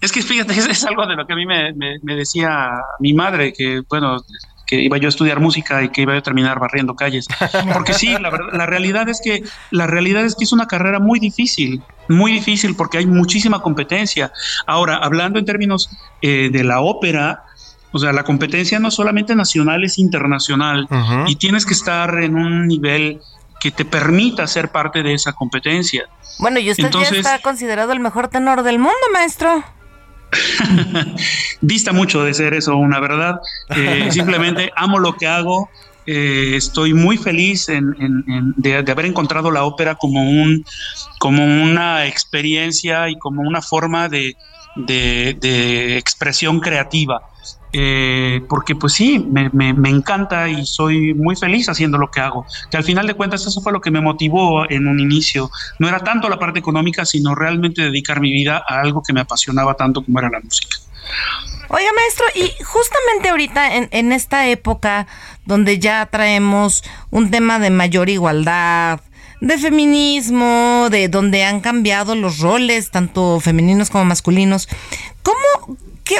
es 0.00 0.12
que 0.12 0.22
fíjate, 0.22 0.54
es, 0.56 0.84
algo 0.84 1.06
de 1.06 1.16
lo 1.16 1.26
que 1.26 1.32
a 1.34 1.36
mí 1.36 1.44
me, 1.44 1.72
me 1.74 2.14
decía 2.14 2.70
mi 3.00 3.12
madre, 3.12 3.52
que 3.52 3.82
bueno, 3.88 4.18
que 4.66 4.80
iba 4.80 4.98
yo 4.98 5.06
a 5.06 5.10
estudiar 5.10 5.40
música 5.40 5.82
y 5.82 5.90
que 5.90 6.02
iba 6.02 6.16
a 6.16 6.20
terminar 6.20 6.58
barriendo 6.58 6.94
calles. 6.94 7.26
Porque 7.72 7.94
sí, 7.94 8.08
la, 8.20 8.30
la 8.52 8.66
realidad 8.66 9.08
es 9.08 9.20
que 9.22 9.44
la 9.70 9.86
realidad 9.86 10.24
es 10.24 10.34
que 10.34 10.44
es 10.44 10.52
una 10.52 10.66
carrera 10.66 10.98
muy 10.98 11.20
difícil, 11.20 11.82
muy 12.08 12.32
difícil 12.32 12.74
porque 12.74 12.98
hay 12.98 13.06
muchísima 13.06 13.60
competencia. 13.62 14.32
Ahora, 14.66 14.96
hablando 14.96 15.38
en 15.38 15.44
términos 15.44 15.90
eh, 16.20 16.50
de 16.52 16.64
la 16.64 16.80
ópera, 16.80 17.44
o 17.92 17.98
sea, 17.98 18.12
la 18.12 18.24
competencia 18.24 18.78
no 18.78 18.90
solamente 18.90 19.34
nacional 19.34 19.84
es 19.84 19.98
internacional 19.98 20.88
y 21.26 21.36
tienes 21.36 21.64
que 21.64 21.72
estar 21.72 22.22
en 22.22 22.36
un 22.36 22.66
nivel 22.66 23.20
que 23.60 23.70
te 23.70 23.84
permita 23.84 24.46
ser 24.46 24.70
parte 24.70 25.02
de 25.02 25.14
esa 25.14 25.32
competencia. 25.32 26.06
Bueno, 26.38 26.58
y 26.58 26.70
usted 26.70 26.90
ya 26.90 27.08
está 27.08 27.38
considerado 27.38 27.92
el 27.92 28.00
mejor 28.00 28.28
tenor 28.28 28.62
del 28.64 28.78
mundo, 28.78 28.92
maestro. 29.12 29.64
Dista 31.60 31.92
mucho 31.92 32.24
de 32.24 32.34
ser 32.34 32.54
eso 32.54 32.76
una 32.76 33.00
verdad. 33.00 33.40
Eh, 33.74 34.08
simplemente 34.10 34.72
amo 34.76 34.98
lo 34.98 35.16
que 35.16 35.26
hago. 35.26 35.70
Eh, 36.06 36.54
estoy 36.56 36.94
muy 36.94 37.18
feliz 37.18 37.66
de, 37.66 38.76
haber 38.76 39.06
encontrado 39.06 39.50
la 39.50 39.64
ópera 39.64 39.96
como, 39.96 40.22
un, 40.22 40.64
como 41.18 41.44
una 41.44 42.06
experiencia 42.06 43.08
y 43.08 43.18
como 43.18 43.42
una 43.42 43.60
forma 43.60 44.08
de, 44.08 44.36
de 44.76 45.98
expresión 45.98 46.60
creativa. 46.60 47.22
Eh, 47.72 48.42
porque 48.48 48.74
pues 48.74 48.94
sí, 48.94 49.18
me, 49.18 49.90
encanta 49.90 50.48
y 50.48 50.64
soy 50.64 51.14
muy 51.14 51.36
feliz 51.36 51.68
haciendo 51.68 51.98
lo 51.98 52.10
que 52.10 52.20
hago. 52.20 52.46
Que 52.70 52.76
al 52.76 52.84
final 52.84 53.06
de 53.06 53.14
cuentas 53.14 53.46
eso 53.46 53.60
fue 53.60 53.72
lo 53.72 53.80
que 53.80 53.90
me 53.90 54.00
motivó 54.00 54.70
en 54.70 54.86
un 54.86 55.00
inicio. 55.00 55.50
No 55.78 55.88
era 55.88 56.00
tanto 56.00 56.28
la 56.28 56.38
parte 56.38 56.58
económica, 56.58 57.04
sino 57.04 57.34
realmente 57.34 57.82
dedicar 57.82 58.20
mi 58.20 58.32
vida 58.32 58.62
a 58.66 58.80
algo 58.80 59.02
que 59.02 59.12
me 59.12 59.20
apasionaba 59.20 59.74
tanto 59.74 60.02
como 60.02 60.18
era 60.18 60.30
la 60.30 60.40
música. 60.40 60.76
Oiga, 61.68 61.90
maestro, 61.96 62.26
y 62.34 62.52
justamente 62.62 63.28
ahorita 63.28 63.74
en, 63.74 64.12
esta 64.12 64.46
época 64.46 65.08
donde 65.46 65.80
ya 65.80 66.06
traemos 66.06 66.84
un 67.10 67.30
tema 67.30 67.58
de 67.58 67.70
mayor 67.70 68.08
igualdad, 68.08 69.00
de 69.40 69.58
feminismo, 69.58 70.88
de 70.90 71.08
donde 71.08 71.44
han 71.44 71.60
cambiado 71.60 72.14
los 72.14 72.38
roles, 72.38 72.92
tanto 72.92 73.40
femeninos 73.40 73.90
como 73.90 74.04
masculinos, 74.04 74.68
¿cómo, 75.22 75.76
qué, 76.04 76.16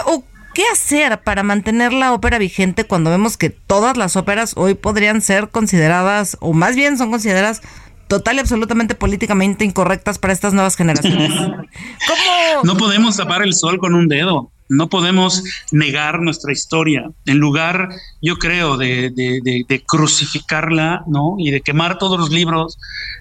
¿Qué 0.57 0.65
hacer 0.73 1.21
para 1.23 1.43
mantener 1.43 1.93
la 1.93 2.15
ópera 2.15 2.39
vigente 2.39 2.87
cuando 2.87 3.11
vemos 3.11 3.37
que 3.37 3.51
todas 3.51 3.99
las 3.99 4.17
óperas 4.17 4.55
hoy 4.57 4.73
podrían 4.73 5.21
ser 5.21 5.51
consideradas, 5.51 6.39
o 6.41 6.55
más 6.55 6.77
bien 6.77 6.97
son 6.97 7.11
consideradas 7.11 7.61
total 8.09 8.37
y 8.37 8.39
absolutamente 8.39 8.95
políticamente 8.95 9.67
incorrectas 9.67 10.19
para 10.19 10.33
estas 10.33 10.55
nuevas 10.55 10.75
generaciones? 10.75 11.31
No 12.65 12.75
podemos 12.79 13.19
tapar 13.19 13.43
el 13.43 13.53
sol 13.53 13.77
con 13.77 13.95
un 13.95 14.09
dedo. 14.09 14.51
No 14.71 14.89
podemos 14.89 15.45
negar 15.73 16.23
nuestra 16.23 16.55
historia. 16.55 17.11
En 17.27 17.37
lugar, 17.37 17.91
yo 18.23 18.37
creo, 18.37 18.79
de, 18.79 19.85
crucificarla, 19.87 21.05
¿no? 21.07 21.35
Y 21.37 21.51
de 21.51 21.61
quemar 21.61 21.99
todos 21.99 22.19
los 22.19 22.31
libros, 22.31 22.79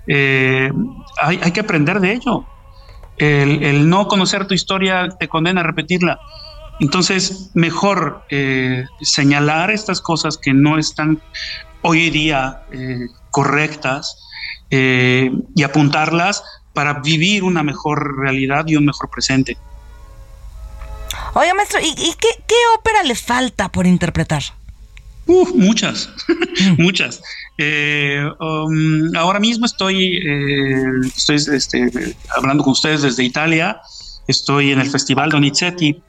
eh, 0.08 0.72
hay, 1.22 1.52
que 1.52 1.60
aprender 1.60 2.00
de 2.00 2.14
ello. 2.14 2.46
El, 3.18 3.62
el, 3.62 3.90
no 3.90 4.08
conocer 4.08 4.48
tu 4.48 4.54
historia 4.54 5.10
te 5.20 5.28
condena 5.28 5.60
a 5.60 5.66
repetirla. 5.66 6.18
Entonces, 6.80 7.52
mejor 7.54 8.26
eh, 8.30 8.86
señalar 9.02 9.72
estas 9.72 10.02
cosas 10.02 10.38
que 10.38 10.54
no 10.54 10.78
están 10.78 11.22
hoy 11.82 12.10
día 12.10 12.64
eh, 12.72 13.08
correctas 13.32 14.18
eh, 14.72 15.32
y 15.56 15.64
apuntarlas 15.64 16.44
para 16.74 16.96
vivir 16.96 17.44
una 17.44 17.64
mejor 17.64 18.18
realidad 18.20 18.66
y 18.68 18.76
un 18.76 18.86
mejor 18.86 19.10
presente. 19.10 19.58
Oye, 21.34 21.54
maestro, 21.54 21.80
¿y, 21.82 21.96
qué, 21.96 22.56
ópera 22.78 23.04
le 23.04 23.16
falta 23.16 23.70
por 23.70 23.88
interpretar? 23.88 24.44
muchas, 25.28 26.10
muchas. 26.78 27.22
Um, 28.40 29.16
ahora 29.16 29.40
mismo 29.40 29.66
estoy, 29.66 30.20
estoy 31.16 31.36
este, 31.36 32.16
hablando 32.36 32.64
con 32.64 32.74
ustedes 32.74 33.02
desde 33.02 33.24
Italia. 33.24 33.80
Estoy 34.28 34.72
en 34.72 34.82
el 34.82 34.90
Festival 34.90 35.30
Donizetti 35.30 36.02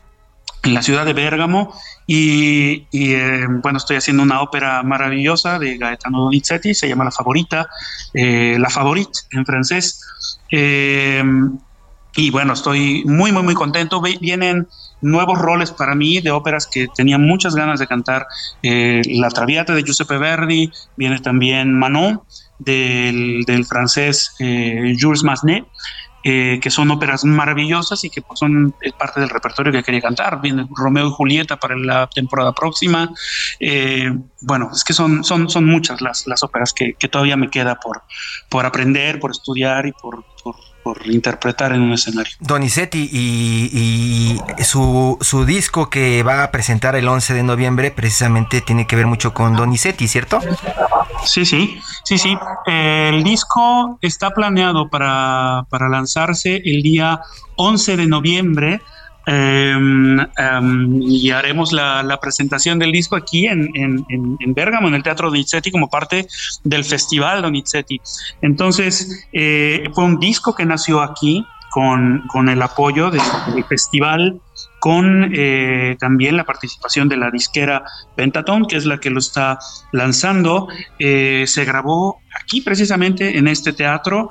en 0.66 0.74
la 0.74 0.82
ciudad 0.82 1.06
de 1.06 1.12
Bérgamo 1.12 1.72
y, 2.06 2.86
eh, 2.92 3.46
bueno, 3.48 3.78
estoy 3.78 3.96
haciendo 3.96 4.22
una 4.22 4.40
ópera 4.40 4.82
maravillosa 4.82 5.58
de 5.58 5.78
Gaetano 5.78 6.20
Donizetti, 6.24 6.74
se 6.74 6.88
llama 6.88 7.04
La 7.04 7.10
Favorita, 7.10 7.68
eh, 8.14 8.56
La 8.58 8.70
Favorite 8.70 9.12
en 9.32 9.46
francés. 9.46 10.00
Eh, 10.50 11.22
y 12.16 12.30
bueno, 12.30 12.52
estoy 12.52 13.04
muy, 13.04 13.32
muy, 13.32 13.42
muy 13.42 13.54
contento. 13.54 14.00
Vienen 14.00 14.68
nuevos 15.02 15.38
roles 15.38 15.70
para 15.70 15.94
mí 15.94 16.20
de 16.20 16.30
óperas 16.30 16.66
que 16.66 16.88
tenía 16.94 17.18
muchas 17.18 17.54
ganas 17.54 17.78
de 17.78 17.86
cantar. 17.86 18.26
La 18.62 19.28
Traviata 19.28 19.74
de 19.74 19.82
Giuseppe 19.82 20.16
Verdi, 20.16 20.72
viene 20.96 21.18
también 21.18 21.78
Manon 21.78 22.22
del, 22.58 23.44
del 23.46 23.66
francés 23.66 24.34
Jules 24.38 25.22
Massenet. 25.24 25.66
Eh, 26.28 26.58
que 26.60 26.70
son 26.70 26.90
óperas 26.90 27.24
maravillosas 27.24 28.02
y 28.02 28.10
que 28.10 28.20
pues, 28.20 28.40
son 28.40 28.74
parte 28.98 29.20
del 29.20 29.28
repertorio 29.28 29.70
que 29.70 29.84
quería 29.84 30.00
cantar. 30.00 30.40
Viene 30.40 30.66
Romeo 30.74 31.06
y 31.06 31.12
Julieta 31.12 31.56
para 31.56 31.76
la 31.76 32.08
temporada 32.08 32.52
próxima. 32.52 33.14
Eh, 33.60 34.12
bueno, 34.40 34.68
es 34.74 34.82
que 34.82 34.92
son, 34.92 35.22
son, 35.22 35.48
son 35.48 35.66
muchas 35.66 36.00
las, 36.00 36.26
las 36.26 36.42
óperas 36.42 36.72
que, 36.72 36.94
que, 36.94 37.06
todavía 37.06 37.36
me 37.36 37.48
queda 37.48 37.76
por, 37.76 38.02
por 38.48 38.66
aprender, 38.66 39.20
por 39.20 39.30
estudiar 39.30 39.86
y 39.86 39.92
por, 39.92 40.24
por 40.42 40.56
por 40.86 41.04
interpretar 41.10 41.72
en 41.72 41.80
un 41.80 41.94
escenario. 41.94 42.32
Donizetti, 42.38 43.10
y, 43.12 44.38
su, 44.62 45.18
su, 45.20 45.44
disco 45.44 45.90
que 45.90 46.22
va 46.22 46.44
a 46.44 46.52
presentar 46.52 46.94
el 46.94 47.08
11 47.08 47.34
de 47.34 47.42
noviembre 47.42 47.90
precisamente 47.90 48.60
tiene 48.60 48.86
que 48.86 48.94
ver 48.94 49.06
mucho 49.06 49.34
con 49.34 49.56
Donizetti, 49.56 50.06
¿cierto? 50.06 50.38
Sí, 51.24 51.44
sí, 51.44 51.80
sí, 52.06 52.18
sí. 52.18 52.38
El 52.66 53.22
disco 53.22 53.98
está 54.00 54.30
planeado 54.30 54.88
para, 54.88 55.66
para 55.68 55.88
lanzarse 55.88 56.62
el 56.64 56.82
día 56.82 57.20
11 57.56 57.96
de 57.96 58.06
noviembre 58.06 58.80
Em, 59.28 60.20
em, 60.20 61.02
y 61.02 61.30
haremos 61.32 61.72
la, 61.72 62.18
presentación 62.22 62.78
del 62.78 62.92
disco 62.92 63.16
aquí 63.16 63.46
en, 63.48 63.68
en, 63.74 64.06
en, 64.08 64.54
Bergamo, 64.54 64.86
en 64.86 64.94
el 64.94 65.02
Teatro 65.02 65.30
Donizetti, 65.30 65.72
como 65.72 65.90
parte 65.90 66.28
del 66.62 66.84
Festival 66.84 67.42
Donizetti. 67.42 68.00
Entonces, 68.40 69.26
eh, 69.32 69.90
fue 69.92 70.04
un 70.04 70.20
disco 70.20 70.54
que 70.54 70.64
nació 70.64 71.00
aquí 71.00 71.44
con, 71.70 72.22
con 72.28 72.48
el 72.48 72.62
apoyo 72.62 73.10
del, 73.10 73.20
festival, 73.68 74.40
con 74.86 75.32
eh, 75.34 75.96
también 75.98 76.36
la 76.36 76.44
participación 76.44 77.08
de 77.08 77.16
la 77.16 77.32
disquera 77.32 77.82
Pentaton, 78.14 78.66
que 78.66 78.76
es 78.76 78.84
la 78.84 79.00
que 79.00 79.10
lo 79.10 79.18
está 79.18 79.58
lanzando. 79.90 80.68
Eh, 81.00 81.42
se 81.48 81.64
grabó 81.64 82.20
aquí 82.40 82.60
precisamente 82.60 83.36
en 83.36 83.48
este 83.48 83.72
teatro, 83.72 84.30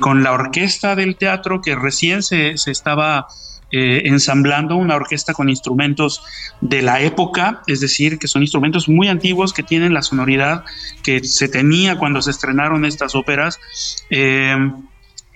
con 0.00 0.22
la 0.22 0.32
orquesta 0.32 0.96
del 0.96 1.16
teatro 1.16 1.62
que 1.62 1.74
recién 1.74 2.22
se, 2.22 2.58
se 2.58 2.70
estaba 2.70 3.26
eh, 3.72 4.02
ensamblando 4.04 4.76
una 4.76 4.94
orquesta 4.94 5.32
con 5.32 5.48
instrumentos 5.48 6.22
de 6.60 6.82
la 6.82 7.00
época, 7.00 7.62
es 7.66 7.80
decir, 7.80 8.16
que 8.16 8.28
son 8.28 8.42
instrumentos 8.42 8.88
muy 8.88 9.08
antiguos 9.08 9.52
que 9.52 9.64
tienen 9.64 9.92
la 9.92 10.02
sonoridad 10.02 10.64
que 11.02 11.24
se 11.24 11.48
tenía 11.48 11.98
cuando 11.98 12.22
se 12.22 12.30
estrenaron 12.30 12.84
estas 12.84 13.16
óperas. 13.16 13.58
Eh, 14.08 14.56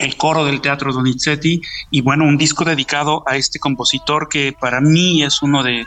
el 0.01 0.17
coro 0.17 0.45
del 0.45 0.61
Teatro 0.61 0.93
Donizetti 0.93 1.61
y 1.91 2.01
bueno, 2.01 2.25
un 2.25 2.37
disco 2.37 2.65
dedicado 2.65 3.23
a 3.27 3.37
este 3.37 3.59
compositor 3.59 4.29
que 4.29 4.57
para 4.59 4.81
mí 4.81 5.23
es 5.23 5.43
uno 5.43 5.63
de, 5.63 5.87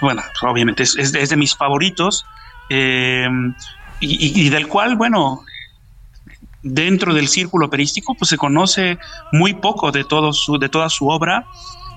bueno, 0.00 0.22
obviamente 0.42 0.84
es, 0.84 1.12
de 1.12 1.36
mis 1.36 1.54
favoritos 1.54 2.24
eh, 2.68 3.28
y, 3.98 4.48
del 4.48 4.66
cual, 4.66 4.96
bueno, 4.96 5.42
dentro 6.62 7.12
del 7.12 7.28
círculo 7.28 7.66
operístico, 7.66 8.14
pues 8.14 8.30
se 8.30 8.38
conoce 8.38 8.98
muy 9.32 9.54
poco 9.54 9.92
de, 9.92 10.04
todo 10.04 10.32
su, 10.32 10.58
de 10.58 10.70
toda 10.70 10.88
su 10.88 11.08
obra. 11.08 11.44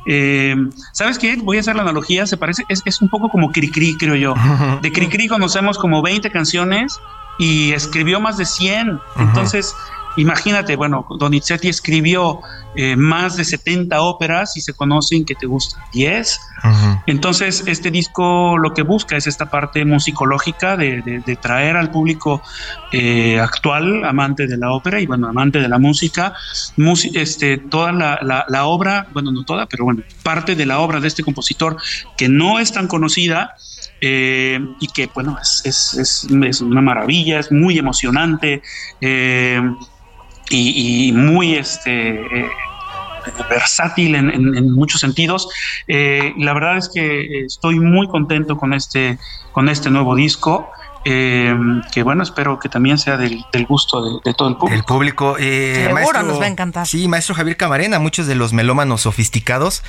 Eh, 0.06 0.54
¿Sabes 0.92 1.18
qué? 1.18 1.38
Voy 1.38 1.58
a 1.58 1.60
hacer 1.62 1.78
la 1.78 1.84
analogía, 1.84 2.28
se 2.28 2.36
parece, 2.36 2.66
es, 2.68 2.82
es 2.84 3.02
un 3.02 3.08
poco 3.08 3.30
como 3.30 3.52
Cricri, 3.52 3.96
creo 3.96 4.16
yo. 4.16 4.34
De 4.82 4.92
Cricri 4.92 5.30
conocemos 5.30 5.78
como 5.78 6.02
20 6.02 6.30
canciones 6.30 7.00
y 7.38 7.72
escribió 7.72 8.20
más 8.20 8.38
de 8.38 8.46
100. 8.46 9.00
Entonces, 9.18 9.74
Imagínate, 10.16 10.76
bueno, 10.76 11.06
Donizetti 11.18 11.70
escribió 11.70 12.42
eh, 12.76 12.96
más 12.96 13.36
de 13.36 13.46
70 13.46 14.02
óperas 14.02 14.56
y 14.58 14.62
se 14.62 14.74
conocen 14.74 15.26
que 15.26 15.36
te 15.36 15.46
gustan 15.46 15.82
10. 15.94 16.40
Entonces, 17.08 17.64
este 17.68 17.92
disco 17.92 18.58
lo 18.58 18.74
que 18.74 18.84
busca 18.84 19.18
es 19.18 19.28
esta 19.28 19.50
parte 19.50 19.84
musicológica 19.86 20.78
de, 20.78 21.22
traer 21.42 21.76
al 21.76 21.92
público 21.92 22.42
eh, 22.92 23.40
actual, 23.40 24.06
amante 24.06 24.48
de 24.48 24.58
la 24.58 24.72
ópera 24.72 25.00
y, 25.02 25.06
bueno, 25.06 25.28
amante 25.28 25.60
de 25.60 25.68
la 25.68 25.78
música, 25.78 26.34
este, 27.14 27.58
toda 27.58 27.92
la, 27.92 28.66
obra, 28.66 29.08
bueno, 29.14 29.32
no 29.32 29.44
toda, 29.44 29.66
pero 29.66 29.84
bueno, 29.84 30.04
parte 30.24 30.56
de 30.56 30.66
la 30.66 30.80
obra 30.80 31.00
de 31.00 31.08
este 31.08 31.24
compositor 31.24 31.78
que 32.18 32.30
no 32.30 32.60
es 32.60 32.72
tan 32.72 32.88
conocida. 32.88 33.56
Eh, 34.06 34.60
y 34.82 34.88
que 34.90 35.10
bueno, 35.14 35.38
es, 35.42 35.62
es, 35.64 36.28
es, 36.30 36.60
una 36.60 36.82
maravilla, 36.82 37.40
es 37.40 37.54
muy 37.54 37.78
emocionante 37.80 38.62
y, 40.50 41.12
muy 41.14 41.56
este, 41.56 42.12
eh, 42.12 42.50
versátil 43.50 44.16
en, 44.16 44.74
muchos 44.74 45.02
sentidos. 45.02 45.48
Eh, 45.88 46.34
la 46.38 46.54
verdad 46.54 46.78
es 46.78 46.90
que 46.94 47.46
estoy 47.46 47.80
muy 47.80 48.08
contento 48.08 48.58
con 48.58 48.74
este, 48.74 49.18
con 49.52 49.70
este 49.70 49.90
nuevo 49.90 50.16
disco. 50.16 50.70
Eh, 51.06 51.54
que 51.92 52.02
bueno, 52.02 52.24
espero 52.24 52.60
que 52.60 52.70
también 52.70 52.98
sea 52.98 53.18
del, 53.18 53.44
gusto 53.68 54.22
de, 54.24 54.34
todo 54.34 54.48
el 54.48 54.56
público. 54.56 54.76
El 54.76 54.84
público. 54.84 55.36
Seguro 55.38 56.24
nos 56.24 56.40
va 56.40 56.46
a 56.46 56.48
encantar. 56.48 56.88
Sí, 56.88 57.08
maestro 57.10 57.36
Javier 57.36 57.58
Camarena, 57.58 58.00
muchos 58.00 58.26
de 58.26 58.36
los 58.36 58.54
melómanos 58.54 59.02
sofisticados 59.02 59.84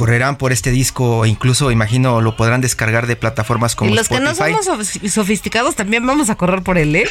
correrán 0.00 0.36
por 0.36 0.50
este 0.50 0.70
disco, 0.70 1.26
incluso 1.26 1.70
imagino 1.70 2.22
lo 2.22 2.34
podrán 2.34 2.62
descargar 2.62 3.06
de 3.06 3.16
plataformas 3.16 3.76
como 3.76 3.90
Y 3.90 3.94
los 3.94 4.08
que 4.08 4.18
no 4.18 4.34
somos 4.34 4.64
sofisticados 5.10 5.76
también 5.76 6.06
vamos 6.06 6.30
a 6.30 6.36
correr 6.36 6.62
por 6.62 6.78
él, 6.78 6.96
¿eh? 6.96 7.04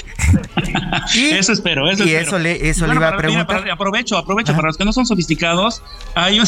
eso 1.15 1.53
espero, 1.53 1.87
eso 1.87 2.03
y 2.03 2.15
eso 2.15 2.39
le, 2.39 2.67
eso 2.67 2.87
le 2.87 2.95
iba 2.95 3.09
a 3.09 3.15
preguntar. 3.15 3.69
aprovecho, 3.69 4.17
aprovecho, 4.17 4.55
para 4.55 4.69
los 4.69 4.77
que 4.77 4.85
no 4.85 4.91
son 4.91 5.05
sofisticados, 5.05 5.83
hay 6.15 6.39
un... 6.39 6.47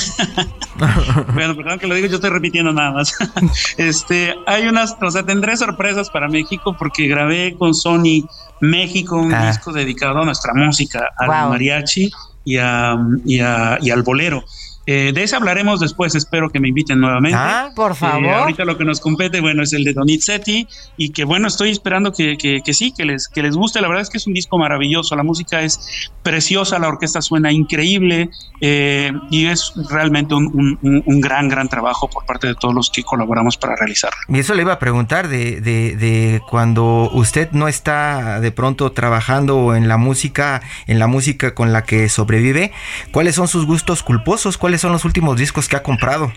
bueno, 1.36 1.56
perdón 1.56 1.78
que 1.78 1.86
lo 1.86 1.94
digo, 1.94 2.08
yo 2.08 2.16
estoy 2.16 2.32
repitiendo 2.32 2.74
nada 2.74 2.90
más. 2.90 3.14
este, 3.78 4.34
hay 4.48 4.68
unas, 4.68 4.98
o 5.00 5.12
sea, 5.12 5.22
tendré 5.22 5.56
sorpresas 5.58 6.10
para 6.10 6.28
México 6.28 6.76
porque 6.76 7.08
grabé 7.08 7.56
con 7.56 7.76
Sony 7.76 8.28
México 8.62 9.16
un 9.16 9.32
ah. 9.32 9.46
disco 9.46 9.72
dedicado 9.72 10.24
a 10.24 10.26
nuestra 10.26 10.56
música, 10.56 11.08
al 11.20 11.28
mariachi 11.28 12.10
y, 12.46 12.58
a, 12.58 12.98
y, 13.26 13.42
a, 13.42 13.78
y 13.80 13.92
al 13.92 14.02
bolero. 14.02 14.44
Eh, 14.88 15.12
de 15.14 15.24
ese 15.24 15.36
hablaremos 15.36 15.80
después, 15.80 16.16
espero 16.16 16.50
que 16.50 16.60
me 16.60 16.70
inviten 16.70 17.00
nuevamente. 17.00 17.38
Ah, 17.40 17.70
por 17.76 17.92
eh, 17.92 17.96
favor. 17.96 18.30
ahorita 18.30 18.66
lo 18.66 18.78
que 18.78 18.86
nos 18.86 19.00
compete, 19.00 19.40
bueno, 19.40 19.62
es 19.62 19.74
el 19.74 19.84
de 19.84 19.94
Donizetti 19.94 20.68
y 20.98 21.12
que 21.12 21.24
bueno, 21.24 21.48
estoy 21.48 21.70
esperando 21.70 22.12
que, 22.12 22.36
que, 22.38 22.74
sí, 22.74 22.92
que 22.92 23.06
les, 23.06 23.28
que 23.28 23.44
les 23.44 23.56
guste. 23.56 23.80
La 23.80 23.88
verdad 23.88 24.02
es 24.02 24.10
que 24.10 24.18
es 24.18 24.26
un 24.26 24.34
disco 24.34 24.58
maravilloso, 24.58 25.16
la 25.16 25.24
música 25.24 25.62
es 25.62 26.12
preciosa, 26.24 26.80
la 26.80 26.88
orquesta 26.88 27.22
suena 27.22 27.52
increíble 27.52 28.30
eh, 28.60 29.12
y 29.30 29.46
es 29.46 29.74
realmente 29.90 30.34
un, 30.34 30.80
gran, 31.22 31.48
gran 31.48 31.70
trabajo 31.70 32.10
por 32.10 32.26
parte 32.26 32.48
de 32.48 32.56
todos 32.56 32.74
los 32.74 32.90
que 32.90 33.04
colaboramos 33.04 33.58
para 33.58 33.76
realizarlo. 33.76 34.18
Y 34.30 34.40
eso 34.40 34.56
le 34.56 34.64
iba 34.64 34.74
a 34.74 34.80
preguntar 34.80 35.28
de, 35.28 35.62
de, 35.62 35.96
de 35.96 36.42
cuando 36.50 37.10
usted 37.14 37.52
no 37.52 37.68
está 37.68 38.40
de 38.40 38.52
pronto 38.52 38.92
trabajando 38.92 39.76
en 39.76 39.88
la 39.88 39.98
música, 39.98 40.62
en 40.88 40.98
la 40.98 41.06
música 41.06 41.54
con 41.54 41.72
la 41.72 41.84
que 41.84 42.10
sobrevive, 42.10 42.72
¿cuáles 43.12 43.36
son 43.36 43.48
sus 43.48 43.68
gustos 43.68 44.02
culposos? 44.02 44.58
¿Cuáles 44.72 44.82
son 44.84 44.94
los 44.94 45.04
últimos 45.04 45.36
discos 45.36 45.68
que 45.68 45.76
ha 45.76 45.84
comprado? 45.84 46.32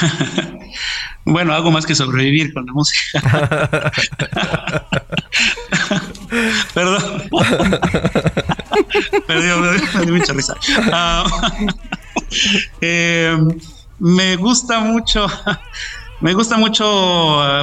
bueno, 1.26 1.52
hago 1.52 1.70
más 1.70 1.84
que 1.84 1.94
sobrevivir 1.94 2.54
con 2.54 2.64
la 2.64 2.72
música. 2.72 3.20
Perdón. 6.72 7.02
Perdón, 9.26 9.78
me 9.94 10.06
dio 10.06 10.14
mucha 10.14 10.32
risa. 10.32 10.54
Ah, 10.90 11.26
eh, 12.80 13.36
me 13.98 14.36
gusta 14.36 14.80
mucho. 14.80 15.26
Me 16.22 16.32
gusta 16.32 16.56
mucho, 16.56 16.86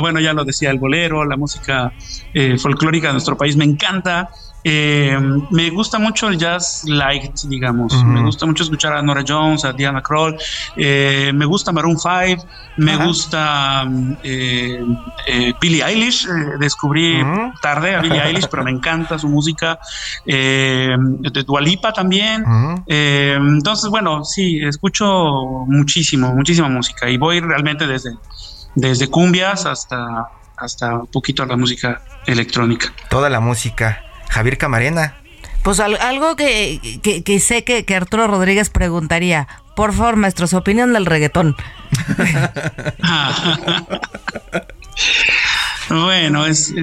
bueno, 0.02 0.20
ya 0.20 0.34
lo 0.34 0.46
decía, 0.46 0.70
el 0.70 0.78
bolero, 0.78 1.26
la 1.26 1.38
música 1.38 1.92
eh, 2.36 2.56
folclórica 2.60 3.08
de 3.08 3.14
nuestro 3.14 3.36
país, 3.36 3.56
me 3.56 3.66
encanta. 3.66 4.30
Eh, 4.64 5.18
me 5.50 5.70
gusta 5.72 5.98
mucho 5.98 6.28
el 6.28 6.38
jazz 6.38 6.84
light, 6.86 7.36
digamos. 7.46 8.04
Me 8.04 8.22
gusta 8.22 8.46
mucho 8.46 8.64
escuchar 8.64 8.94
a 8.94 9.02
Nora 9.02 9.24
Jones, 9.28 9.66
a 9.66 9.74
Diana 9.74 10.02
Kroll. 10.02 10.38
Eh, 10.76 11.32
me 11.34 11.46
gusta 11.46 11.72
Maroon 11.72 11.98
5. 11.98 12.46
Me 12.78 12.96
gusta 12.98 13.88
eh, 14.24 14.84
Billie 15.60 15.84
Eilish. 15.84 16.28
descubrí 16.60 17.24
tarde 17.62 17.96
a 17.96 18.02
Billie 18.02 18.22
Eilish, 18.22 18.48
pero 18.50 18.64
me 18.64 18.72
encanta 18.72 19.18
su 19.18 19.28
música. 19.28 19.80
de 20.26 21.44
Dualipa 21.46 21.92
también. 21.92 22.46
entonces, 22.88 23.90
bueno, 23.90 24.24
sí, 24.24 24.60
escucho 24.64 25.06
muchísimo, 25.68 26.34
muchísima 26.34 26.70
música. 26.70 27.10
Y 27.10 27.18
voy 27.18 27.40
realmente 27.40 27.88
desde, 27.88 28.12
desde 28.76 29.10
cumbias 29.10 29.66
hasta, 29.66 30.28
hasta 30.58 30.96
un 30.96 31.08
poquito 31.08 31.44
a 31.44 31.46
la 31.48 31.58
música 31.58 32.02
electrónica. 32.26 32.94
Toda 33.10 33.30
la 33.30 33.40
música. 33.40 34.11
Javier 34.32 34.58
Camarena. 34.58 35.16
Pues 35.62 35.80
algo 35.80 36.36
que, 36.36 36.80
sé 37.40 37.64
que, 37.64 37.96
Arturo 37.96 38.26
Rodríguez 38.28 38.70
preguntaría. 38.72 39.48
Por 39.76 39.94
favor, 39.94 40.16
maestro, 40.16 40.48
su 40.48 40.58
opinión 40.58 40.94
del 40.94 41.06
reggaetón. 41.06 41.56
bueno, 45.90 46.46
es, 46.48 46.74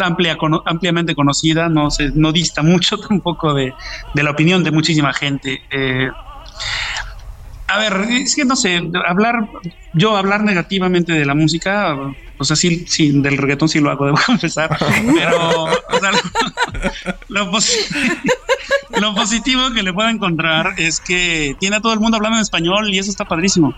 amplia, 0.00 0.38
ampliamente 0.64 1.14
conocida, 1.14 1.68
no, 1.68 1.90
se, 1.90 2.10
no 2.14 2.32
dista 2.32 2.62
mucho 2.62 2.96
tampoco 3.08 3.52
de, 3.52 3.74
la 4.14 4.30
opinión 4.30 4.64
de 4.64 4.70
muchísima 4.70 5.12
gente. 5.12 5.62
Eh, 5.70 6.08
a 7.74 7.78
ver, 7.78 8.06
es 8.10 8.36
que 8.36 8.44
no 8.44 8.56
sé, 8.56 8.80
hablar, 9.06 9.48
yo 9.94 10.16
hablar 10.16 10.44
negativamente 10.44 11.12
de 11.12 11.24
la 11.24 11.34
música, 11.34 11.96
o 12.38 12.44
sea, 12.44 12.56
sí, 12.56 12.84
sí 12.86 13.20
del 13.20 13.36
reggaetón 13.36 13.68
sí 13.68 13.80
lo 13.80 13.90
hago, 13.90 14.06
debo 14.06 14.18
confesar, 14.24 14.76
pero 15.14 15.66
lo, 17.28 17.50
positivo 19.14 19.72
que 19.74 19.82
le 19.82 19.92
puedo 19.92 20.08
encontrar 20.08 20.74
es 20.76 21.00
que 21.00 21.56
tiene 21.58 21.76
a 21.76 21.80
todo 21.80 21.92
el 21.92 22.00
mundo 22.00 22.16
hablando 22.16 22.38
en 22.38 22.42
español 22.42 22.92
y 22.92 22.98
eso 22.98 23.10
está 23.10 23.24
padrísimo. 23.24 23.74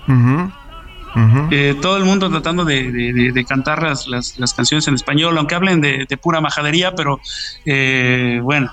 Eh, 1.51 1.75
todo 1.81 1.97
el 1.97 2.05
mundo 2.05 2.29
tratando 2.29 2.67
de, 2.67 3.45
cantar 3.49 3.83
las, 3.83 4.07
las, 4.07 4.55
canciones 4.55 4.87
en 4.89 4.95
español, 4.95 5.39
aunque 5.39 5.55
hablen 5.55 5.81
de, 5.81 6.19
pura 6.21 6.43
majadería, 6.43 6.95
pero 6.95 7.21
eh, 7.65 8.41
bueno, 8.43 8.71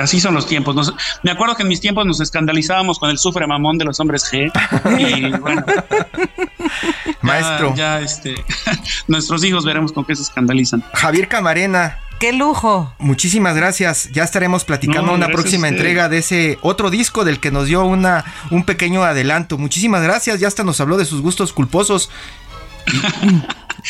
Así 0.00 0.20
son 0.20 0.34
los 0.34 0.46
tiempos. 0.46 0.94
me 1.22 1.30
acuerdo 1.30 1.54
que 1.54 1.62
en 1.62 1.68
mis 1.68 1.80
tiempos 1.80 2.06
nos 2.06 2.20
escandalizábamos 2.20 2.98
con 2.98 3.10
el 3.10 3.18
sufre 3.18 3.46
mamón 3.46 3.78
de 3.78 3.84
los 3.84 4.00
hombres 4.00 4.24
G. 4.30 4.50
Y 4.98 5.30
bueno. 5.38 5.64
Maestro. 7.22 7.74
Ya, 7.74 8.00
este, 8.00 8.34
nuestros 9.06 9.44
hijos 9.44 9.64
veremos 9.64 9.92
con 9.92 10.04
qué 10.04 10.16
se 10.16 10.22
escandalizan. 10.22 10.82
Javier 10.94 11.28
Camarena. 11.28 11.98
¡Qué 12.18 12.32
lujo! 12.32 12.94
Muchísimas 12.98 13.56
gracias. 13.56 14.08
Ya 14.12 14.22
estaremos 14.22 14.64
platicando 14.64 15.12
una 15.12 15.26
próxima 15.26 15.66
entrega 15.66 16.08
de 16.08 16.18
ese 16.18 16.58
otro 16.62 16.88
disco 16.88 17.24
del 17.24 17.40
que 17.40 17.50
nos 17.50 17.66
dio 17.66 17.84
una, 17.84 18.24
un 18.52 18.64
pequeño 18.64 19.02
adelanto. 19.02 19.58
Muchísimas 19.58 20.04
gracias. 20.04 20.38
Ya 20.38 20.46
hasta 20.46 20.62
nos 20.62 20.80
habló 20.80 20.96
de 20.96 21.04
sus 21.04 21.20
gustos 21.20 21.52
culposos. 21.52 22.10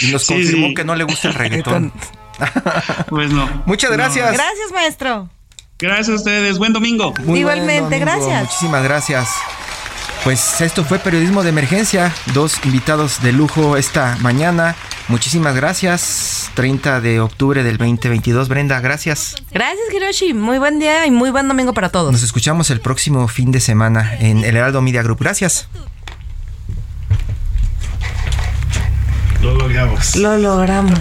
Y, 0.00 0.11
nos 0.12 0.24
confirmó 0.26 0.72
que 0.74 0.82
no 0.82 0.94
le 0.94 1.05
gusta 1.05 1.28
el 1.28 1.34
reggaetón. 1.34 1.92
pues 3.11 3.30
no. 3.30 3.50
Muchas 3.66 3.92
gracias. 3.92 4.32
Gracias, 4.32 4.72
maestro. 4.72 5.28
Gracias 5.82 6.10
a 6.10 6.14
ustedes. 6.14 6.58
Buen 6.58 6.72
domingo. 6.72 7.12
Igualmente, 7.26 7.98
gracias. 7.98 8.44
Muchísimas 8.44 8.84
gracias. 8.84 9.28
Pues 10.22 10.60
esto 10.60 10.84
fue 10.84 11.00
Periodismo 11.00 11.42
de 11.42 11.48
Emergencia, 11.48 12.14
dos 12.32 12.64
invitados 12.64 13.20
de 13.20 13.32
lujo 13.32 13.76
esta 13.76 14.16
mañana. 14.20 14.76
Muchísimas 15.08 15.56
gracias. 15.56 16.52
30 16.54 17.00
de 17.00 17.18
octubre 17.18 17.64
del 17.64 17.78
2022. 17.78 18.48
Brenda, 18.48 18.78
gracias. 18.78 19.34
Gracias, 19.50 19.92
Hiroshi. 19.92 20.34
Muy 20.34 20.58
buen 20.58 20.78
día 20.78 21.04
y 21.08 21.10
muy 21.10 21.30
buen 21.30 21.48
domingo 21.48 21.74
para 21.74 21.88
todos. 21.88 22.12
Nos 22.12 22.22
escuchamos 22.22 22.70
el 22.70 22.80
próximo 22.80 23.26
fin 23.26 23.50
de 23.50 23.58
semana 23.58 24.16
en 24.20 24.44
el 24.44 24.56
Heraldo 24.56 24.82
Media 24.82 25.02
Group. 25.02 25.18
Gracias. 25.18 25.66
Lo 29.40 29.52
logramos. 29.56 30.14
Lo 30.14 30.38
logramos. 30.38 31.00